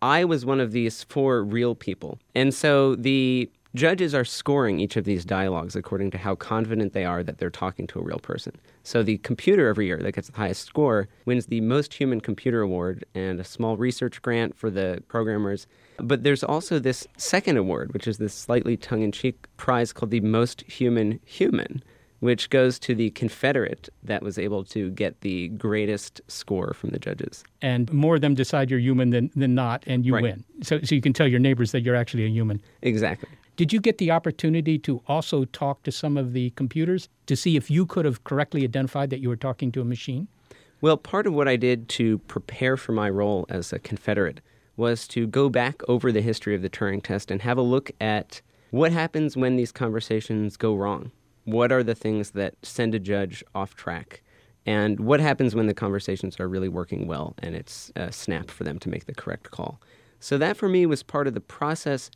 I 0.00 0.24
was 0.24 0.46
one 0.46 0.60
of 0.60 0.72
these 0.72 1.04
four 1.04 1.42
real 1.42 1.74
people. 1.74 2.18
And 2.34 2.54
so 2.54 2.94
the 2.94 3.50
judges 3.74 4.14
are 4.14 4.24
scoring 4.24 4.80
each 4.80 4.96
of 4.96 5.04
these 5.04 5.24
dialogues 5.24 5.76
according 5.76 6.10
to 6.12 6.18
how 6.18 6.34
confident 6.34 6.92
they 6.92 7.04
are 7.04 7.22
that 7.22 7.38
they're 7.38 7.50
talking 7.50 7.86
to 7.88 7.98
a 7.98 8.02
real 8.02 8.18
person. 8.18 8.54
So 8.88 9.02
the 9.02 9.18
computer 9.18 9.68
every 9.68 9.84
year 9.84 9.98
that 9.98 10.12
gets 10.12 10.28
the 10.30 10.36
highest 10.38 10.62
score 10.64 11.08
wins 11.26 11.44
the 11.44 11.60
Most 11.60 11.92
Human 11.92 12.22
Computer 12.22 12.62
Award 12.62 13.04
and 13.14 13.38
a 13.38 13.44
small 13.44 13.76
research 13.76 14.22
grant 14.22 14.56
for 14.56 14.70
the 14.70 15.02
programmers. 15.08 15.66
But 15.98 16.22
there's 16.22 16.42
also 16.42 16.78
this 16.78 17.06
second 17.18 17.58
award, 17.58 17.92
which 17.92 18.08
is 18.08 18.16
this 18.16 18.32
slightly 18.32 18.78
tongue 18.78 19.02
in 19.02 19.12
cheek 19.12 19.46
prize 19.58 19.92
called 19.92 20.10
the 20.10 20.20
Most 20.20 20.62
Human 20.62 21.20
Human, 21.26 21.82
which 22.20 22.48
goes 22.48 22.78
to 22.78 22.94
the 22.94 23.10
Confederate 23.10 23.90
that 24.04 24.22
was 24.22 24.38
able 24.38 24.64
to 24.64 24.88
get 24.92 25.20
the 25.20 25.48
greatest 25.48 26.22
score 26.28 26.72
from 26.72 26.88
the 26.88 26.98
judges. 26.98 27.44
And 27.60 27.92
more 27.92 28.14
of 28.14 28.22
them 28.22 28.34
decide 28.34 28.70
you're 28.70 28.80
human 28.80 29.10
than, 29.10 29.30
than 29.36 29.54
not, 29.54 29.84
and 29.86 30.06
you 30.06 30.14
Right. 30.14 30.22
win. 30.22 30.44
So, 30.62 30.80
so 30.80 30.94
you 30.94 31.02
can 31.02 31.12
tell 31.12 31.28
your 31.28 31.40
neighbors 31.40 31.72
that 31.72 31.82
you're 31.82 31.94
actually 31.94 32.24
a 32.24 32.28
human. 32.30 32.62
Exactly. 32.80 33.28
Did 33.58 33.72
you 33.72 33.80
get 33.80 33.98
the 33.98 34.12
opportunity 34.12 34.78
to 34.78 35.02
also 35.08 35.44
talk 35.46 35.82
to 35.82 35.90
some 35.90 36.16
of 36.16 36.32
the 36.32 36.50
computers 36.50 37.08
to 37.26 37.34
see 37.34 37.56
if 37.56 37.68
you 37.68 37.86
could 37.86 38.04
have 38.04 38.22
correctly 38.22 38.62
identified 38.62 39.10
that 39.10 39.18
you 39.18 39.28
were 39.28 39.34
talking 39.34 39.72
to 39.72 39.80
a 39.80 39.84
machine? 39.84 40.28
Well, 40.80 40.96
part 40.96 41.26
of 41.26 41.34
what 41.34 41.48
I 41.48 41.56
did 41.56 41.88
to 41.88 42.18
prepare 42.18 42.76
for 42.76 42.92
my 42.92 43.10
role 43.10 43.46
as 43.48 43.72
a 43.72 43.80
Confederate 43.80 44.40
was 44.76 45.08
to 45.08 45.26
go 45.26 45.48
back 45.48 45.82
over 45.88 46.12
the 46.12 46.20
history 46.20 46.54
of 46.54 46.62
the 46.62 46.70
Turing 46.70 47.02
test 47.02 47.32
and 47.32 47.42
have 47.42 47.58
a 47.58 47.62
look 47.62 47.90
at 48.00 48.40
what 48.70 48.92
happens 48.92 49.36
when 49.36 49.56
these 49.56 49.72
conversations 49.72 50.56
go 50.56 50.76
wrong. 50.76 51.10
What 51.42 51.72
are 51.72 51.82
the 51.82 51.96
things 51.96 52.30
that 52.30 52.54
send 52.62 52.94
a 52.94 53.00
judge 53.00 53.42
off 53.56 53.74
track? 53.74 54.22
And 54.66 55.00
what 55.00 55.18
happens 55.18 55.56
when 55.56 55.66
the 55.66 55.74
conversations 55.74 56.38
are 56.38 56.46
really 56.46 56.68
working 56.68 57.08
well 57.08 57.34
and 57.38 57.56
it's 57.56 57.90
a 57.96 58.12
snap 58.12 58.52
for 58.52 58.62
them 58.62 58.78
to 58.78 58.88
make 58.88 59.06
the 59.06 59.14
correct 59.14 59.50
call? 59.50 59.80
So, 60.20 60.38
that 60.38 60.56
for 60.56 60.68
me 60.68 60.86
was 60.86 61.02
part 61.02 61.26
of 61.26 61.34
the 61.34 61.40
process, 61.40 62.10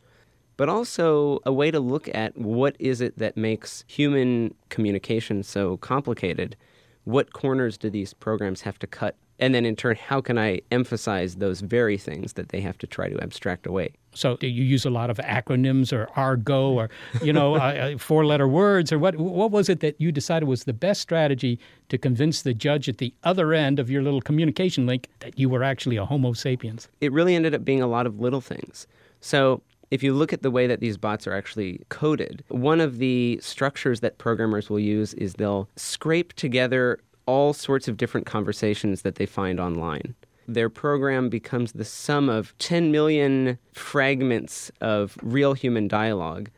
but 0.63 0.69
also 0.69 1.41
a 1.45 1.53
way 1.53 1.73
to 1.73 1.81
look 1.81 2.09
at 2.15 2.39
what 2.39 2.77
is 2.79 3.01
it 3.01 3.19
that 3.19 3.37
makes 3.37 3.83
human 3.89 4.55
communication 4.69 5.43
so 5.43 5.77
complicated 5.79 6.55
what 7.03 7.33
corners 7.33 7.77
do 7.77 7.91
these 7.91 8.15
programs 8.15 8.61
have 8.61 8.79
to 8.79 8.87
cut? 8.87 9.17
And 9.41 9.57
then 9.57 9.67
in 9.67 9.75
turn, 9.75 9.97
how 9.97 10.21
can 10.21 10.39
I 10.39 10.61
emphasize 10.71 11.35
those 11.35 11.63
very 11.63 11.99
things 11.99 12.35
that 12.35 12.51
they 12.51 12.61
have 12.61 12.79
to 12.79 12.87
try 12.87 13.09
to 13.09 13.21
abstract 13.21 13.67
away? 13.67 13.95
So 14.15 14.37
do 14.37 14.47
you 14.47 14.63
use 14.63 14.85
a 14.85 14.91
lot 14.91 15.11
of 15.11 15.17
acronyms 15.17 15.93
or 15.93 16.09
argo 16.15 16.71
or 16.71 16.91
you 17.21 17.33
know 17.33 17.57
uh, 17.57 17.95
uh, 17.95 17.99
four-letter 17.99 18.47
words 18.47 18.93
or 18.93 19.01
what? 19.01 19.17
What 19.17 19.51
was 19.51 19.69
it 19.69 19.81
that 19.81 20.01
you 20.01 20.13
decided 20.13 20.47
was 20.47 20.63
the 20.63 20.73
best 20.73 21.01
strategy 21.01 21.59
to 21.89 21.99
convince 21.99 22.43
the 22.43 22.55
judge 22.55 22.89
at 22.89 22.99
the 22.99 23.13
other 23.25 23.53
end 23.53 23.81
of 23.81 23.91
your 23.91 24.05
little 24.05 24.21
communication 24.21 24.87
link 24.87 25.09
that 25.19 25.37
you 25.37 25.49
were 25.49 25.65
actually 25.65 25.97
a 25.97 26.05
Homo 26.05 26.35
sapiens? 26.35 26.87
It 27.01 27.11
really 27.11 27.35
ended 27.35 27.53
up 27.53 27.65
being 27.65 27.83
a 27.83 27.89
lot 27.89 28.07
of 28.07 28.21
little 28.21 28.41
things. 28.41 28.87
So 29.21 29.61
if 29.93 30.03
you 30.03 30.15
look 30.15 30.33
at 30.33 30.41
the 30.41 30.51
way 30.51 30.67
that 30.67 30.81
these 30.81 30.97
bots 30.97 31.27
are 31.27 31.35
actually 31.35 31.85
coded, 31.91 32.43
one 32.49 32.81
of 32.81 32.97
the 32.97 33.39
structures 33.43 34.01
that 34.01 34.17
programmers 34.17 34.71
will 34.71 34.81
use 34.81 35.13
is 35.15 35.35
they'll 35.35 35.69
scrape 35.77 36.33
together 36.33 36.99
all 37.27 37.53
sorts 37.53 37.89
of 37.89 37.99
different 37.99 38.25
conversations 38.25 39.03
that 39.03 39.17
they 39.17 39.27
find 39.27 39.61
online. 39.61 40.15
Their 40.49 40.71
program 40.71 41.29
becomes 41.29 41.73
the 41.73 41.85
sum 41.85 42.31
of 42.31 42.57
10 42.57 42.91
million 42.91 43.59
fragments 43.75 44.73
of 44.81 45.19
real 45.21 45.53
human 45.53 45.89
dialogue. 45.89 46.49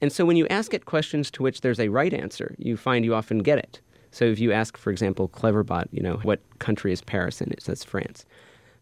And 0.00 0.12
so 0.12 0.24
when 0.24 0.36
you 0.36 0.46
ask 0.46 0.72
it 0.72 0.84
questions 0.84 1.32
to 1.32 1.42
which 1.42 1.62
there's 1.62 1.80
a 1.80 1.88
right 1.88 2.14
answer, 2.14 2.54
you 2.58 2.76
find 2.76 3.04
you 3.04 3.12
often 3.12 3.38
get 3.38 3.58
it. 3.58 3.80
So 4.12 4.24
if 4.24 4.38
you 4.38 4.52
ask, 4.52 4.76
for 4.76 4.92
example, 4.92 5.28
Cleverbot, 5.28 5.88
you 5.90 6.00
know, 6.00 6.20
what 6.22 6.40
country 6.60 6.92
is 6.92 7.02
Paris 7.02 7.40
in? 7.40 7.50
It 7.50 7.60
says 7.60 7.82
France. 7.82 8.24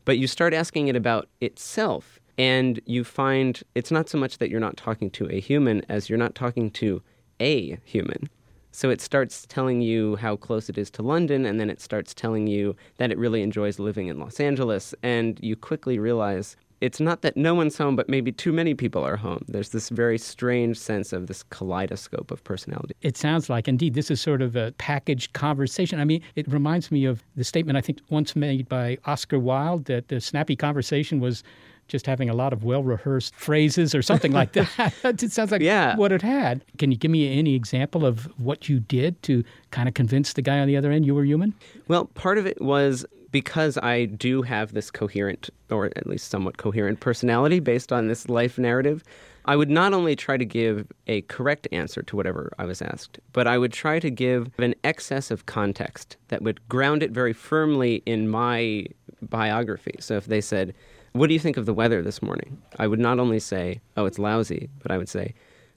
But 0.04 0.18
you 0.18 0.26
start 0.26 0.52
asking 0.52 0.88
it 0.88 0.96
about 0.96 1.28
itself, 1.40 2.20
and 2.39 2.80
you 2.87 3.05
find 3.05 3.62
it's 3.74 3.91
not 3.91 4.09
so 4.09 4.18
much 4.18 4.39
that 4.39 4.51
you're 4.51 4.61
not 4.61 4.76
talking 4.76 5.11
to 5.11 5.28
a 5.30 5.41
human 5.41 5.83
as 5.89 6.09
you're 6.09 6.18
not 6.18 6.35
talking 6.35 6.70
to 6.72 7.03
a 7.41 7.78
human. 7.85 8.28
So 8.74 8.89
it 8.89 9.03
starts 9.03 9.47
telling 9.49 9.83
you 9.83 10.16
how 10.16 10.37
close 10.37 10.70
it 10.70 10.78
is 10.78 10.91
to 10.93 11.03
London, 11.03 11.45
and 11.45 11.61
then 11.61 11.68
it 11.68 11.80
starts 11.80 12.14
telling 12.14 12.47
you 12.47 12.74
that 12.97 13.12
it 13.12 13.18
really 13.18 13.43
enjoys 13.43 13.78
living 13.78 14.07
in 14.09 14.18
Los 14.18 14.41
Angeles. 14.41 14.95
And 15.03 15.39
you 15.43 15.57
quickly 15.57 15.99
realize 15.99 16.57
it's 16.80 16.99
not 16.99 17.20
that 17.22 17.37
no 17.37 17.55
one's 17.55 17.76
home, 17.76 17.95
but 17.95 18.09
maybe 18.09 18.33
too 18.33 18.53
many 18.53 18.74
people 18.74 19.05
are 19.05 19.16
home. 19.16 19.45
There's 19.47 19.68
this 19.68 19.91
very 19.91 20.18
strange 20.18 20.78
sense 20.78 21.12
of 21.12 21.26
this 21.26 21.43
kaleidoscope 21.45 22.30
of 22.30 22.43
personality. 22.45 22.95
It 23.03 23.16
sounds 23.16 23.51
like, 23.51 23.68
indeed, 23.68 23.95
this 23.95 24.11
is 24.11 24.20
sort 24.20 24.43
of 24.43 24.57
a 24.57 24.72
packaged 24.78 25.35
conversation. 25.35 26.01
I 26.01 26.05
mean, 26.05 26.22
it 26.35 26.51
reminds 26.51 26.91
me 26.91 27.05
of 27.05 27.22
the 27.37 27.45
statement 27.45 27.76
I 27.76 27.83
think 27.83 28.01
once 28.09 28.35
made 28.35 28.68
by 28.68 28.99
Oscar 29.05 29.39
Wilde 29.39 29.85
that 29.85 30.09
the 30.09 30.20
snappy 30.20 30.57
conversation 30.57 31.20
was 31.20 31.45
just 31.93 32.07
having 32.07 32.30
a 32.30 32.34
lot 32.34 32.53
of 32.53 32.64
well 32.64 32.82
rehearsed 32.82 33.36
phrases 33.36 33.95
or 33.95 34.03
something 34.03 34.32
like 34.32 34.53
that. 34.53 34.95
it 35.05 35.30
sounds 35.30 35.53
like 35.53 35.61
yeah. 35.61 35.95
what 35.95 36.11
it 36.11 36.22
had. 36.22 36.64
Can 36.78 36.90
you 36.90 36.97
give 36.97 37.11
me 37.11 37.38
any 37.38 37.55
example 37.55 38.05
of 38.05 38.24
what 38.40 38.68
you 38.68 38.80
did 38.80 39.22
to 39.24 39.45
kind 39.70 39.88
of 39.88 39.95
convince 39.95 40.32
the 40.32 40.43
guy 40.43 40.59
on 40.59 40.66
the 40.66 40.76
other 40.76 40.90
end 40.90 41.07
you 41.07 41.14
were 41.14 41.24
human? 41.24 41.55
Well, 41.86 42.07
part 42.07 42.38
of 42.38 42.47
it 42.47 42.61
was 42.61 43.05
because 43.30 43.78
I 43.78 44.07
do 44.07 44.43
have 44.43 44.72
this 44.72 44.90
coherent, 44.90 45.51
or 45.70 45.86
at 45.86 46.07
least 46.07 46.30
somewhat 46.30 46.57
coherent 46.57 47.01
personality 47.01 47.61
based 47.61 47.93
on 47.93 48.09
this 48.09 48.28
life 48.28 48.59
narrative. 48.59 49.05
I 49.45 49.57
would 49.57 49.70
not 49.70 49.93
only 49.93 50.16
try 50.16 50.36
to 50.36 50.45
give 50.45 50.86
a 51.09 51.22
correct 51.22 51.66
answer 51.72 52.03
to 52.03 52.16
whatever 52.16 52.53
I 52.59 52.64
was 52.64 52.80
asked, 52.80 53.18
but 53.32 53.47
I 53.47 53.59
would 53.59 53.72
try 53.72 53.99
to 53.99 54.11
give 54.11 54.51
an 54.59 54.74
excess 54.84 55.30
of 55.30 55.47
context 55.47 56.16
that 56.28 56.43
would 56.43 56.66
ground 56.68 57.03
it 57.03 57.11
very 57.11 57.32
firmly 57.32 58.03
in 58.07 58.28
my 58.28 58.86
biography. 59.20 59.97
So 59.99 60.14
if 60.16 60.26
they 60.26 60.40
said, 60.40 60.74
what 61.12 61.26
do 61.28 61.34
you 61.34 61.40
think 61.40 61.56
of 61.56 61.66
the 61.66 61.74
weather 61.74 62.02
this 62.02 62.22
morning? 62.22 62.60
I 62.78 62.86
would 62.86 62.98
not 62.98 63.18
only 63.18 63.38
say, 63.38 63.80
oh, 63.96 64.06
it's 64.06 64.18
lousy, 64.18 64.68
but 64.82 64.90
I 64.90 64.98
would 64.98 65.08
say, 65.08 65.34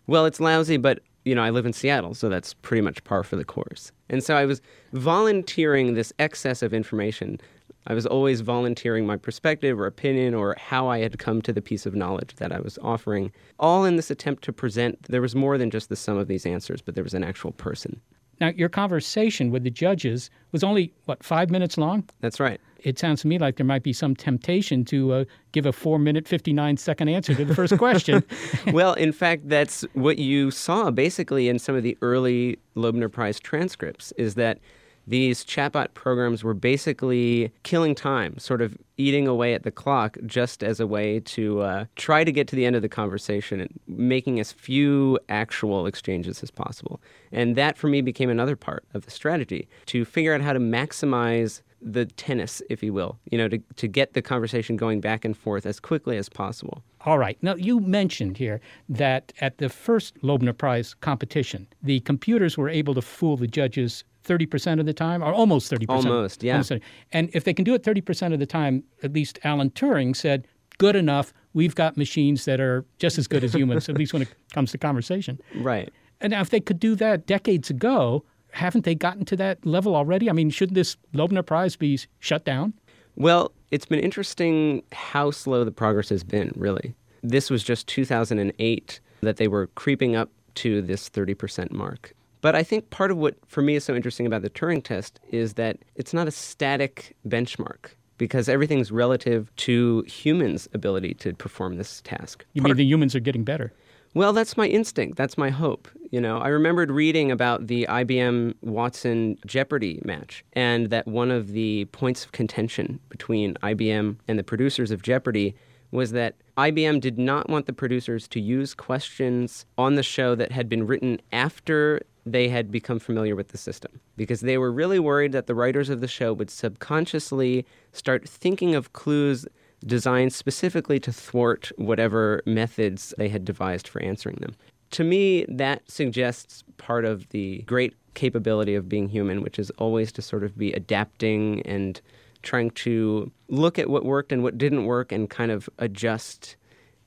well, 0.07 0.25
it's 0.25 0.39
lousy, 0.39 0.77
but 0.77 0.99
you 1.25 1.33
know, 1.33 1.43
I 1.43 1.49
live 1.49 1.65
in 1.65 1.73
Seattle, 1.73 2.13
so 2.13 2.29
that's 2.29 2.53
pretty 2.53 2.81
much 2.81 3.03
par 3.03 3.23
for 3.23 3.35
the 3.35 3.43
course. 3.43 3.91
And 4.09 4.23
so 4.23 4.35
I 4.35 4.45
was 4.45 4.61
volunteering 4.93 5.93
this 5.93 6.13
excess 6.19 6.61
of 6.61 6.73
information. 6.73 7.39
I 7.87 7.95
was 7.95 8.05
always 8.05 8.41
volunteering 8.41 9.07
my 9.07 9.17
perspective 9.17 9.79
or 9.79 9.87
opinion 9.87 10.35
or 10.35 10.55
how 10.59 10.87
I 10.87 10.99
had 10.99 11.17
come 11.17 11.41
to 11.41 11.53
the 11.53 11.61
piece 11.61 11.87
of 11.87 11.95
knowledge 11.95 12.35
that 12.35 12.51
I 12.51 12.59
was 12.59 12.77
offering, 12.81 13.31
all 13.59 13.85
in 13.85 13.95
this 13.95 14.11
attempt 14.11 14.43
to 14.43 14.53
present 14.53 15.01
there 15.03 15.21
was 15.21 15.35
more 15.35 15.57
than 15.57 15.71
just 15.71 15.89
the 15.89 15.95
sum 15.95 16.17
of 16.17 16.27
these 16.27 16.45
answers, 16.45 16.81
but 16.81 16.93
there 16.93 17.03
was 17.03 17.13
an 17.15 17.23
actual 17.23 17.51
person. 17.51 17.99
Now, 18.39 18.49
your 18.49 18.69
conversation 18.69 19.49
with 19.49 19.63
the 19.63 19.69
judges 19.69 20.29
was 20.51 20.63
only, 20.63 20.93
what, 21.05 21.23
five 21.23 21.49
minutes 21.49 21.77
long? 21.77 22.03
That's 22.19 22.39
right. 22.39 22.59
It 22.85 22.99
sounds 22.99 23.21
to 23.21 23.27
me 23.27 23.39
like 23.39 23.57
there 23.57 23.65
might 23.65 23.81
be 23.81 23.93
some 23.93 24.15
temptation 24.15 24.85
to 24.85 25.11
uh, 25.11 25.25
give 25.51 25.65
a 25.65 25.73
four 25.73 25.97
minute, 25.97 26.27
59 26.27 26.77
second 26.77 27.09
answer 27.09 27.33
to 27.33 27.43
the 27.43 27.55
first 27.55 27.77
question. 27.79 28.23
well, 28.71 28.93
in 28.93 29.11
fact, 29.11 29.49
that's 29.49 29.81
what 29.93 30.19
you 30.19 30.51
saw 30.51 30.91
basically 30.91 31.49
in 31.49 31.57
some 31.57 31.75
of 31.75 31.81
the 31.81 31.97
early 32.03 32.59
Loebner 32.75 33.11
Prize 33.11 33.39
transcripts 33.39 34.13
is 34.17 34.35
that 34.35 34.59
these 35.07 35.43
chatbot 35.43 35.93
programs 35.93 36.43
were 36.43 36.53
basically 36.53 37.51
killing 37.63 37.95
time, 37.95 38.37
sort 38.37 38.61
of 38.61 38.77
eating 38.97 39.27
away 39.27 39.53
at 39.53 39.63
the 39.63 39.71
clock 39.71 40.17
just 40.25 40.63
as 40.63 40.79
a 40.79 40.87
way 40.87 41.19
to 41.21 41.61
uh, 41.61 41.85
try 41.95 42.23
to 42.23 42.31
get 42.31 42.47
to 42.47 42.55
the 42.55 42.65
end 42.65 42.75
of 42.75 42.81
the 42.81 42.89
conversation 42.89 43.59
and 43.59 43.79
making 43.87 44.39
as 44.39 44.51
few 44.51 45.19
actual 45.29 45.85
exchanges 45.85 46.41
as 46.41 46.51
possible. 46.51 47.01
And 47.31 47.55
that 47.55 47.77
for 47.77 47.87
me 47.87 48.01
became 48.01 48.29
another 48.29 48.55
part 48.55 48.83
of 48.93 49.05
the 49.05 49.11
strategy 49.11 49.67
to 49.87 50.05
figure 50.05 50.33
out 50.33 50.41
how 50.41 50.53
to 50.53 50.59
maximize 50.59 51.61
the 51.85 52.05
tennis, 52.05 52.61
if 52.69 52.81
you 52.81 52.91
will, 52.91 53.19
you 53.31 53.37
know, 53.37 53.47
to, 53.47 53.59
to 53.75 53.87
get 53.87 54.13
the 54.13 54.21
conversation 54.21 54.75
going 54.75 54.99
back 54.99 55.23
and 55.23 55.37
forth 55.37 55.65
as 55.65 55.79
quickly 55.79 56.17
as 56.17 56.27
possible. 56.27 56.83
All 57.01 57.19
right. 57.19 57.37
Now, 57.41 57.55
you 57.55 57.79
mentioned 57.79 58.37
here 58.37 58.59
that 58.89 59.31
at 59.39 59.59
the 59.59 59.69
first 59.69 60.19
Loebner 60.23 60.57
Prize 60.57 60.95
competition, 60.95 61.67
the 61.83 61.99
computers 62.01 62.57
were 62.57 62.69
able 62.69 62.95
to 62.95 63.01
fool 63.01 63.37
the 63.37 63.47
judges 63.47 64.03
30% 64.25 64.79
of 64.79 64.87
the 64.87 64.93
time, 64.93 65.23
or 65.23 65.31
almost 65.31 65.71
30%. 65.71 65.85
Almost, 65.89 66.43
yeah. 66.43 66.53
Almost 66.53 66.71
And 67.11 67.29
if 67.33 67.43
they 67.43 67.53
can 67.53 67.63
do 67.63 67.75
it 67.75 67.83
30% 67.83 68.33
of 68.33 68.39
the 68.39 68.47
time, 68.47 68.83
at 69.03 69.13
least 69.13 69.37
Alan 69.43 69.69
Turing 69.69 70.15
said, 70.15 70.47
good 70.79 70.95
enough. 70.95 71.31
We've 71.53 71.75
got 71.75 71.95
machines 71.95 72.45
that 72.45 72.59
are 72.59 72.83
just 72.97 73.19
as 73.19 73.27
good 73.27 73.43
as 73.43 73.53
humans, 73.53 73.87
at 73.87 73.95
least 73.95 74.11
when 74.11 74.23
it 74.23 74.29
comes 74.51 74.71
to 74.71 74.77
conversation. 74.77 75.39
Right. 75.55 75.91
And 76.21 76.31
now, 76.31 76.41
if 76.41 76.49
they 76.49 76.61
could 76.61 76.79
do 76.79 76.95
that 76.95 77.27
decades 77.27 77.69
ago, 77.69 78.23
haven't 78.55 78.85
they 78.85 78.95
gotten 78.95 79.25
to 79.25 79.35
that 79.35 79.65
level 79.65 79.95
already? 79.95 80.29
I 80.29 80.33
mean, 80.33 80.49
shouldn't 80.49 80.75
this 80.75 80.95
Loebner 81.13 81.45
Prize 81.45 81.75
be 81.75 81.99
shut 82.19 82.45
down? 82.45 82.73
Well, 83.17 83.51
it's 83.71 83.85
been 83.85 83.99
interesting 83.99 84.81
how 84.93 85.31
slow 85.31 85.65
the 85.65 85.71
progress 85.71 86.09
has 86.09 86.23
been, 86.23 86.53
really. 86.55 86.95
This 87.21 87.49
was 87.49 87.63
just 87.63 87.87
2008 87.87 88.99
that 89.21 89.37
they 89.37 89.47
were 89.47 89.67
creeping 89.67 90.15
up 90.15 90.29
to 90.55 90.81
this 90.81 91.09
30% 91.09 91.71
mark. 91.71 92.13
But 92.39 92.55
I 92.55 92.63
think 92.63 92.89
part 92.91 93.11
of 93.11 93.17
what, 93.17 93.35
for 93.47 93.61
me, 93.61 93.75
is 93.75 93.83
so 93.83 93.93
interesting 93.93 94.25
about 94.25 94.41
the 94.41 94.49
Turing 94.49 94.83
test 94.83 95.19
is 95.31 95.55
that 95.55 95.79
it's 95.95 96.13
not 96.13 96.27
a 96.27 96.31
static 96.31 97.15
benchmark 97.27 97.91
because 98.17 98.47
everything's 98.47 98.91
relative 98.91 99.53
to 99.57 100.03
humans' 100.07 100.69
ability 100.73 101.13
to 101.15 101.33
perform 101.33 101.75
this 101.75 102.01
task. 102.01 102.45
You 102.53 102.61
mean 102.61 102.75
the 102.75 102.85
humans 102.85 103.15
are 103.15 103.19
getting 103.19 103.43
better? 103.43 103.73
Well, 104.15 104.31
that's 104.31 104.55
my 104.55 104.67
instinct. 104.67 105.17
That's 105.17 105.37
my 105.37 105.49
hope. 105.49 105.89
You 106.09 106.21
know, 106.21 106.37
I 106.37 106.47
remembered 106.47 106.89
reading 106.89 107.31
about 107.31 107.67
the 107.67 107.85
IBM 107.89 108.55
Watson 108.61 109.37
Jeopardy 109.45 110.01
match, 110.05 110.45
and 110.53 110.89
that 110.89 111.05
one 111.05 111.31
of 111.31 111.51
the 111.51 111.83
points 111.91 112.23
of 112.23 112.31
contention 112.31 113.01
between 113.09 113.55
IBM 113.55 114.15
and 114.29 114.39
the 114.39 114.43
producers 114.43 114.89
of 114.89 115.01
Jeopardy 115.01 115.53
was 115.91 116.13
that 116.13 116.35
IBM 116.57 117.01
did 117.01 117.19
not 117.19 117.49
want 117.49 117.65
the 117.65 117.73
producers 117.73 118.25
to 118.29 118.39
use 118.39 118.73
questions 118.73 119.65
on 119.77 119.95
the 119.95 120.03
show 120.03 120.33
that 120.33 120.53
had 120.53 120.69
been 120.69 120.87
written 120.87 121.19
after 121.33 122.01
they 122.25 122.47
had 122.47 122.71
become 122.71 122.99
familiar 122.99 123.35
with 123.35 123.49
the 123.49 123.57
system 123.57 123.99
because 124.15 124.39
they 124.41 124.57
were 124.57 124.71
really 124.71 124.97
worried 124.97 125.33
that 125.33 125.45
the 125.45 125.53
writers 125.53 125.89
of 125.89 125.99
the 125.99 126.07
show 126.07 126.31
would 126.31 126.49
subconsciously 126.49 127.65
start 127.91 128.27
thinking 128.27 128.75
of 128.75 128.93
clues 128.93 129.45
designed 129.85 130.33
specifically 130.33 130.99
to 130.99 131.11
thwart 131.11 131.71
whatever 131.77 132.41
methods 132.45 133.13
they 133.17 133.29
had 133.29 133.45
devised 133.45 133.87
for 133.87 134.01
answering 134.01 134.37
them. 134.37 134.55
To 134.91 135.03
me, 135.03 135.45
that 135.49 135.89
suggests 135.89 136.63
part 136.77 137.05
of 137.05 137.27
the 137.29 137.59
great 137.63 137.93
capability 138.13 138.75
of 138.75 138.89
being 138.89 139.09
human, 139.09 139.41
which 139.41 139.59
is 139.59 139.69
always 139.71 140.11
to 140.13 140.21
sort 140.21 140.43
of 140.43 140.57
be 140.57 140.71
adapting 140.73 141.61
and 141.63 141.99
trying 142.43 142.71
to 142.71 143.31
look 143.49 143.77
at 143.77 143.89
what 143.89 144.05
worked 144.05 144.31
and 144.31 144.43
what 144.43 144.57
didn't 144.57 144.85
work 144.85 145.11
and 145.11 145.29
kind 145.29 145.51
of 145.51 145.69
adjust. 145.79 146.55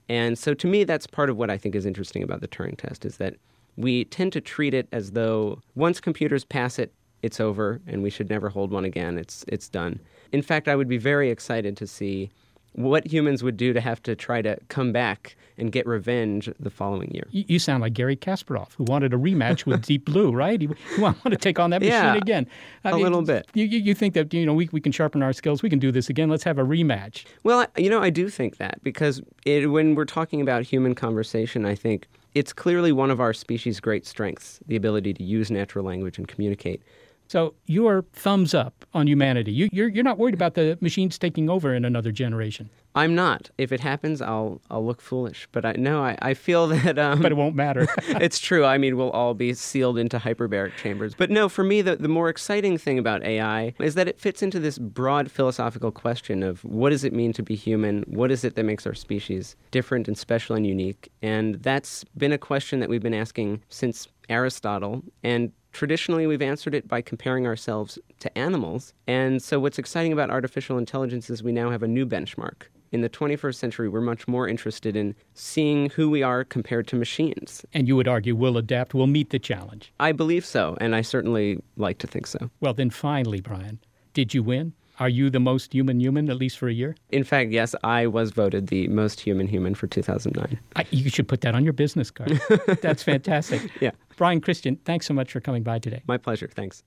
And 0.09 0.39
so 0.39 0.55
to 0.55 0.67
me, 0.67 0.85
that's 0.85 1.07
part 1.07 1.31
of 1.31 1.37
what 1.37 1.51
I 1.51 1.57
think 1.57 1.75
is 1.75 1.87
interesting 1.87 2.23
about 2.23 2.41
the 2.41 2.49
Turing 2.49 2.77
test 2.77 3.05
is 3.05 3.17
that 3.17 3.37
we 3.77 4.05
tend 4.07 4.33
to 4.33 4.41
treat 4.41 4.75
it 4.75 4.89
as 4.93 5.13
though 5.13 5.61
once 5.77 6.01
computers 6.01 6.45
pass 6.45 6.79
it, 6.79 6.93
it's 7.23 7.41
over 7.41 7.81
and 7.87 8.03
we 8.03 8.11
should 8.11 8.29
never 8.29 8.49
hold 8.49 8.71
one 8.71 8.85
again. 8.85 9.19
It's, 9.19 9.45
it's 9.49 9.69
done. 9.69 10.01
In 10.33 10.43
fact, 10.43 10.69
I 10.69 10.77
would 10.77 10.89
be 10.89 10.99
very 10.99 11.31
excited 11.31 11.77
to 11.77 11.87
see 11.87 12.31
what 12.79 13.07
humans 13.07 13.43
would 13.43 13.57
do 13.57 13.73
to 13.73 13.81
have 13.81 14.03
to 14.05 14.15
try 14.15 14.41
to 14.41 14.57
come 14.69 14.93
back 14.93 15.37
and 15.59 15.73
get 15.73 15.85
revenge 15.85 16.49
the 16.61 16.71
following 16.71 17.11
year. 17.13 17.27
You 17.33 17.59
sound 17.59 17.83
like 17.83 17.93
Garry 17.93 18.17
Kasparov, 18.17 18.75
who 18.75 18.85
wanted 18.85 19.13
a 19.13 19.17
rematch 19.17 19.67
with 19.67 19.83
Deep 19.83 20.05
Blue, 20.05 20.31
right? 20.31 20.61
He, 20.61 20.69
he 20.95 21.01
wanted 21.01 21.31
to 21.31 21.37
take 21.37 21.59
on 21.59 21.71
that 21.71 21.81
machine 21.81 21.93
yeah, 21.93 22.15
again. 22.15 22.47
I 22.85 22.91
a 22.91 22.95
mean, 22.95 23.03
little 23.03 23.23
bit. 23.23 23.49
You, 23.55 23.65
you 23.65 23.95
think 23.95 24.15
that 24.15 24.33
you 24.33 24.47
know 24.47 24.55
we, 24.55 24.69
we 24.71 24.81
can 24.81 24.93
sharpen 24.93 25.23
our 25.23 25.33
skills, 25.33 25.63
we 25.63 25.69
can 25.69 25.81
do 25.81 25.91
this 25.91 26.09
again. 26.09 26.31
Let's 26.31 26.45
have 26.45 26.59
a 26.59 26.65
rematch. 26.65 27.25
Well, 27.43 27.67
you 27.77 27.91
know, 27.91 28.01
I 28.01 28.11
do 28.11 28.29
think 28.29 28.59
that 28.59 28.83
because 28.85 29.21
it, 29.45 29.67
when 29.71 29.97
we're 29.97 30.05
talking 30.05 30.41
about 30.41 30.63
human 30.63 30.95
conversation, 30.95 31.67
I 31.67 31.75
think 31.75 32.07
it's 32.35 32.53
clearly 32.53 32.93
one 32.93 33.11
of 33.11 33.21
our 33.21 33.33
species' 33.33 33.81
great 33.81 34.07
strengths, 34.07 34.61
the 34.69 34.77
ability 34.77 35.15
to 35.15 35.25
use 35.25 35.51
natural 35.51 35.85
language 35.85 36.19
and 36.19 36.29
communicate. 36.29 36.81
So 37.29 37.55
you're 37.67 38.03
thumbs 38.15 38.55
up 38.55 38.87
on 38.95 39.07
humanity. 39.07 39.53
You, 39.53 39.69
you're 39.71 39.89
you're 39.89 40.05
not 40.05 40.19
worried 40.19 40.35
about 40.35 40.55
the 40.55 40.79
machines 40.81 41.19
taking 41.19 41.51
over 41.51 41.75
in 41.75 41.85
another 41.85 42.11
generation. 42.11 42.71
I'm 42.95 43.15
not. 43.15 43.51
If 43.59 43.71
it 43.71 43.81
happens, 43.81 44.23
I'll 44.23 44.63
I'll 44.71 44.85
look 44.85 45.03
foolish. 45.03 45.47
But 45.53 45.67
I 45.67 45.73
no, 45.73 46.03
I, 46.03 46.17
I 46.23 46.35
feel 46.35 46.67
that. 46.69 46.99
Um, 46.99 47.21
but 47.21 47.31
it 47.31 47.37
won't 47.37 47.55
matter. 47.55 47.87
it's 48.09 48.39
true. 48.39 48.65
I 48.65 48.79
mean, 48.79 48.97
we'll 48.97 49.11
all 49.11 49.35
be 49.35 49.53
sealed 49.53 49.99
into 49.99 50.19
hyperbaric 50.19 50.77
chambers. 50.77 51.15
But 51.15 51.31
no, 51.31 51.51
for 51.51 51.63
me, 51.63 51.83
the 51.83 51.97
the 51.97 52.09
more 52.09 52.31
exciting 52.31 52.79
thing 52.79 52.99
about 52.99 53.23
AI 53.23 53.75
is 53.79 53.95
that 53.95 54.09
it 54.09 54.19
fits 54.19 54.43
into 54.43 54.59
this 54.59 54.79
broad 54.79 55.31
philosophical 55.31 55.93
question 55.93 56.43
of 56.43 56.65
what 56.65 56.91
does 56.91 57.05
it 57.05 57.13
mean 57.13 57.35
to 57.35 57.43
be 57.43 57.55
human? 57.55 58.05
What 58.09 58.31
is 58.31 58.43
it 58.43 58.55
that 58.55 58.65
makes 58.65 58.87
our 58.87 58.95
species 58.95 59.55
different 59.71 60.09
and 60.09 60.17
special 60.17 60.57
and 60.57 60.67
unique? 60.67 61.11
And 61.21 61.57
that's 61.57 62.05
been 62.17 62.33
a 62.33 62.39
question 62.39 62.81
that 62.81 62.89
we've 62.89 63.03
been 63.03 63.15
asking 63.15 63.63
since 63.69 64.09
Aristotle. 64.31 65.03
And 65.23 65.53
Traditionally, 65.79 66.27
we've 66.27 66.43
answered 66.43 66.75
it 66.75 66.89
by 66.89 67.01
comparing 67.01 67.47
ourselves 67.47 68.01
to 68.19 68.37
animals. 68.37 68.95
And 69.07 69.41
so, 69.41 69.61
what's 69.61 69.79
exciting 69.79 70.13
about 70.13 70.29
artificial 70.29 70.77
intelligence 70.77 71.31
is 71.31 71.41
we 71.41 71.53
now 71.53 71.71
have 71.71 71.85
a 71.85 71.87
new 71.87 72.05
benchmark. 72.05 72.63
In 72.91 73.01
the 73.01 73.09
21st 73.09 73.55
century, 73.55 73.89
we're 73.89 74.01
much 74.01 74.27
more 74.27 74.49
interested 74.49 74.97
in 74.97 75.15
seeing 75.35 75.91
who 75.91 76.11
we 76.11 76.21
are 76.21 76.43
compared 76.43 76.89
to 76.89 76.97
machines. 76.97 77.65
And 77.73 77.87
you 77.87 77.95
would 77.95 78.09
argue 78.09 78.35
we'll 78.35 78.57
adapt, 78.57 78.93
we'll 78.93 79.07
meet 79.07 79.31
the 79.31 79.39
challenge. 79.39 79.93
I 80.01 80.11
believe 80.11 80.45
so, 80.45 80.77
and 80.81 80.97
I 80.97 81.03
certainly 81.03 81.63
like 81.77 81.99
to 81.99 82.09
think 82.09 82.27
so. 82.27 82.51
Well, 82.59 82.75
then 82.75 82.91
finally, 82.91 83.41
Brian, 83.41 83.79
did 84.15 84.35
you 84.35 84.43
win? 84.43 84.73
Are 85.01 85.09
you 85.09 85.31
the 85.31 85.39
most 85.39 85.73
human 85.73 86.01
human, 86.01 86.29
at 86.29 86.37
least 86.37 86.59
for 86.59 86.69
a 86.69 86.73
year? 86.73 86.97
In 87.11 87.23
fact, 87.23 87.51
yes, 87.51 87.75
I 87.85 88.07
was 88.09 88.33
voted 88.33 88.67
the 88.67 88.89
most 88.89 89.21
human 89.21 89.47
human 89.47 89.75
for 89.75 89.87
2009. 89.87 90.59
I, 90.75 90.87
you 90.91 91.09
should 91.09 91.29
put 91.29 91.43
that 91.43 91.55
on 91.55 91.63
your 91.63 91.73
business 91.73 92.11
card. 92.11 92.41
That's 92.83 93.05
fantastic. 93.05 93.71
yeah. 93.81 93.93
Brian 94.17 94.41
Christian, 94.41 94.77
thanks 94.85 95.07
so 95.07 95.15
much 95.15 95.31
for 95.31 95.41
coming 95.41 95.63
by 95.63 95.79
today. 95.79 96.03
My 96.09 96.17
pleasure. 96.17 96.51
Thanks. 96.53 96.83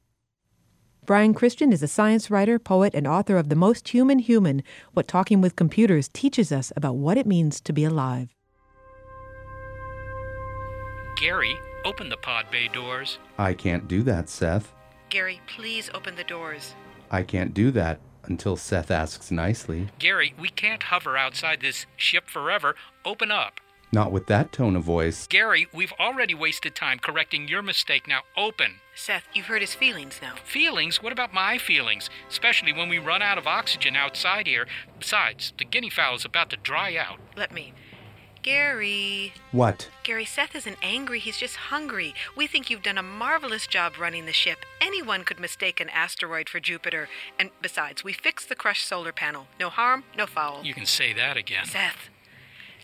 Brian 1.06 1.34
Christian 1.34 1.72
is 1.72 1.82
a 1.82 1.88
science 1.88 2.30
writer, 2.30 2.60
poet, 2.60 2.94
and 2.94 3.08
author 3.08 3.38
of 3.38 3.50
The 3.50 3.56
Most 3.56 3.88
Human 3.88 4.20
Human 4.20 4.62
What 4.94 5.08
Talking 5.08 5.42
with 5.42 5.56
Computers 5.56 6.10
Teaches 6.10 6.52
Us 6.52 6.72
About 6.76 6.98
What 6.98 7.18
It 7.18 7.26
Means 7.26 7.62
to 7.62 7.74
Be 7.74 7.86
Alive. 7.86 8.36
Gary, 11.18 11.56
open 11.86 12.10
the 12.10 12.18
pod 12.18 12.52
bay 12.52 12.68
doors. 12.68 13.20
I 13.38 13.54
can't 13.54 13.88
do 13.88 14.04
that, 14.04 14.30
Seth. 14.30 14.74
Gary, 15.10 15.42
please 15.48 15.90
open 15.94 16.16
the 16.16 16.24
doors. 16.24 16.76
I 17.12 17.24
can't 17.24 17.54
do 17.54 17.72
that 17.72 18.00
until 18.24 18.56
Seth 18.56 18.90
asks 18.90 19.30
nicely. 19.30 19.90
Gary, 20.00 20.34
we 20.40 20.48
can't 20.48 20.84
hover 20.84 21.18
outside 21.18 21.60
this 21.60 21.86
ship 21.98 22.30
forever. 22.30 22.76
Open 23.04 23.32
up. 23.32 23.60
Not 23.94 24.14
with 24.14 24.28
that 24.28 24.54
tone 24.54 24.78
of 24.78 24.84
voice. 24.84 25.28
Gary, 25.28 25.68
we've 25.74 25.92
already 26.00 26.34
wasted 26.34 26.74
time 26.74 26.98
correcting 27.00 27.50
your 27.50 27.62
mistake. 27.62 28.08
Now 28.08 28.22
open. 28.38 28.76
Seth, 28.96 29.26
you've 29.34 29.48
hurt 29.48 29.60
his 29.60 29.74
feelings 29.74 30.20
now. 30.22 30.36
Feelings? 30.46 31.04
What 31.04 31.12
about 31.12 31.34
my 31.34 31.58
feelings? 31.58 32.10
Especially 32.30 32.72
when 32.72 32.88
we 32.88 32.98
run 33.00 33.22
out 33.22 33.38
of 33.38 33.48
oxygen 33.48 33.98
outside 33.98 34.48
here. 34.48 34.66
Besides, 34.98 35.52
the 35.58 35.66
guinea 35.66 35.90
fowl 35.90 36.16
is 36.16 36.24
about 36.24 36.50
to 36.52 36.58
dry 36.58 36.96
out. 36.96 37.20
Let 37.36 37.54
me. 37.54 37.74
Gary. 38.44 39.34
What? 39.52 39.90
Gary, 40.04 40.26
Seth 40.26 40.56
isn't 40.56 40.78
angry, 40.82 41.20
he's 41.20 41.38
just 41.38 41.56
hungry. 41.56 42.16
We 42.36 42.48
think 42.48 42.70
you've 42.70 42.82
done 42.82 42.98
a 42.98 43.04
marvelous 43.04 43.68
job 43.68 43.94
running 44.00 44.26
the 44.26 44.34
ship. 44.34 44.66
Anyone 44.80 45.24
could 45.24 45.40
mistake 45.40 45.80
an 45.80 45.90
asteroid 45.90 46.50
for 46.50 46.60
Jupiter. 46.60 47.08
And 47.40 47.52
besides, 47.62 48.04
we 48.04 48.14
fixed 48.14 48.50
the 48.50 48.56
crushed 48.56 48.88
solar 48.88 49.12
panel. 49.12 49.48
No 49.60 49.70
harm, 49.70 50.04
no 50.18 50.26
foul. 50.26 50.64
You 50.64 50.74
can 50.74 50.86
say 50.86 51.14
that 51.14 51.38
again. 51.38 51.66
Seth. 51.66 52.10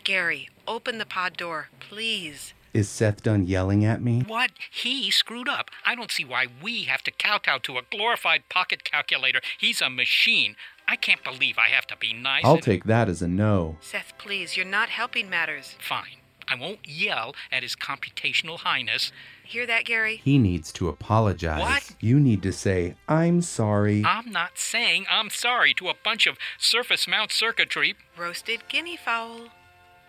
Gary, 0.04 0.50
open 0.68 1.00
the 1.00 1.06
pod 1.06 1.36
door, 1.36 1.70
please. 1.80 2.54
Is 2.74 2.88
Seth 2.88 3.24
done 3.24 3.48
yelling 3.48 3.84
at 3.84 4.04
me? 4.04 4.22
What? 4.28 4.52
He 4.70 5.10
screwed 5.10 5.50
up. 5.50 5.72
I 5.84 5.96
don't 5.96 6.12
see 6.12 6.24
why 6.24 6.46
we 6.62 6.84
have 6.84 7.02
to 7.04 7.12
kowtow 7.12 7.58
to 7.60 7.78
a 7.78 7.82
glorified 7.90 8.50
pocket 8.50 8.84
calculator. 8.84 9.42
He's 9.58 9.82
a 9.82 9.90
machine. 9.90 10.56
I 10.88 10.96
can't 10.96 11.24
believe 11.24 11.58
I 11.58 11.68
have 11.70 11.88
to 11.88 11.98
be 11.98 12.14
nice. 12.14 12.46
I'll 12.46 12.56
and- 12.56 12.64
take 12.64 12.86
that 12.86 13.10
as 13.10 13.22
a 13.22 13.28
no. 13.28 13.78
Seth, 13.82 14.14
please, 14.18 14.56
you're 14.56 14.66
not 14.66 14.90
helping 14.90 15.30
matters. 15.30 15.76
Fine. 15.80 16.18
I 16.48 16.56
won't 16.56 16.80
yell 16.88 17.36
at 17.52 17.62
his 17.62 17.76
computational 17.76 18.60
highness. 18.60 19.12
Hear 19.44 19.66
that, 19.66 19.84
Gary? 19.84 20.22
He 20.24 20.38
needs 20.38 20.72
to 20.74 20.88
apologize. 20.88 21.60
What? 21.62 21.96
You 22.00 22.20
need 22.20 22.42
to 22.44 22.54
say, 22.54 22.96
I'm 23.08 23.42
sorry. 23.42 24.04
I'm 24.06 24.32
not 24.32 24.58
saying 24.58 25.06
I'm 25.10 25.30
sorry 25.30 25.74
to 25.76 25.90
a 25.90 25.94
bunch 26.04 26.26
of 26.26 26.38
surface 26.58 27.08
mount 27.08 27.32
circuitry. 27.34 27.96
Roasted 28.18 28.62
guinea 28.70 28.96
fowl. 28.96 29.50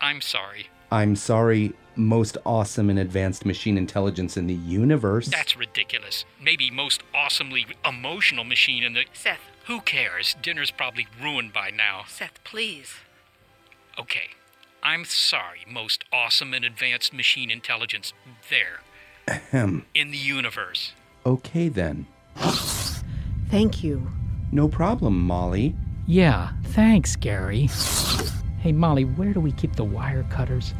I'm 0.00 0.20
sorry. 0.20 0.68
I'm 0.92 1.16
sorry, 1.16 1.72
most 1.96 2.38
awesome 2.46 2.88
and 2.88 2.98
advanced 3.00 3.44
machine 3.44 3.76
intelligence 3.76 4.36
in 4.36 4.46
the 4.46 4.54
universe. 4.54 5.26
That's 5.26 5.56
ridiculous. 5.56 6.24
Maybe 6.40 6.70
most 6.70 7.02
awesomely 7.12 7.66
emotional 7.84 8.44
machine 8.44 8.84
in 8.84 8.94
the. 8.94 9.04
Seth. 9.12 9.40
Who 9.68 9.82
cares? 9.82 10.34
Dinner's 10.40 10.70
probably 10.70 11.06
ruined 11.22 11.52
by 11.52 11.68
now. 11.68 12.04
Seth, 12.08 12.42
please. 12.42 12.94
Okay. 13.98 14.30
I'm 14.82 15.04
sorry, 15.04 15.66
most 15.70 16.06
awesome 16.10 16.54
and 16.54 16.64
advanced 16.64 17.12
machine 17.12 17.50
intelligence 17.50 18.14
there 18.48 18.80
Ahem. 19.28 19.84
in 19.94 20.10
the 20.10 20.16
universe. 20.16 20.92
Okay 21.26 21.68
then. 21.68 22.06
Thank 23.50 23.84
you. 23.84 24.10
No 24.52 24.68
problem, 24.68 25.20
Molly. 25.20 25.76
Yeah, 26.06 26.52
thanks, 26.68 27.14
Gary. 27.14 27.68
Hey, 28.60 28.72
Molly, 28.72 29.04
where 29.04 29.34
do 29.34 29.40
we 29.40 29.52
keep 29.52 29.76
the 29.76 29.84
wire 29.84 30.24
cutters? 30.30 30.72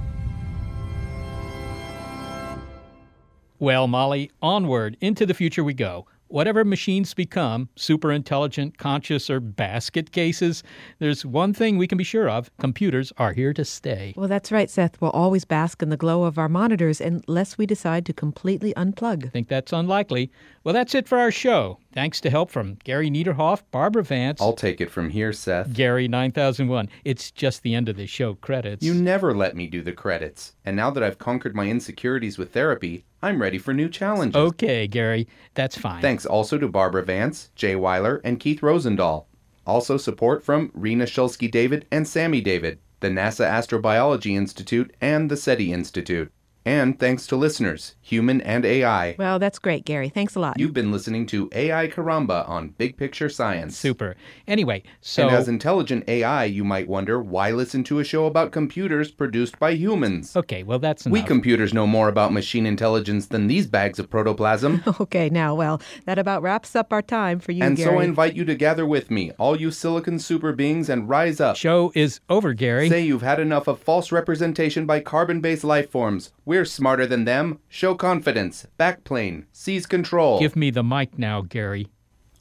Well, 3.59 3.87
Molly, 3.87 4.31
onward 4.41 4.97
into 5.03 5.27
the 5.27 5.35
future 5.35 5.63
we 5.63 5.75
go. 5.75 6.07
Whatever 6.29 6.63
machines 6.63 7.15
become, 7.15 7.71
super 7.75 8.13
intelligent, 8.13 8.77
conscious, 8.77 9.31
or 9.31 9.41
basket 9.41 10.13
cases, 10.13 10.63
there's 10.99 11.25
one 11.25 11.55
thing 11.55 11.79
we 11.79 11.87
can 11.87 11.97
be 11.97 12.05
sure 12.05 12.29
of 12.29 12.51
computers 12.59 13.15
are 13.17 13.33
here 13.33 13.55
to 13.55 13.65
stay. 13.65 14.13
Well, 14.15 14.29
that's 14.29 14.53
right, 14.53 14.69
Seth. 14.69 15.01
We'll 15.01 15.11
always 15.11 15.47
bask 15.47 15.83
in 15.83 15.89
the 15.89 15.97
glow 15.97 16.25
of 16.25 16.39
our 16.39 16.49
monitors 16.49 17.01
unless 17.01 17.57
we 17.57 17.65
decide 17.65 18.05
to 18.07 18.13
completely 18.13 18.75
unplug. 18.75 19.33
Think 19.33 19.49
that's 19.49 19.73
unlikely. 19.73 20.31
Well, 20.65 20.75
that's 20.75 20.95
it 20.95 21.09
for 21.09 21.17
our 21.17 21.31
show. 21.31 21.79
Thanks 21.93 22.21
to 22.21 22.31
help 22.31 22.51
from 22.51 22.75
Gary 22.85 23.11
Niederhoff, 23.11 23.63
Barbara 23.71 24.05
Vance, 24.05 24.41
I'll 24.41 24.53
take 24.53 24.81
it 24.83 24.91
from 24.91 25.09
here, 25.09 25.33
Seth. 25.33 25.73
Gary 25.73 26.09
9001. 26.09 26.91
It's 27.05 27.31
just 27.31 27.63
the 27.63 27.75
end 27.75 27.89
of 27.89 27.97
the 27.97 28.07
show 28.07 28.35
credits. 28.35 28.85
You 28.85 28.93
never 28.93 29.35
let 29.35 29.57
me 29.57 29.67
do 29.67 29.83
the 29.83 29.93
credits. 29.93 30.55
And 30.65 30.77
now 30.77 30.91
that 30.91 31.03
I've 31.03 31.19
conquered 31.19 31.57
my 31.57 31.69
insecurities 31.69 32.37
with 32.37 32.53
therapy, 32.53 33.07
I'm 33.23 33.43
ready 33.43 33.59
for 33.59 33.75
new 33.75 33.89
challenges. 33.89 34.37
Okay, 34.37 34.87
Gary, 34.87 35.27
that's 35.55 35.77
fine. 35.77 36.01
Thanks 36.01 36.25
also 36.25 36.57
to 36.59 36.69
Barbara 36.69 37.05
Vance, 37.05 37.51
Jay 37.57 37.75
Weiler, 37.75 38.21
and 38.23 38.39
Keith 38.39 38.61
Rosendahl. 38.61 39.25
Also 39.67 39.97
support 39.97 40.45
from 40.45 40.71
Rena 40.73 41.05
Shulsky 41.05 41.51
David 41.51 41.87
and 41.91 42.07
Sammy 42.07 42.41
David, 42.41 42.79
the 43.01 43.09
NASA 43.09 43.45
Astrobiology 43.45 44.37
Institute, 44.37 44.95
and 45.01 45.31
the 45.31 45.37
SETI 45.37 45.73
Institute. 45.73 46.33
And 46.69 46.99
thanks 46.99 47.27
to 47.29 47.35
listeners, 47.37 47.95
human 48.03 48.43
and 48.43 48.67
AI. 48.67 49.17
Well, 49.19 49.39
that's 49.39 49.59
great, 49.59 49.87
Gary. 49.87 50.11
Thanks 50.11 50.35
a 50.35 50.41
lot. 50.41 50.59
You've 50.59 50.75
been 50.75 50.93
listening 50.93 51.25
to 51.29 51.49
AI 51.53 51.89
Caramba 51.89 52.47
on 52.47 52.75
Big 52.77 52.99
Picture 52.99 53.31
Science. 53.31 53.75
Super. 53.75 54.17
Anyway, 54.47 54.83
so 55.01 55.29
And 55.29 55.35
as 55.35 55.49
intelligent 55.49 56.07
AI, 56.07 56.45
you 56.45 56.65
might 56.65 56.87
wonder 56.87 57.23
why 57.23 57.53
listen 57.53 57.85
to 57.85 58.01
a 58.01 58.05
show 58.05 58.27
about 58.27 58.53
computers 58.53 59.11
produced 59.11 59.59
by 59.59 59.71
humans? 59.71 60.37
Okay, 60.37 60.63
well 60.63 60.79
that's 60.79 61.07
enough. 61.07 61.15
We 61.15 61.23
computers 61.23 61.73
know 61.73 61.87
more 61.87 62.11
about 62.11 62.35
machine 62.35 62.67
intelligence 62.67 63.29
than 63.29 63.47
these 63.47 63.67
bags 63.67 63.99
of 63.99 64.11
protoplasm. 64.11 64.83
Okay, 65.01 65.31
now, 65.31 65.55
well, 65.55 65.81
that 66.07 66.19
about 66.19 66.43
wraps 66.43 66.75
up 66.75 66.93
our 66.93 67.03
time 67.03 67.39
for 67.39 67.53
you, 67.53 67.63
and 67.63 67.77
Gary. 67.77 67.89
so 67.89 68.01
I 68.01 68.05
invite 68.05 68.35
you 68.35 68.45
to 68.45 68.55
gather 68.55 68.85
with 68.85 69.11
me, 69.11 69.31
all 69.39 69.59
you 69.59 69.71
silicon 69.71 70.19
super 70.19 70.53
beings, 70.53 70.89
and 70.89 71.09
rise 71.09 71.41
up. 71.41 71.57
Show 71.57 71.93
is 71.95 72.21
over, 72.29 72.53
Gary. 72.53 72.89
Say 72.89 73.03
you've 73.03 73.23
had 73.23 73.39
enough 73.39 73.69
of 73.69 73.79
false 73.79 74.11
representation 74.11 74.87
by 74.87 75.01
carbon 75.01 75.41
based 75.41 75.63
life 75.63 75.91
forms. 75.91 76.33
We're 76.59 76.65
smarter 76.65 77.07
than 77.07 77.25
them. 77.25 77.61
Show 77.69 77.95
confidence. 77.95 78.67
Backplane. 78.81 79.45
Seize 79.53 79.87
control. 79.87 80.41
Give 80.41 80.57
me 80.57 80.73
the 80.73 80.83
mic 80.83 81.17
now, 81.17 81.41
Gary. 81.41 81.87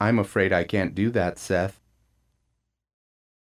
I'm 0.00 0.18
afraid 0.18 0.52
I 0.52 0.64
can't 0.64 0.92
do 0.92 1.10
that, 1.10 1.38
Seth. 1.38 1.80